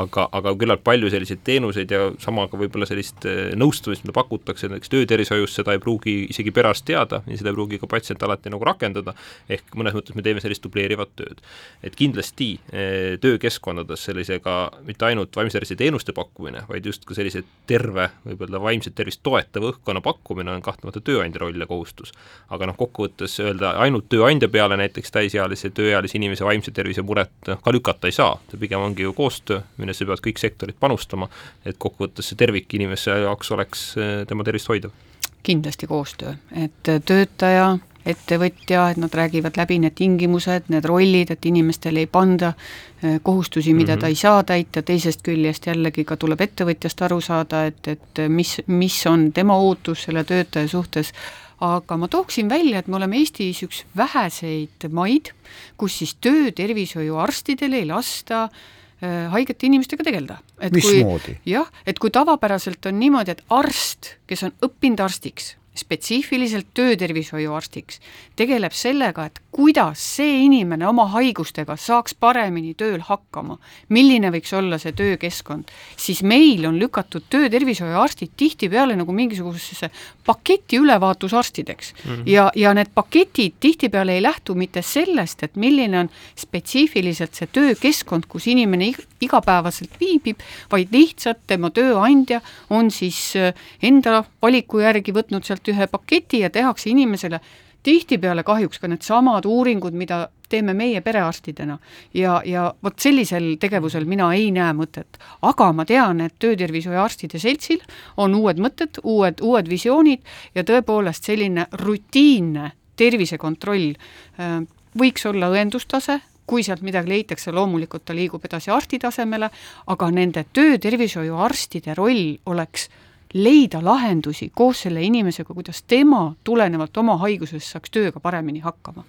aga, 0.01 0.29
aga 0.33 0.55
küllalt 0.59 0.85
palju 0.85 1.11
selliseid 1.11 1.45
teenuseid 1.45 1.91
ja 1.91 2.11
sama 2.23 2.49
ka 2.51 2.61
võib-olla 2.61 2.89
sellist 2.89 3.27
äh, 3.29 3.53
nõustamist, 3.57 4.05
mida 4.05 4.17
pakutakse 4.17 4.69
näiteks 4.73 4.93
töötervishoius, 4.93 5.55
seda 5.61 5.77
ei 5.77 5.83
pruugi 5.83 6.17
isegi 6.31 6.53
perearst 6.55 6.87
teada 6.87 7.23
ja 7.27 7.39
seda 7.39 7.53
ei 7.53 7.59
pruugi 7.59 7.81
ka 7.83 7.91
patsient 7.91 8.23
alati 8.23 8.53
nagu 8.53 8.65
rakendada, 8.65 9.15
ehk 9.49 9.77
mõnes 9.77 9.97
mõttes 9.97 10.17
me 10.17 10.25
teeme 10.27 10.43
sellist 10.45 10.65
dubleerivat 10.65 11.15
tööd. 11.17 11.41
et 11.83 11.97
kindlasti 11.97 12.57
äh, 12.73 13.17
töökeskkondades 13.21 14.05
sellise 14.05 14.26
sellisega 14.27 14.71
mitte 14.87 15.05
ainult 15.05 15.37
vaimse 15.37 15.57
tervise 15.57 15.77
teenuste 15.77 16.13
pakkumine, 16.13 16.63
vaid 16.69 16.87
just 16.87 17.05
ka 17.07 17.15
sellise 17.15 17.43
terve, 17.67 18.09
võib 18.27 18.43
öelda 18.45 18.61
vaimset 18.63 18.95
tervist 18.95 19.23
toetava 19.23 19.71
õhkkonna 19.71 20.03
pakkumine 20.05 20.53
on 20.55 20.63
kahtlemata 20.63 21.01
tööandja 21.01 21.41
roll 21.41 21.61
ja 21.61 21.67
kohustus. 21.67 22.13
aga 22.51 22.67
noh, 22.67 22.77
kokkuvõttes 22.77 23.39
öelda 23.41 23.77
ainult 23.83 24.09
tööandja 24.09 24.49
peale 24.49 24.77
näiteks 24.77 25.11
täisealise, 25.11 25.71
tööealise 25.71 26.19
inimese 26.19 26.45
vaimse 26.45 26.71
tervise 26.71 27.03
muret 27.03 27.33
noh, 27.47 27.63
ka 27.63 27.73
lükata 27.73 28.11
ei 28.11 28.13
saa, 28.13 28.37
see 28.51 28.61
pigem 28.61 28.81
ongi 28.81 29.07
ju 29.07 29.13
koostöö, 29.13 29.63
millesse 29.79 30.05
peavad 30.05 30.23
kõik 30.25 30.43
sektorid 30.43 30.79
panustama, 30.81 31.29
et 31.65 31.79
kokkuvõttes 31.79 32.31
see 32.31 32.39
tervik 32.39 32.75
inimese 32.75 33.21
jaoks 33.27 33.53
oleks 33.53 33.89
eh, 33.97 34.15
tema 34.27 34.45
tervist 34.45 34.69
hoidav. 34.69 34.95
kindlasti 35.43 35.87
koostöö, 35.87 36.35
et 36.55 36.83
töötaja 37.07 37.77
ettevõtja, 38.07 38.91
et 38.91 39.01
nad 39.03 39.15
räägivad 39.15 39.57
läbi 39.59 39.79
need 39.83 39.97
tingimused, 39.99 40.69
need 40.73 40.85
rollid, 40.87 41.31
et 41.35 41.47
inimestele 41.47 42.05
ei 42.05 42.11
panda 42.11 42.53
äh, 42.53 43.19
kohustusi, 43.23 43.75
mida 43.75 43.95
mm 43.95 43.97
-hmm. 43.97 44.01
ta 44.01 44.07
ei 44.07 44.15
saa 44.15 44.43
täita, 44.43 44.83
teisest 44.83 45.23
küljest 45.23 45.67
jällegi 45.67 46.05
ka 46.05 46.17
tuleb 46.17 46.41
ettevõtjast 46.41 47.03
aru 47.03 47.21
saada, 47.21 47.67
et, 47.67 47.89
et 47.89 48.29
mis, 48.29 48.61
mis 48.67 49.07
on 49.07 49.33
tema 49.33 49.59
ootus 49.59 50.03
selle 50.03 50.25
töötaja 50.25 50.69
suhtes, 50.69 51.13
aga 51.61 51.97
ma 51.97 52.09
tooksin 52.09 52.49
välja, 52.49 52.79
et 52.79 52.89
me 52.89 52.97
oleme 52.97 53.17
Eestis 53.17 53.63
üks 53.65 53.85
väheseid 53.97 54.89
maid, 54.93 55.33
kus 55.77 55.99
siis 55.99 56.17
töötervishoiuarstidele 56.21 57.81
ei 57.81 57.87
lasta 57.89 58.45
äh, 58.45 59.31
haigete 59.33 59.67
inimestega 59.67 60.05
tegeleda. 60.05 60.39
mismoodi? 60.73 61.39
jah, 61.47 61.71
et 61.87 61.99
kui 61.99 62.11
tavapäraselt 62.11 62.87
on 62.87 63.01
niimoodi, 63.01 63.37
et 63.37 63.45
arst, 63.51 64.17
kes 64.27 64.45
on 64.49 64.53
õppinud 64.69 65.01
arstiks, 65.05 65.55
spetsiifiliselt 65.77 66.67
töötervishoiuarstiks, 66.75 68.01
tegeleb 68.37 68.75
sellega, 68.77 69.27
et 69.27 69.41
kuidas 69.57 70.03
see 70.17 70.43
inimene 70.45 70.87
oma 70.89 71.07
haigustega 71.15 71.77
saaks 71.81 72.15
paremini 72.21 72.75
tööl 72.79 73.01
hakkama, 73.05 73.59
milline 73.89 74.31
võiks 74.35 74.53
olla 74.57 74.79
see 74.81 74.93
töökeskkond, 74.97 75.71
siis 75.97 76.23
meil 76.27 76.67
on 76.69 76.79
lükatud 76.81 77.25
töötervishoiuarstid 77.33 78.35
tihtipeale 78.37 78.97
nagu 78.99 79.13
mingisugusesse 79.17 79.91
paketi 80.27 80.81
ülevaatusarstideks 80.83 81.93
mm. 81.95 82.11
-hmm. 82.11 82.23
ja, 82.27 82.51
ja 82.55 82.75
need 82.75 82.93
paketid 82.95 83.57
tihtipeale 83.61 84.15
ei 84.15 84.23
lähtu 84.23 84.55
mitte 84.55 84.83
sellest, 84.83 85.43
et 85.43 85.57
milline 85.57 86.01
on 86.01 86.11
spetsiifiliselt 86.37 87.35
see 87.35 87.49
töökeskkond, 87.53 88.27
kus 88.29 88.47
inimene 88.47 88.93
igapäevaselt 89.21 90.01
viibib, 90.01 90.41
vaid 90.73 90.93
lihtsalt 90.93 91.47
tema 91.47 91.71
tööandja 91.71 92.41
on 92.71 92.91
siis 92.91 93.35
enda 93.83 94.25
valiku 94.43 94.81
järgi 94.85 95.13
võtnud 95.17 95.47
sealt 95.47 95.66
ühe 95.69 95.87
paketi 95.87 96.41
ja 96.45 96.51
tehakse 96.51 96.91
inimesele 96.91 97.41
tihtipeale 97.87 98.43
kahjuks 98.43 98.81
ka 98.83 98.89
needsamad 98.91 99.47
uuringud, 99.47 99.95
mida 99.95 100.27
teeme 100.49 100.75
meie 100.75 101.01
perearstidena 101.01 101.79
ja, 102.15 102.41
ja 102.45 102.67
vot 102.83 102.99
sellisel 103.03 103.53
tegevusel 103.63 104.07
mina 104.11 104.33
ei 104.35 104.51
näe 104.55 104.73
mõtet. 104.75 105.19
aga 105.43 105.73
ma 105.73 105.85
tean, 105.85 106.21
et 106.21 106.35
Töötervishoiuarstide 106.39 107.39
Seltsil 107.39 107.83
on 108.17 108.35
uued 108.35 108.59
mõtted, 108.63 109.01
uued, 109.03 109.43
uued 109.43 109.71
visioonid 109.71 110.23
ja 110.55 110.65
tõepoolest 110.67 111.31
selline 111.31 111.67
rutiinne 111.83 112.73
tervisekontroll 112.97 113.93
äh, 113.93 114.61
võiks 114.99 115.27
olla 115.29 115.51
õendustase, 115.53 116.21
kui 116.47 116.63
sealt 116.63 116.83
midagi 116.87 117.11
leitakse, 117.11 117.53
loomulikult 117.53 118.05
ta 118.07 118.15
liigub 118.15 118.45
edasi 118.47 118.71
arsti 118.71 118.99
tasemele, 119.03 119.51
aga 119.87 120.11
nende 120.15 120.47
töötervishoiuarstide 120.55 121.95
roll 121.99 122.37
oleks 122.47 122.89
leida 123.35 123.85
lahendusi 123.85 124.51
koos 124.55 124.83
selle 124.87 125.03
inimesega, 125.03 125.55
kuidas 125.55 125.83
tema 125.83 126.35
tulenevalt 126.45 126.97
oma 126.97 127.17
haigusest 127.23 127.73
saaks 127.73 127.91
tööga 127.91 128.21
paremini 128.21 128.61
hakkama. 128.61 129.05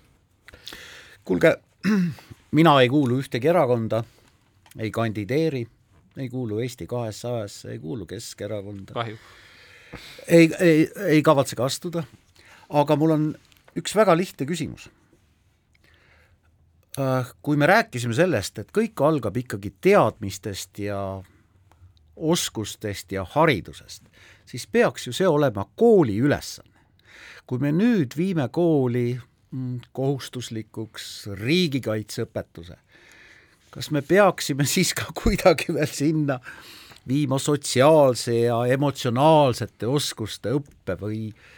kuulge, 1.25 1.55
mina 2.59 2.81
ei 2.81 2.89
kuulu 2.89 3.19
ühtegi 3.21 3.47
erakonda, 3.47 4.03
ei 4.79 4.91
kandideeri, 4.91 5.67
ei 6.17 6.29
kuulu 6.29 6.59
Eesti 6.59 6.87
kahesajasse, 6.87 7.71
ei 7.71 7.79
kuulu 7.79 8.05
Keskerakonda. 8.05 9.05
ei, 10.27 10.49
ei, 10.59 10.89
ei 11.05 11.21
kavatse 11.21 11.55
ka 11.55 11.65
astuda, 11.65 12.03
aga 12.69 12.95
mul 12.95 13.11
on 13.11 13.27
üks 13.77 13.95
väga 13.95 14.17
lihtne 14.17 14.45
küsimus 14.45 14.89
Äh, 16.99 17.27
kui 17.41 17.57
me 17.57 17.67
rääkisime 17.69 18.15
sellest, 18.17 18.57
et 18.57 18.71
kõik 18.73 18.97
algab 19.05 19.35
ikkagi 19.37 19.69
teadmistest 19.85 20.79
ja 20.81 21.21
oskustest 22.17 23.11
ja 23.11 23.23
haridusest, 23.23 24.03
siis 24.45 24.67
peaks 24.67 25.07
ju 25.07 25.13
see 25.13 25.27
olema 25.27 25.65
kooli 25.75 26.17
ülesanne. 26.19 26.73
kui 27.47 27.61
me 27.63 27.71
nüüd 27.71 28.11
viime 28.17 28.49
kooli 28.51 29.19
mm, 29.51 29.79
kohustuslikuks 29.95 31.29
riigikaitseõpetuse, 31.39 32.75
kas 33.71 33.91
me 33.91 34.01
peaksime 34.01 34.65
siis 34.75 34.93
ka 34.93 35.13
kuidagi 35.15 35.73
veel 35.73 35.87
sinna 35.87 36.39
viima 37.07 37.39
sotsiaalse 37.39 38.35
ja 38.35 38.65
emotsionaalsete 38.65 39.87
oskuste 39.87 40.51
õppe 40.59 40.97
või 40.99 41.21
äh, 41.29 41.56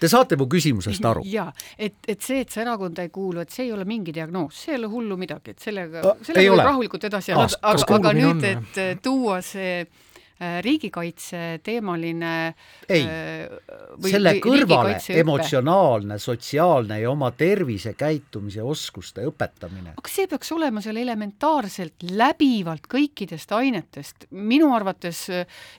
Te 0.00 0.08
saate 0.08 0.36
mu 0.40 0.48
küsimusest 0.50 1.04
aru? 1.04 1.24
jaa, 1.28 1.50
et, 1.78 1.96
et 2.08 2.20
see, 2.24 2.42
et 2.44 2.50
sa 2.50 2.62
erakonda 2.64 3.04
ei 3.06 3.10
kuulu, 3.14 3.44
et 3.44 3.50
see 3.52 3.68
ei 3.68 3.72
ole 3.76 3.84
mingi 3.88 4.14
diagnoos, 4.16 4.64
see 4.64 4.74
ei 4.74 4.80
ole 4.80 4.90
hullu 4.92 5.18
midagi, 5.20 5.54
et 5.54 5.66
sellega, 5.70 6.04
sellega 6.26 6.54
võib 6.54 6.64
rahulikult 6.64 7.08
edasi 7.10 7.34
elada, 7.34 7.60
aga, 7.72 7.90
aga 8.00 8.14
nüüd, 8.16 8.46
et 8.50 9.02
tuua 9.04 9.40
see 9.44 9.74
Äh, 9.80 10.09
riigikaitseteemaline 10.40 12.32
ei 12.88 13.02
äh,, 13.04 13.48
selle 14.08 14.34
kõrvale 14.40 14.96
emotsionaalne, 15.20 16.18
sotsiaalne 16.18 17.00
ja 17.02 17.10
oma 17.10 17.30
tervisekäitumise 17.36 18.62
oskuste 18.64 19.26
õpetamine. 19.28 19.94
aga 20.00 20.12
see 20.12 20.28
peaks 20.30 20.52
olema 20.56 20.80
seal 20.84 21.00
elementaarselt 21.02 22.06
läbivalt 22.10 22.88
kõikidest 22.90 23.52
ainetest. 23.56 24.26
minu 24.30 24.72
arvates, 24.74 25.26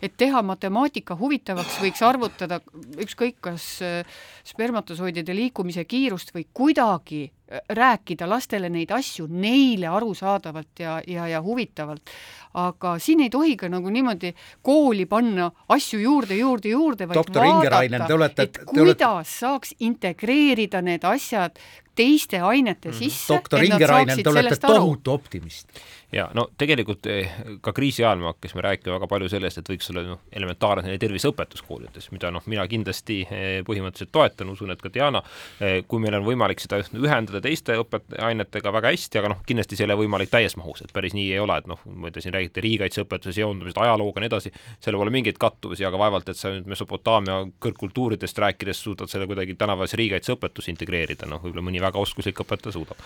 et 0.01 0.18
teha 0.18 0.43
matemaatika 0.45 1.18
huvitavaks, 1.18 1.80
võiks 1.82 2.05
arvutada 2.05 2.62
ükskõik 3.01 3.39
kas 3.41 3.68
äh, 3.86 4.05
spermatosoidide 4.45 5.36
liikumise 5.36 5.86
kiirust 5.89 6.34
või 6.36 6.45
kuidagi 6.53 7.26
rääkida 7.69 8.29
lastele 8.29 8.69
neid 8.69 8.91
asju 8.95 9.27
neile 9.29 9.87
arusaadavalt 9.91 10.79
ja, 10.79 11.01
ja, 11.07 11.27
ja 11.27 11.41
huvitavalt. 11.41 12.09
aga 12.53 12.97
siin 12.99 13.21
ei 13.23 13.29
tohi 13.31 13.55
ka 13.57 13.69
nagu 13.71 13.89
niimoodi 13.89 14.33
kooli 14.61 15.05
panna 15.05 15.51
asju 15.69 15.99
juurde, 15.99 16.35
juurde, 16.35 16.69
juurde, 16.69 17.07
vaid 17.07 17.15
Doktor 17.15 17.45
vaadata, 17.45 18.13
olete, 18.13 18.41
et 18.43 18.59
kuidas 18.65 19.07
olete... 19.07 19.29
saaks 19.37 19.75
integreerida 19.79 20.81
need 20.81 21.03
asjad 21.07 21.59
teiste 21.95 22.39
ainete 22.39 22.89
mm 22.89 22.93
-hmm. 22.93 22.99
sisse. 22.99 23.33
doktor 23.33 23.63
Ingerainen, 23.63 24.23
te 24.23 24.29
olete 24.29 24.55
tohutu 24.55 25.11
optimist 25.11 25.69
ja 26.12 26.28
no 26.36 26.45
tegelikult 26.59 27.07
eh, 27.09 27.32
ka 27.64 27.74
kriisi 27.76 28.03
ajal 28.03 28.20
me 28.20 28.30
hakkasime 28.32 28.64
rääkima 28.66 28.97
väga 28.97 29.07
palju 29.12 29.30
sellest, 29.32 29.62
et 29.62 29.70
võiks 29.72 29.88
olla 29.93 30.03
noh, 30.05 30.20
elementaarne 30.36 30.97
terviseõpetus 30.99 31.64
koolides, 31.68 32.09
mida 32.12 32.32
noh, 32.34 32.43
mina 32.51 32.66
kindlasti 32.70 33.22
eh, 33.28 33.62
põhimõtteliselt 33.68 34.12
toetan, 34.12 34.51
usun, 34.51 34.74
et 34.74 34.82
ka 34.84 34.91
Diana, 34.93 35.22
eh, 35.64 35.80
kui 35.88 36.03
meil 36.03 36.18
on 36.20 36.26
võimalik 36.28 36.59
seda 36.64 36.82
ühendada 36.84 37.41
teiste 37.43 37.78
õppeainetega 37.80 38.74
väga 38.76 38.91
hästi, 38.91 39.22
aga 39.22 39.32
noh, 39.34 39.43
kindlasti 39.47 39.80
see 39.80 39.86
ei 39.86 39.89
ole 39.89 39.99
võimalik 40.03 40.34
täies 40.34 40.57
mahus, 40.59 40.84
et 40.84 40.91
päris 40.95 41.16
nii 41.16 41.30
ei 41.32 41.39
ole, 41.43 41.57
et 41.64 41.70
noh, 41.72 41.80
ma 41.95 42.12
te 42.12 42.24
siin 42.24 42.36
räägite 42.36 42.64
riigikaitseõpetuse 42.66 43.38
seondumisest 43.39 43.80
ajalooga 43.80 44.20
ja 44.20 44.26
nii 44.26 44.32
edasi, 44.34 44.53
seal 44.84 44.99
pole 44.99 45.16
mingeid 45.16 45.39
kattuvusi, 45.41 45.88
aga 45.88 46.01
vaevalt, 46.01 46.34
et 46.34 46.39
sa 46.39 46.51
nüüd 46.51 46.68
Mesopotaamia 46.72 47.39
kõrgkultuuridest 47.64 48.43
rääkides 48.43 48.84
suudad 48.84 49.12
selle 49.12 49.30
kuidagi 49.30 49.55
tänapäevase 49.59 49.99
riigikaitseõpetusse 49.99 50.74
integreerida, 50.76 51.30
noh, 51.30 51.39
võib-olla 51.43 51.66
mõni 51.70 51.82
väga 51.84 51.99
oskuslik 52.01 52.43
õpetaja 52.43 52.76
suudab. 52.76 52.99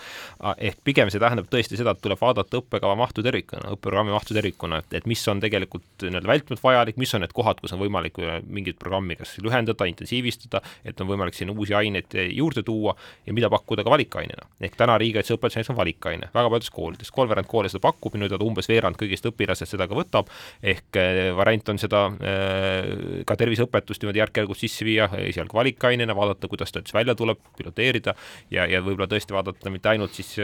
ehk 0.56 0.82
pigem 0.84 1.10
see 1.10 1.22
tähendab 1.22 1.48
tõesti 1.50 1.78
seda, 1.78 1.94
et 1.94 2.02
tuleb 2.02 2.20
vaadata 2.20 2.60
õppekava 2.60 2.95
mahtu 2.98 3.24
tervikuna, 3.24 3.72
õppeprogrammi 3.74 4.14
mahtu 4.14 4.36
tervikuna, 4.36 4.80
et, 4.82 4.98
et 5.00 5.06
mis 5.10 5.22
on 5.30 5.40
tegelikult 5.42 6.06
nii-öelda 6.06 6.30
vältimatult 6.30 6.64
vajalik, 6.64 7.00
mis 7.00 7.14
on 7.16 7.24
need 7.24 7.34
kohad, 7.36 7.60
kus 7.62 7.74
on 7.76 7.82
võimalik 7.82 8.20
mingit 8.46 8.78
programmi 8.80 9.18
kas 9.18 9.36
lühendada, 9.44 9.88
intensiivistada, 9.88 10.62
et 10.84 11.00
on 11.00 11.10
võimalik 11.10 11.36
sinna 11.36 11.54
uusi 11.56 11.76
aineid 11.76 12.16
juurde 12.32 12.64
tuua 12.66 12.96
ja 13.26 13.34
mida 13.36 13.50
pakkuda 13.52 13.84
ka 13.86 13.92
valikainena. 13.92 14.48
ehk 14.60 14.76
täna 14.76 14.98
riigikaitseõpetus 14.98 15.58
näiteks 15.58 15.72
on 15.74 15.78
valikaine. 15.80 16.30
Väga 16.34 16.50
paljudes 16.50 16.70
koolides, 16.70 17.10
kolmveerand 17.14 17.48
koole 17.50 17.70
seda 17.72 17.82
pakub, 17.84 18.14
minu 18.14 18.28
teada 18.28 18.44
umbes 18.44 18.68
veerand 18.68 18.98
kõigist 19.00 19.26
õpilastest 19.28 19.76
seda 19.76 19.88
ka 19.88 19.98
võtab, 19.98 20.30
ehk 20.62 21.00
eh, 21.00 21.32
variant 21.36 21.74
on 21.74 21.80
seda 21.80 22.06
ka 23.26 23.36
terviseõpetust 23.38 24.02
niimoodi 24.02 24.20
järk-järgult 24.20 24.60
sisse 24.60 24.84
viia, 24.86 25.08
esialgu 25.26 25.58
valikainena, 25.58 26.14
vaadata, 26.16 26.48
kuidas 26.50 26.72
ta 26.72 26.80
üldse 26.80 26.94
välja 26.96 27.14
tuleb, 27.18 27.40
piloteerida 27.58 28.14
ja, 28.52 28.66
ja 28.70 28.82
võib-olla 28.84 29.08
tõesti 29.10 29.36
vaadata 29.36 29.72
mitte 29.72 29.90
ainult 29.92 30.16
siis 30.16 30.34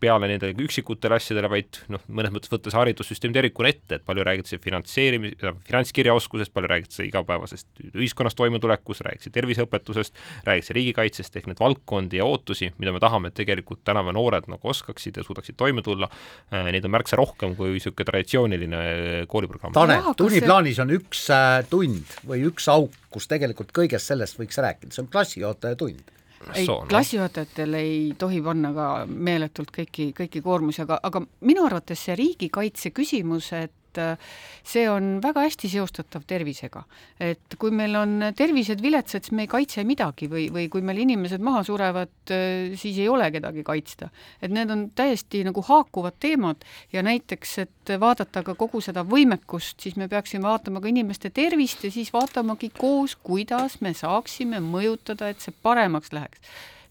peale 0.00 0.28
nendele 0.30 0.56
üksikutele 0.66 1.18
asjadele, 1.18 1.50
vaid 1.52 1.80
noh, 1.92 2.02
mõnes 2.08 2.32
mõttes 2.34 2.52
võttes 2.52 2.76
haridussüsteem 2.76 3.34
tervikuna 3.34 3.70
ette, 3.72 3.98
et 3.98 4.04
palju 4.06 4.24
räägitakse 4.26 4.58
finantseerimis-, 4.62 5.36
finantskirjaoskusest, 5.68 6.52
palju 6.54 6.70
räägitakse 6.72 7.06
igapäevasest 7.08 7.84
ühiskonnas 7.92 8.36
toimetulekust, 8.38 9.04
räägitakse 9.06 9.32
terviseõpetusest, 9.34 10.16
räägitakse 10.48 10.76
riigikaitsest, 10.78 11.38
ehk 11.40 11.50
neid 11.50 11.62
valdkondi 11.62 12.20
ja 12.20 12.28
ootusi, 12.28 12.70
mida 12.78 12.94
me 12.94 13.02
tahame, 13.02 13.30
et 13.30 13.38
tegelikult 13.38 13.84
tänapäeva 13.84 14.16
noored 14.16 14.48
nagu 14.52 14.72
oskaksid 14.72 15.20
ja 15.20 15.26
suudaksid 15.26 15.58
toime 15.60 15.84
tulla, 15.84 16.08
äh, 16.52 16.70
neid 16.72 16.88
on 16.88 16.94
märksa 16.94 17.20
rohkem 17.20 17.56
kui 17.58 17.74
niisugune 17.76 18.08
traditsiooniline 18.10 18.82
äh, 18.84 19.20
kooliprogramm. 19.30 19.76
Tanel, 19.76 20.10
tunniplaanis 20.18 20.82
on 20.84 20.96
üks 20.96 21.28
äh, 21.34 21.60
tund 21.70 22.18
või 22.28 22.46
üks 22.48 22.68
auk, 22.72 22.94
kus 23.14 23.30
tegelikult 23.30 23.74
kõigest 23.76 24.10
sellest 24.12 24.40
võiks 24.40 24.60
rääkida, 24.60 24.94
see 24.94 25.04
on 25.04 25.12
klassijuhataja 25.12 25.78
tund 25.80 26.14
ei, 26.54 26.66
klassijuhatajatel 26.88 27.74
ei 27.78 28.14
tohi 28.18 28.40
panna 28.42 28.72
ka 28.76 28.88
meeletult 29.06 29.72
kõiki, 29.74 30.10
kõiki 30.16 30.42
koormusi, 30.44 30.82
aga, 30.84 30.98
aga 31.02 31.24
minu 31.46 31.64
arvates 31.66 32.04
see 32.06 32.16
riigikaitse 32.18 32.92
küsimus, 32.96 33.52
et 33.56 33.72
äh, 34.00 34.18
see 34.64 34.86
on 34.90 35.18
väga 35.22 35.44
hästi 35.44 35.70
seostatav 35.72 36.24
tervisega. 36.26 36.84
et 37.20 37.56
kui 37.58 37.70
meil 37.70 37.94
on 37.96 38.30
tervised 38.36 38.82
viletsad, 38.82 39.24
siis 39.24 39.32
me 39.32 39.44
ei 39.44 39.50
kaitse 39.50 39.84
midagi 39.84 40.28
või, 40.30 40.48
või 40.52 40.68
kui 40.72 40.82
meil 40.82 41.02
inimesed 41.04 41.42
maha 41.44 41.62
surevad, 41.66 42.12
äh, 42.32 42.74
siis 42.80 42.98
ei 42.98 43.08
ole 43.08 43.30
kedagi 43.34 43.64
kaitsta. 43.64 44.10
et 44.42 44.50
need 44.50 44.70
on 44.70 44.90
täiesti 44.94 45.44
nagu 45.44 45.62
haakuvad 45.62 46.18
teemad 46.20 46.64
ja 46.92 47.02
näiteks, 47.02 47.58
et 47.58 47.94
vaadata 48.00 48.42
ka 48.42 48.54
kogu 48.54 48.80
seda 48.80 49.04
võimekust, 49.04 49.80
siis 49.80 49.96
me 49.96 50.08
peaksime 50.08 50.48
vaatama 50.48 50.80
ka 50.80 50.88
inimeste 50.88 51.30
tervist 51.30 51.84
ja 51.84 51.90
siis 51.90 52.12
vaatamagi 52.12 52.70
koos, 52.78 53.16
kuidas 53.16 53.80
me 53.80 53.94
saaksime 53.94 54.60
mõjutada, 54.60 55.30
et 55.30 55.40
see 55.40 55.54
paremaks 55.62 56.12
läheks 56.12 56.40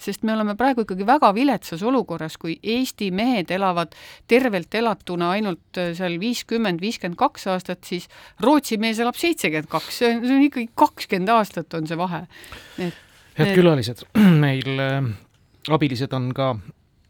sest 0.04 0.26
me 0.28 0.34
oleme 0.36 0.56
praegu 0.60 0.86
ikkagi 0.86 1.08
väga 1.08 1.32
viletsas 1.36 1.84
olukorras, 1.86 2.38
kui 2.42 2.58
Eesti 2.76 3.10
mehed 3.16 3.52
elavad 3.56 3.96
tervelt 4.30 4.76
elatuna 4.76 5.32
ainult 5.38 5.82
äh, 5.82 5.94
seal 5.98 6.20
viiskümmend, 6.22 6.84
viiskümmend 6.84 7.20
kaks 7.20 7.48
aastat, 7.54 7.84
siis 7.88 8.10
Rootsi 8.44 8.80
mees 8.82 9.02
elab 9.04 9.18
seitsekümmend 9.20 9.72
kaks, 9.72 10.02
see 10.02 10.12
on, 10.12 10.22
see 10.28 10.38
on 10.38 10.48
ikkagi 10.50 10.70
kakskümmend 10.84 11.34
aastat 11.34 11.80
on 11.80 11.90
see 11.90 12.00
vahe. 12.00 12.24
head 13.40 13.54
külalised, 13.58 14.06
meil 14.46 14.80
äh, 14.84 15.12
abilised 15.74 16.14
on 16.14 16.32
ka 16.36 16.54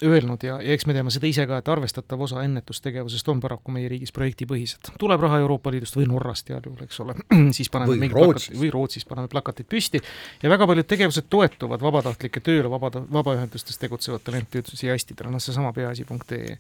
öelnud 0.04 0.44
ja, 0.44 0.62
ja 0.62 0.74
eks 0.74 0.86
me 0.90 0.94
teame 0.96 1.12
seda 1.14 1.28
ise 1.30 1.46
ka, 1.48 1.60
et 1.62 1.70
arvestatav 1.70 2.22
osa 2.26 2.44
ennetustegevusest 2.44 3.28
on 3.30 3.42
paraku 3.44 3.74
meie 3.76 3.90
riigis 3.92 4.12
projektipõhised. 4.16 4.94
tuleb 5.00 5.22
raha 5.22 5.40
Euroopa 5.44 5.72
Liidust 5.72 5.98
või 5.98 6.08
Norrast 6.10 6.50
heal 6.50 6.62
juhul, 6.66 6.84
eks 6.86 7.00
ole, 7.04 7.16
siis 7.58 7.70
paneme 7.74 7.98
või 7.98 8.12
Rootsist. 8.14 8.56
või 8.60 8.72
Rootsist 8.74 9.10
paneme 9.10 9.30
plakatid 9.32 9.70
püsti 9.70 10.02
ja 10.44 10.50
väga 10.50 10.68
paljud 10.68 10.88
tegevused 10.90 11.30
toetuvad 11.30 11.84
vabatahtlike 11.84 12.42
tööle 12.44 12.72
vaba, 12.74 12.92
vabaühendustes 13.20 13.78
tegutsevatele 13.82 14.44
entusiastidele, 14.44 15.32
noh 15.32 15.44
seesama 15.44 15.74
peaasi.ee. 15.74 16.58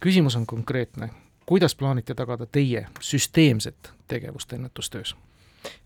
küsimus 0.00 0.36
on 0.36 0.46
konkreetne, 0.46 1.10
kuidas 1.46 1.74
plaanite 1.74 2.14
tagada 2.14 2.46
teie 2.46 2.86
süsteemset 3.00 3.92
tegevust 4.08 4.52
ennetustöös? 4.52 5.16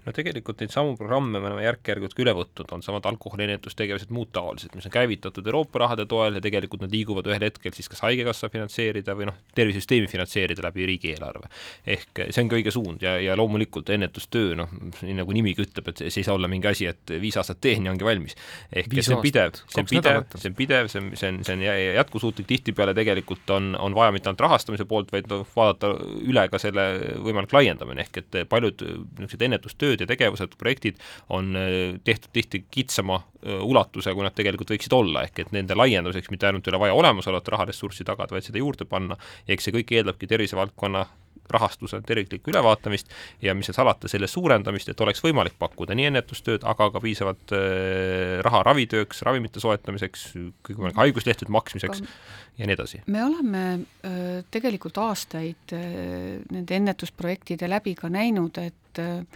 No 0.06 0.14
tegelikult 0.14 0.62
neid 0.62 0.72
samu 0.72 0.94
programme 0.98 1.40
me 1.40 1.50
oleme 1.50 1.64
järk-järgult 1.64 2.14
ka 2.14 2.22
üle 2.22 2.34
võtnud, 2.36 2.70
on 2.76 2.84
samad 2.84 3.06
alkoholiennetustegevused, 3.10 4.12
muud 4.14 4.30
taolised, 4.34 4.74
mis 4.78 4.86
on 4.86 4.94
käivitatud 4.94 5.46
Euroopa 5.46 5.82
rahade 5.82 6.06
toel 6.10 6.38
ja 6.38 6.42
tegelikult 6.44 6.84
nad 6.84 6.94
liiguvad 6.94 7.26
ühel 7.30 7.46
hetkel 7.48 7.74
siis 7.74 7.90
kas 7.90 8.04
Haigekassa 8.06 8.50
finantseerida 8.52 9.16
või 9.18 9.28
noh, 9.30 9.38
tervisesüsteemi 9.58 10.10
finantseerida 10.10 10.64
läbi 10.68 10.86
riigieelarve. 10.92 11.50
ehk 11.96 12.22
see 12.30 12.44
on 12.44 12.52
ka 12.52 12.58
õige 12.60 12.74
suund 12.74 13.02
ja, 13.02 13.16
ja 13.22 13.36
loomulikult 13.38 13.90
ennetustöö, 13.96 14.54
noh, 14.62 14.70
nii 15.02 15.18
nagu 15.18 15.34
nimigi 15.34 15.66
ütleb, 15.66 15.90
et 15.90 16.04
see 16.06 16.22
ei 16.22 16.28
saa 16.28 16.38
olla 16.38 16.50
mingi 16.50 16.70
asi, 16.70 16.86
et 16.90 17.16
viis 17.22 17.36
aastat 17.40 17.60
teen 17.64 17.88
ja 17.88 17.94
ongi 17.94 18.06
valmis. 18.06 18.38
ehk 18.72 18.92
viis 18.92 19.10
see 19.10 19.16
on 19.16 19.24
pidev, 19.24 19.58
see 19.66 19.82
on 19.82 19.90
pidev, 19.90 20.22
see 20.36 20.52
on 20.52 20.58
pidev, 20.60 20.90
see 20.92 21.02
on, 21.02 21.10
see 21.18 21.32
on, 21.32 21.42
see 21.46 21.58
on 21.58 21.66
jätkusuutlik, 21.66 22.46
tihtipeale 22.52 22.94
tegelikult 22.94 23.50
on, 23.56 23.72
on 23.80 23.96
vaja 23.96 24.14
mitte 24.14 24.30
ainult 24.30 24.46
rahastamise 24.46 24.86
poolt, 24.86 25.10
vaid 25.14 25.26
noh, 25.32 25.42
vaadata 25.56 25.92
üle 26.22 26.46
ka 26.52 26.62
selle 26.62 26.86
võimalik 27.26 27.54
laiendamine, 27.56 28.06
ehk 28.06 28.22
et 28.22 28.40
paljud 28.50 28.86
niisugused 28.86 29.42
ennetustööd 29.66 29.76
tööd 29.78 30.00
ja 30.02 30.06
tegevused, 30.06 30.56
projektid 30.58 31.00
on 31.28 31.56
äh, 31.56 31.98
tehtud 32.04 32.32
tihti 32.32 32.64
kitsama 32.70 33.20
äh, 33.20 33.60
ulatuse, 33.62 34.14
kui 34.14 34.26
nad 34.26 34.34
tegelikult 34.36 34.70
võiksid 34.74 34.94
olla, 34.96 35.26
ehk 35.26 35.44
et 35.44 35.52
nende 35.52 35.76
laiendamiseks 35.76 36.30
mitte 36.30 36.46
ainult 36.46 36.66
ei 36.66 36.74
ole 36.74 36.84
vaja 36.86 36.94
olemasolevat 36.94 37.48
raharessurssi 37.56 38.06
tagada, 38.06 38.34
vaid 38.36 38.46
seda 38.46 38.62
juurde 38.62 38.88
panna, 38.88 39.18
eks 39.48 39.68
see 39.68 39.76
kõik 39.76 39.94
eeldabki 39.98 40.26
tervisevaldkonna 40.30 41.06
rahastuse 41.50 42.00
terviklikku 42.06 42.50
ülevaatamist 42.50 43.10
ja 43.42 43.54
mis 43.54 43.68
seal 43.68 43.76
salata, 43.78 44.08
selle 44.10 44.26
suurendamist, 44.30 44.88
et 44.90 45.00
oleks 45.00 45.22
võimalik 45.22 45.54
pakkuda 45.58 45.94
nii 45.94 46.08
ennetustööd, 46.10 46.66
aga 46.66 46.88
ka 46.94 47.02
piisavat 47.02 47.54
äh, 47.54 48.40
raha 48.46 48.64
ravitööks, 48.66 49.22
ravimite 49.26 49.62
soetamiseks, 49.62 50.26
kõikvõimalike 50.66 51.02
haiguslehtede 51.04 51.54
maksmiseks 51.54 52.02
aga 52.02 52.14
ja 52.58 52.66
nii 52.66 52.76
edasi. 52.76 53.02
me 53.06 53.24
oleme 53.24 53.62
äh, 53.76 54.44
tegelikult 54.50 54.98
aastaid 55.02 55.76
äh, 55.76 56.40
nende 56.52 56.80
ennetusprojektide 56.80 57.68
läbi 57.70 57.94
ka 57.98 58.10
näinud, 58.12 58.58
et 58.58 58.74
et 58.96 59.02
äh, 59.02 59.26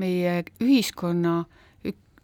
meie 0.00 0.40
ühiskonna 0.60 1.44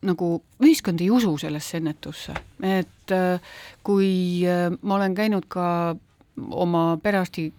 nagu 0.07 0.27
ühiskond 0.63 1.01
ei 1.03 1.11
usu 1.11 1.33
sellesse 1.41 1.81
ennetusse, 1.81 2.35
et 2.63 3.13
äh, 3.15 3.41
kui 3.83 4.45
äh, 4.47 4.71
ma 4.83 4.99
olen 4.99 5.15
käinud 5.17 5.49
ka 5.49 5.97
oma 6.37 6.99
perearsti 7.03 7.51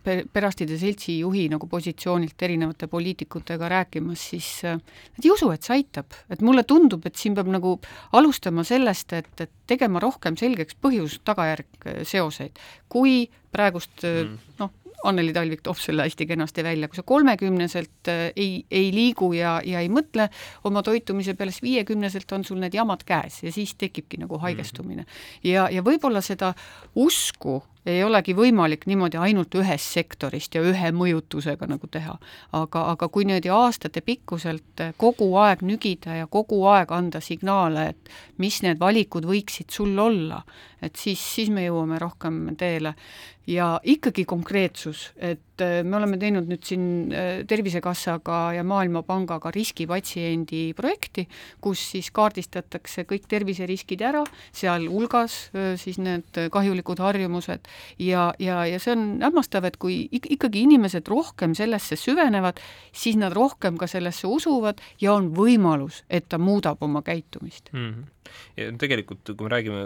perearstide 0.00 0.78
seltsi 0.80 1.18
juhi 1.18 1.42
nagu 1.52 1.66
positsioonilt 1.68 2.42
erinevate 2.46 2.86
poliitikutega 2.88 3.68
rääkimas, 3.68 4.22
siis 4.30 4.46
nad 4.64 5.26
ei 5.26 5.32
usu, 5.34 5.50
et 5.52 5.66
see 5.66 5.74
aitab. 5.74 6.14
et 6.30 6.40
mulle 6.40 6.62
tundub, 6.64 7.04
et 7.04 7.18
siin 7.20 7.34
peab 7.36 7.50
nagu 7.52 7.74
alustama 8.16 8.64
sellest, 8.64 9.12
et, 9.12 9.28
et 9.44 9.52
tegema 9.68 10.00
rohkem 10.00 10.38
selgeks 10.40 10.78
põhjus-tagajärg 10.80 11.90
seoseid. 12.08 12.56
kui 12.88 13.26
praegust 13.52 14.06
mm. 14.06 14.38
noh, 14.62 14.72
Anneli 15.04 15.32
Talvik 15.32 15.62
toob 15.64 15.78
selle 15.80 16.04
hästi 16.04 16.26
kenasti 16.28 16.64
välja, 16.64 16.88
kui 16.88 17.00
sa 17.00 17.04
kolmekümneselt 17.06 18.10
äh, 18.12 18.26
ei, 18.36 18.64
ei 18.70 18.90
liigu 18.94 19.32
ja, 19.36 19.58
ja 19.64 19.80
ei 19.80 19.88
mõtle 19.92 20.28
oma 20.68 20.82
toitumise 20.86 21.34
peale, 21.38 21.54
siis 21.54 21.64
viiekümneselt 21.64 22.32
on 22.36 22.44
sul 22.44 22.60
need 22.60 22.76
jamad 22.76 23.04
käes 23.08 23.42
ja 23.44 23.52
siis 23.52 23.74
tekibki 23.80 24.20
nagu 24.20 24.38
haigestumine. 24.42 25.06
ja, 25.44 25.68
ja 25.72 25.84
võib-olla 25.86 26.22
seda 26.24 26.54
usku 26.94 27.60
ei 27.86 28.02
olegi 28.04 28.34
võimalik 28.36 28.84
niimoodi 28.86 29.16
ainult 29.20 29.54
ühest 29.56 29.94
sektorist 29.94 30.54
ja 30.54 30.62
ühe 30.64 30.90
mõjutusega 30.92 31.68
nagu 31.70 31.88
teha. 31.90 32.18
aga, 32.52 32.84
aga 32.92 33.08
kui 33.08 33.24
niimoodi 33.24 33.48
aastatepikkuselt 33.54 34.84
kogu 35.00 35.30
aeg 35.40 35.64
nügida 35.64 36.20
ja 36.20 36.26
kogu 36.26 36.64
aeg 36.68 36.92
anda 36.92 37.20
signaale, 37.20 37.88
et 37.94 38.10
mis 38.38 38.60
need 38.62 38.80
valikud 38.80 39.24
võiksid 39.24 39.72
sul 39.72 39.98
olla, 39.98 40.42
et 40.82 40.96
siis, 40.96 41.20
siis 41.20 41.50
me 41.52 41.64
jõuame 41.66 42.00
rohkem 42.00 42.42
teele. 42.58 42.94
ja 43.50 43.80
ikkagi 43.82 44.22
konkreetsus, 44.28 45.08
et 45.16 45.62
äh, 45.64 45.80
me 45.82 45.96
oleme 45.96 46.18
teinud 46.20 46.46
nüüd 46.46 46.62
siin 46.62 46.82
äh, 47.10 47.40
Tervisekassaga 47.48 48.52
ja 48.54 48.62
Maailmapangaga 48.62 49.50
riskipatsiendi 49.50 50.60
projekti, 50.78 51.24
kus 51.58 51.82
siis 51.96 52.12
kaardistatakse 52.14 53.06
kõik 53.10 53.26
terviseriskid 53.32 54.04
ära, 54.06 54.22
sealhulgas 54.54 55.38
äh, 55.50 55.72
siis 55.80 55.98
need 55.98 56.38
kahjulikud 56.52 57.02
harjumused 57.02 57.66
ja, 57.98 58.28
ja, 58.38 58.60
ja 58.70 58.78
see 58.78 58.94
on 58.94 59.18
hämmastav, 59.24 59.66
et 59.66 59.80
kui 59.82 60.04
ikkagi 60.12 60.62
inimesed 60.68 61.10
rohkem 61.10 61.56
sellesse 61.58 61.98
süvenevad, 61.98 62.60
siis 62.92 63.18
nad 63.18 63.34
rohkem 63.34 63.80
ka 63.80 63.90
sellesse 63.90 64.30
usuvad 64.30 64.78
ja 65.00 65.16
on 65.16 65.32
võimalus, 65.34 66.04
et 66.06 66.28
ta 66.30 66.38
muudab 66.38 66.84
oma 66.86 67.02
käitumist 67.02 67.72
mm. 67.72 67.90
-hmm 67.90 68.19
ja 68.56 68.68
tegelikult, 68.78 69.32
kui 69.32 69.46
me 69.46 69.52
räägime 69.52 69.82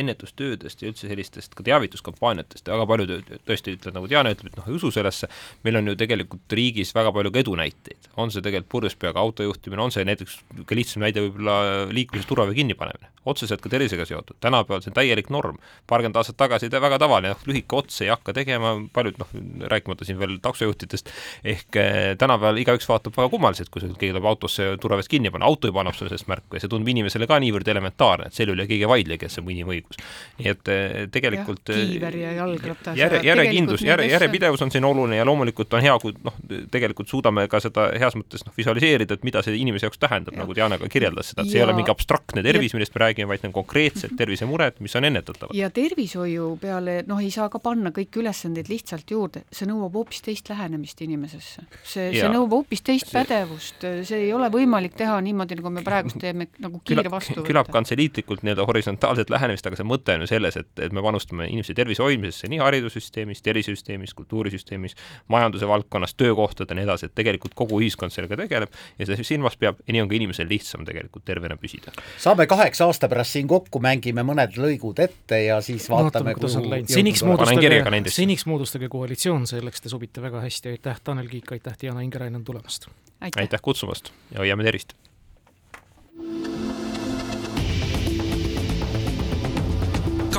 ennetustöödest 0.00 0.82
ja 0.82 0.90
üldse 0.90 1.08
sellistest 1.10 1.54
ka 1.56 1.66
teavituskampaaniatest, 1.66 2.68
väga 2.70 2.86
paljud 2.88 3.14
tõesti 3.46 3.74
ütlevad, 3.76 3.98
nagu 3.98 4.10
Diana 4.10 4.32
ütleb, 4.34 4.52
et 4.52 4.58
noh, 4.60 4.68
ei 4.70 4.78
usu 4.78 4.90
sellesse, 4.94 5.28
meil 5.66 5.80
on 5.80 5.92
ju 5.92 5.96
tegelikult 6.00 6.56
riigis 6.58 6.94
väga 6.96 7.12
palju 7.14 7.32
ka 7.34 7.42
edunäiteid. 7.44 8.10
on 8.16 8.30
see 8.30 8.44
tegelikult 8.44 8.70
purjus 8.70 8.96
peaga 8.96 9.20
autojuhtimine, 9.20 9.82
on 9.82 9.92
see 9.94 10.04
näiteks 10.06 10.38
ka 10.66 10.78
lihtsam 10.78 11.04
näide 11.04 11.24
võib-olla 11.24 11.56
liikluses 11.92 12.28
turvavöö 12.30 12.54
kinnipanemine, 12.56 13.10
otseselt 13.26 13.60
ka 13.60 13.72
tervisega 13.72 14.06
seotud, 14.08 14.38
tänapäeval 14.40 14.82
see 14.84 14.92
on 14.92 14.98
täielik 14.98 15.30
norm. 15.30 15.58
paarkümmend 15.86 16.16
aastat 16.16 16.36
tagasi 16.40 16.70
väga 16.70 16.98
tavaline, 16.98 17.34
noh, 17.34 17.46
lühike 17.48 17.76
ots 17.76 18.00
ei 18.02 18.10
hakka 18.12 18.32
tegema, 18.36 18.76
paljud 18.92 19.18
noh, 19.20 19.34
rääkimata 19.70 20.04
siin 20.04 20.18
veel 20.18 20.38
taksojuhtidest, 20.42 21.10
ehk 21.44 21.76
eh, 21.80 22.16
tänapäeval 22.18 22.60
igaüks 22.62 22.88
vaatab 22.88 23.16
väga 23.16 23.30
kummaliselt, 23.32 23.70
kui 23.70 23.82
keegi 23.84 24.12
tuleb 24.12 24.28
autosse 24.30 24.70
turvavööst 24.80 25.10
kinni 25.12 25.32
panna, 25.34 25.48
auto 25.50 25.70
juba 25.70 25.82
annab 25.82 25.96
sulle 25.98 26.12
sellest 26.12 26.30
märku 26.30 26.56
ja 26.56 26.64
see 26.64 26.72
tundub 26.72 26.90
inimesele 26.92 27.28
ka 27.30 27.38
niivõrd 27.42 27.68
elementaarne, 27.74 28.30
et 28.30 28.36
selle 28.36 28.54
üle 28.54 28.66
keegi 28.70 28.86
ei 28.86 28.90
vaidlegi, 28.90 29.26
et 29.26 29.34
see 29.34 29.42
on 29.42 29.50
inimõigus. 29.54 30.00
nii 30.38 30.50
et 30.50 30.70
eh, 30.72 30.94
tegelikult 31.14 31.72
ja, 31.72 31.78
kiiver 31.80 32.18
ja 32.18 32.32
jalgratas 32.38 32.98
järe, 32.98 33.20
järjekindlus, 33.26 33.84
järe, 33.86 34.06
järjepidevus 34.10 34.62
on 34.64 34.72
siin 34.74 34.84
oluline 34.84 35.18
ja 35.20 35.26
loomulikult 35.28 35.74
on 35.74 35.84
hea, 35.84 35.94
kui 36.02 36.14
noh, 36.24 36.36
tegelikult 36.70 37.10
suudame 37.10 37.46
ka 37.50 37.60
seda 37.62 37.88
heas 38.00 38.16
mõttes 38.18 38.44
noh, 38.46 38.54
visualiseerida, 38.56 39.18
et 39.18 39.26
mida 39.26 39.42
see 39.44 39.56
inimese 39.60 39.88
jaoks 39.88 40.00
tähendab, 40.02 40.36
nagu 40.38 40.56
Diana 40.56 40.78
ka 40.80 40.88
kirjeldas 40.90 41.32
seda, 41.32 41.44
et 41.44 41.52
see 41.52 41.60
ja... 41.60 41.64
ei 41.64 41.68
ole 41.68 41.76
mingi 41.78 41.92
abstraktne 41.92 42.44
tervis, 42.46 42.74
millest 42.76 42.94
me 42.96 43.04
räägime, 43.04 43.28
vaid 43.30 43.44
need 43.44 43.52
on 43.52 43.56
konkreetsed 43.60 44.16
tervisemured, 44.18 44.80
mis 44.84 44.96
on 44.98 45.08
ennetatavad. 45.10 45.54
ja 45.56 45.70
tervishoiu 45.74 46.54
peale 46.62 47.00
noh, 47.08 47.22
ei 47.22 47.30
saa 47.34 47.48
ka 47.52 47.60
panna 47.62 47.92
kõiki 47.94 48.22
ülesandeid 48.22 48.70
lihtsalt 48.72 49.10
juurde, 49.10 49.44
see 49.54 49.68
nõuab 49.70 49.96
hoopis 50.00 50.22
teist 50.24 50.50
lähenemist 50.52 51.00
inimesesse. 51.04 51.66
see, 51.82 52.10
see 52.14 52.30
nõuab 52.30 52.58
hoopis 52.58 52.84
teist 52.86 53.10
see... 53.10 53.18
pädevust, 53.20 53.86
see 54.08 54.26
ei 54.26 54.32
ole 54.36 54.50
võimalik 54.52 54.96
teha 54.98 55.16
niimoodi, 55.24 55.58
nagu 55.60 55.72
me 55.74 55.84
praegu 55.86 56.14
teeme, 56.24 56.48
nagu 56.62 56.80
kiire 56.84 57.10
vastuvõtt. 57.10 57.63
Külab 57.64 57.72
kantseliitlikult 57.72 58.42
nii-öelda 58.44 58.66
horisontaalset 58.66 59.30
lähenemist, 59.30 59.66
aga 59.66 59.78
see 59.78 59.86
mõte 59.88 60.14
on 60.14 60.24
ju 60.24 60.28
selles, 60.30 60.56
et, 60.60 60.68
et 60.82 60.92
me 60.92 61.02
panustame 61.02 61.46
inimese 61.48 61.74
tervise 61.74 62.02
hoidmisesse 62.02 62.48
nii 62.52 62.60
haridussüsteemis, 62.60 63.42
tervisesüsteemis, 63.42 64.14
kultuurisüsteemis, 64.14 64.96
majanduse 65.32 65.68
valdkonnas, 65.68 66.14
töökohtadel 66.14 66.74
ja 66.74 66.80
nii 66.80 66.88
edasi, 66.88 67.08
et 67.08 67.14
tegelikult 67.14 67.54
kogu 67.54 67.80
ühiskond 67.80 68.14
sellega 68.14 68.38
tegeleb 68.44 68.74
ja 68.98 69.08
see 69.08 69.26
silmas 69.26 69.56
peab 69.60 69.80
ja 69.86 69.96
nii 69.96 70.04
on 70.04 70.10
ka 70.10 70.18
inimesel 70.18 70.48
lihtsam 70.50 70.84
tegelikult 70.88 71.24
tervena 71.24 71.56
püsida. 71.60 71.94
saame 72.18 72.46
kaheksa 72.50 72.88
aasta 72.90 73.08
pärast 73.08 73.38
siin 73.38 73.48
kokku, 73.50 73.80
mängime 73.84 74.26
mõned 74.26 74.58
lõigud 74.60 75.00
ette 75.04 75.40
ja 75.46 75.60
siis 75.64 75.88
vaatame, 75.90 76.36
kuidas 76.36 76.58
on 76.60 76.68
läinud. 76.70 76.92
seniks 76.92 77.24
moodustage, 77.24 77.80
seniks 78.12 78.46
moodustage 78.50 78.90
koalitsioon, 78.92 79.48
selleks 79.50 79.84
te 79.84 79.92
sobite 79.92 80.22
väga 80.24 80.44
hästi, 80.44 80.76
aitäh, 80.76 81.00
Tanel 81.04 81.30
Kiik, 81.32 81.56
aitäh, 81.56 81.80
Diana 81.80 82.04
Ingerainen 82.04 82.44
tulemast! 82.44 82.88
aitäh, 83.20 83.40
aitäh 83.46 83.62
kutsumast 83.62 84.12
ja 84.32 84.44
hoiame 84.44 84.66
tervist! 84.66 84.96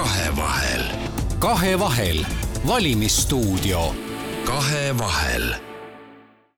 Kahevahel. 0.05 0.83
kahevahel, 1.39 2.25
valimisstuudio. 2.67 3.95
kahevahel 4.45 5.74